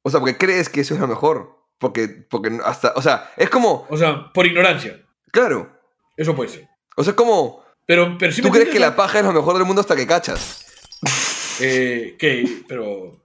[0.02, 1.58] O sea, porque crees que eso es lo mejor.
[1.78, 5.00] Porque, porque hasta, o sea, es como, O sea, por ignorancia.
[5.32, 5.70] claro,
[6.16, 6.68] Eso puede ser.
[6.96, 9.56] o sea, es como, Pero, pero sí tú crees que la paja es lo mejor
[9.56, 10.66] del mundo hasta que cachas.
[11.60, 13.22] Eh, que, pero.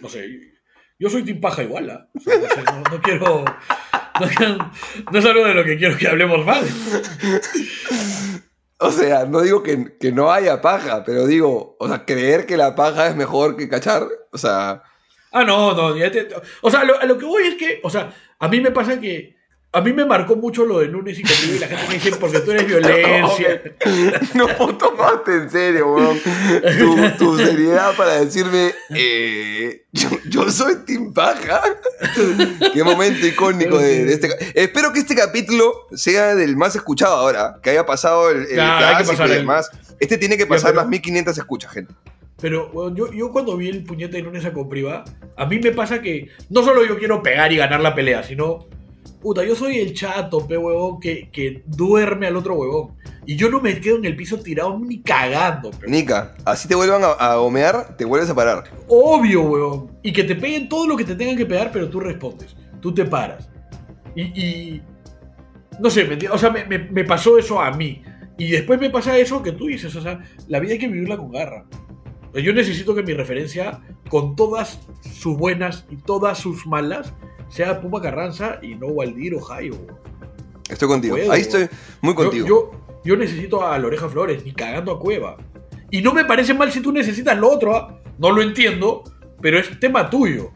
[0.00, 0.51] No sé.
[1.02, 2.06] Yo soy Team Paja igual, ¿ah?
[2.14, 3.44] O sea, no, sé, no- no quiero.
[4.20, 4.70] No,
[5.10, 6.64] no es algo de lo que quiero que hablemos mal.
[8.78, 12.56] O sea, no digo que, que no haya paja, pero digo, o sea, creer que
[12.56, 14.82] la paja es mejor que cachar, o sea,
[15.32, 15.96] Ah, no, no.
[15.96, 16.28] ya te-
[16.60, 17.80] o sea, lo- a lo que voy es que.
[17.84, 19.36] O sea, a mí me pasa que.
[19.74, 22.10] A mí me marcó mucho lo de Nunes y conmigo y la gente me dice
[22.20, 23.62] porque tú eres violencia.
[24.34, 26.18] no puedo tomarte en serio, weón.
[26.78, 31.62] Tu, tu seriedad para decirme, eh, yo, yo soy Team Paja.
[32.74, 34.28] Qué momento icónico de, de este.
[34.62, 39.12] Espero que este capítulo sea del más escuchado ahora, que haya pasado el, el clásico
[39.12, 39.70] pasar y demás.
[39.98, 41.94] Este tiene que pasar pero- las 1500 escuchas, gente.
[42.42, 45.04] Pero yo, yo cuando vi el puñete de Nunes a Compriva,
[45.36, 48.66] a mí me pasa que no solo yo quiero pegar y ganar la pelea, sino.
[49.22, 52.96] Puta, yo soy el chato, pe huevón, que, que duerme al otro huevón.
[53.24, 55.86] Y yo no me quedo en el piso tirado ni cagando, pe.
[55.88, 58.64] Nica, así te vuelvan a, a gomear, te vuelves a parar.
[58.88, 59.92] Obvio, huevón.
[60.02, 62.56] Y que te peguen todo lo que te tengan que pegar, pero tú respondes.
[62.80, 63.48] Tú te paras.
[64.16, 64.22] Y.
[64.22, 64.82] y-
[65.80, 66.18] no sé, ¿me?
[66.28, 68.02] O sea, me, me- me pasó eso a mí.
[68.36, 71.16] Y después me pasa eso que tú dices, o sea, la vida hay que vivirla
[71.16, 71.64] con garra.
[72.34, 77.14] Yo necesito que mi referencia, con todas sus buenas y todas sus malas,
[77.52, 79.76] sea Puma Carranza y no Waldir o Jairo.
[80.68, 81.16] Estoy contigo.
[81.16, 81.68] Puedo, Ahí estoy
[82.00, 82.46] muy contigo.
[82.46, 82.70] yo,
[83.04, 85.36] yo necesito a Loreja Flores, ni cagando a Cueva.
[85.90, 88.00] Y no me parece mal si tú necesitas lo otro, ¿ah?
[88.18, 89.04] no lo entiendo,
[89.40, 90.50] pero es tema tuyo.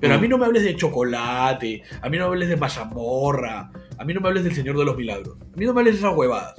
[0.00, 0.20] Pero a Mm.
[0.20, 4.14] mí no me hables de chocolate, a mí no me hables de mazamorra, a mí
[4.14, 6.16] no me hables del Señor de los Milagros, a mí no me hables de esas
[6.16, 6.54] huevadas.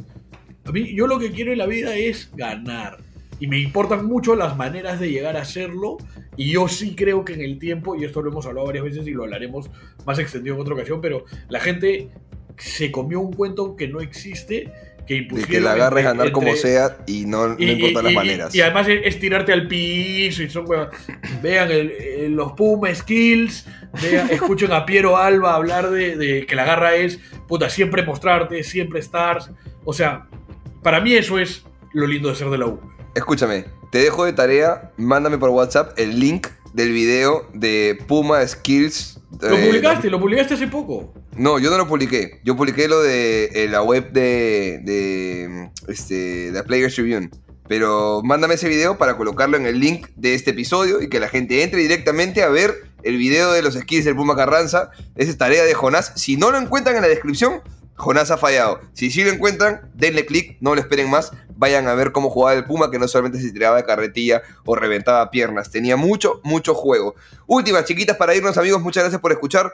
[0.66, 2.98] A mí, yo lo que quiero en la vida es ganar.
[3.40, 5.98] Y me importan mucho las maneras de llegar a hacerlo.
[6.36, 9.08] Y yo sí creo que en el tiempo, y esto lo hemos hablado varias veces
[9.08, 9.70] y lo hablaremos
[10.06, 12.10] más extendido en otra ocasión, pero la gente
[12.58, 14.72] se comió un cuento que no existe,
[15.08, 18.02] que de que la agarres entre- ganar como entre- sea y no, no y- importan
[18.02, 18.56] y- las y- maneras.
[18.56, 20.90] Y, además es, es tirarte al piso y son huevas.
[21.42, 23.66] Vean el- el- los Puma Skills,
[24.02, 28.64] vean- escuchen a Piero Alba hablar de, de que la garra es, puta, siempre mostrarte,
[28.64, 29.50] siempre stars.
[29.86, 30.28] O sea,
[30.84, 32.80] para mí eso es lo lindo de ser de la U.
[33.20, 39.20] Escúchame, te dejo de tarea, mándame por WhatsApp el link del video de Puma Skills.
[39.42, 41.14] Lo eh, publicaste, lo publicaste hace poco.
[41.36, 42.40] No, yo no lo publiqué.
[42.46, 47.30] Yo publiqué lo de eh, la web de, de, este, de Players Tribune.
[47.68, 51.28] Pero mándame ese video para colocarlo en el link de este episodio y que la
[51.28, 52.74] gente entre directamente a ver
[53.04, 54.92] el video de los skills del Puma Carranza.
[55.18, 56.14] Esa es tarea de Jonás.
[56.16, 57.62] Si no lo encuentran en la descripción,
[58.00, 58.80] Jonás ha fallado.
[58.94, 61.34] Si sí lo encuentran, denle clic, no lo esperen más.
[61.50, 64.76] Vayan a ver cómo jugaba el Puma, que no solamente se tiraba de carretilla o
[64.76, 65.70] reventaba piernas.
[65.70, 67.16] Tenía mucho, mucho juego.
[67.46, 68.82] Últimas chiquitas para irnos, amigos.
[68.82, 69.74] Muchas gracias por escuchar.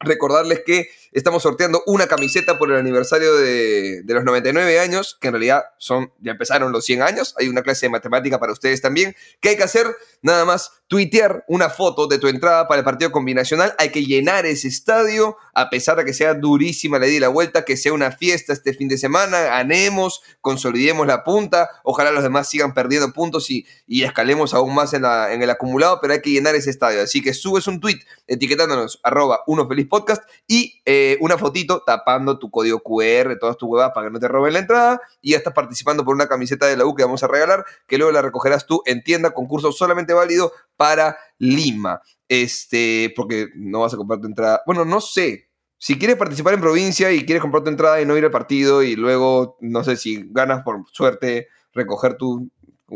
[0.00, 5.28] Recordarles que estamos sorteando una camiseta por el aniversario de, de los 99 años, que
[5.28, 7.34] en realidad son, ya empezaron los 100 años.
[7.38, 9.14] Hay una clase de matemática para ustedes también.
[9.40, 9.86] ¿Qué hay que hacer?
[10.22, 13.74] Nada más tuitear una foto de tu entrada para el partido combinacional.
[13.78, 17.28] Hay que llenar ese estadio, a pesar de que sea durísima la ida y la
[17.28, 19.38] vuelta, que sea una fiesta este fin de semana.
[19.42, 21.68] Ganemos, consolidemos la punta.
[21.84, 25.50] Ojalá los demás sigan perdiendo puntos y, y escalemos aún más en, la- en el
[25.50, 27.02] acumulado, pero hay que llenar ese estadio.
[27.02, 32.38] Así que subes un tweet etiquetándonos arroba uno feliz podcast y eh, una fotito tapando
[32.38, 35.38] tu código QR, todas tus huevas para que no te roben la entrada y ya
[35.38, 38.22] estás participando por una camiseta de la U que vamos a regalar, que luego la
[38.22, 42.02] recogerás tú en tienda, concurso solamente válido para Lima.
[42.28, 44.62] Este, porque no vas a comprar tu entrada.
[44.66, 45.48] Bueno, no sé.
[45.78, 48.82] Si quieres participar en provincia y quieres comprar tu entrada y no ir al partido
[48.82, 52.50] y luego, no sé si ganas por suerte recoger tu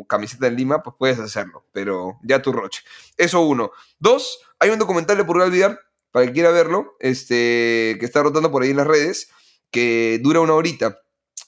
[0.08, 2.82] camiseta en Lima, pues puedes hacerlo, pero ya tu roche.
[3.16, 3.70] Eso uno.
[3.98, 5.78] Dos, hay un documental de Purgal Vidar,
[6.12, 9.28] para que quiera verlo, este, que está rotando por ahí en las redes,
[9.70, 11.00] que dura una horita,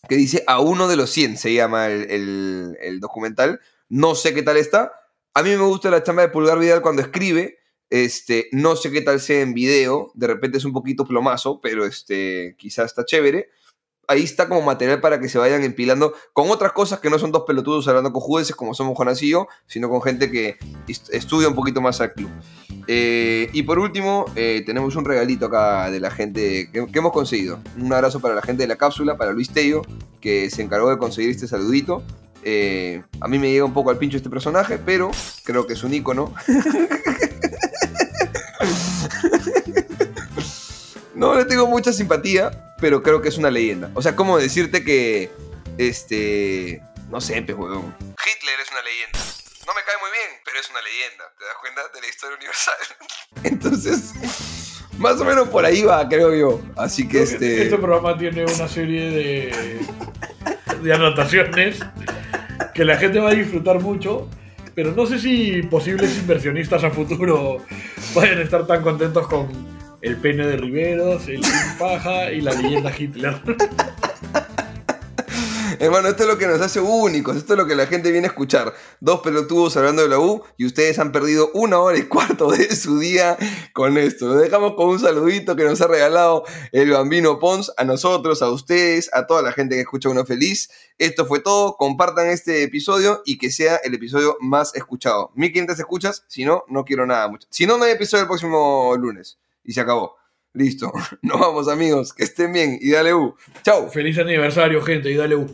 [0.08, 3.60] que dice A uno de los 100, se llama el, el- documental.
[3.88, 4.92] No sé qué tal está.
[5.34, 7.58] A mí me gusta la chamba de Pulgar Vidal cuando escribe.
[7.90, 10.10] Este, no sé qué tal sea en video.
[10.14, 13.50] De repente es un poquito plomazo, pero este, quizás está chévere.
[14.08, 17.32] Ahí está como material para que se vayan empilando con otras cosas que no son
[17.32, 20.56] dos pelotudos hablando con jueces como somos Jonas y yo, sino con gente que
[20.88, 22.30] est- estudia un poquito más al club.
[22.86, 27.12] Eh, y por último, eh, tenemos un regalito acá de la gente que, que hemos
[27.12, 27.58] conseguido.
[27.78, 29.82] Un abrazo para la gente de la cápsula, para Luis Tello,
[30.20, 32.02] que se encargó de conseguir este saludito.
[32.42, 35.10] Eh, a mí me llega un poco al pincho este personaje, pero
[35.44, 36.34] creo que es un ícono.
[41.32, 43.90] no le tengo mucha simpatía, pero creo que es una leyenda.
[43.94, 45.30] O sea, ¿cómo decirte que.
[45.78, 46.82] Este.
[47.10, 47.94] No sé, pues, huevón.
[48.00, 49.18] Hitler es una leyenda.
[49.66, 51.24] No me cae muy bien, pero es una leyenda.
[51.38, 51.82] ¿Te das cuenta?
[51.94, 52.74] De la historia universal.
[53.44, 54.12] Entonces,
[54.98, 56.60] más o menos por ahí va, creo yo.
[56.76, 57.62] Así que Creo que este.
[57.62, 59.80] Este programa tiene una serie de,
[60.82, 61.78] de anotaciones
[62.74, 64.28] que la gente va a disfrutar mucho,
[64.74, 67.58] pero no sé si posibles inversionistas a futuro
[68.14, 69.73] vayan a estar tan contentos con
[70.04, 71.40] el pene de Riveros, el
[71.78, 73.40] Paja y la leyenda Hitler.
[75.78, 78.26] Hermano, esto es lo que nos hace únicos, esto es lo que la gente viene
[78.26, 78.74] a escuchar.
[79.00, 82.76] Dos pelotudos hablando de la U y ustedes han perdido una hora y cuarto de
[82.76, 83.38] su día
[83.72, 84.28] con esto.
[84.28, 88.50] Lo dejamos con un saludito que nos ha regalado el bambino Pons a nosotros, a
[88.50, 90.68] ustedes, a toda la gente que escucha Uno Feliz.
[90.98, 95.32] Esto fue todo, compartan este episodio y que sea el episodio más escuchado.
[95.34, 97.48] 1500 escuchas, si no, no quiero nada mucho.
[97.50, 99.38] Si no, no hay episodio el próximo lunes.
[99.64, 100.16] Y se acabó.
[100.52, 100.92] Listo.
[101.22, 103.34] Nos vamos amigos, que estén bien y dale U.
[103.62, 103.90] Chau.
[103.90, 105.46] Feliz aniversario, gente, y dale U.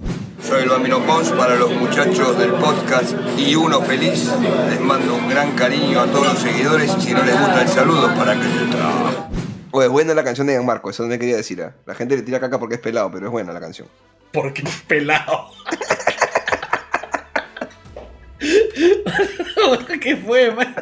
[0.43, 4.31] Soy el Bambino Pons para los muchachos del podcast y uno feliz.
[4.69, 7.69] Les mando un gran cariño a todos los seguidores y si no les gusta el
[7.69, 8.77] saludo para que te.
[9.73, 11.63] Oye, es buena la canción de Gianmarco, eso no me quería decir.
[11.63, 11.77] ¿ah?
[11.87, 13.87] La gente le tira caca porque es pelado, pero es buena la canción.
[14.33, 15.51] Porque es pelado.
[20.01, 20.75] ¿Qué fue, man?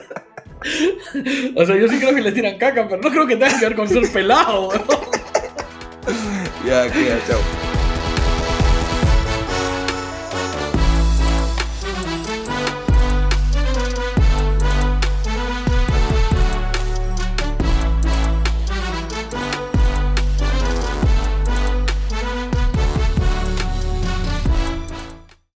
[1.54, 3.66] O sea, yo sí creo que le tiran caca, pero no creo que tenga que
[3.66, 4.70] ver con ser pelado.
[6.66, 7.67] Ya, queda, chao.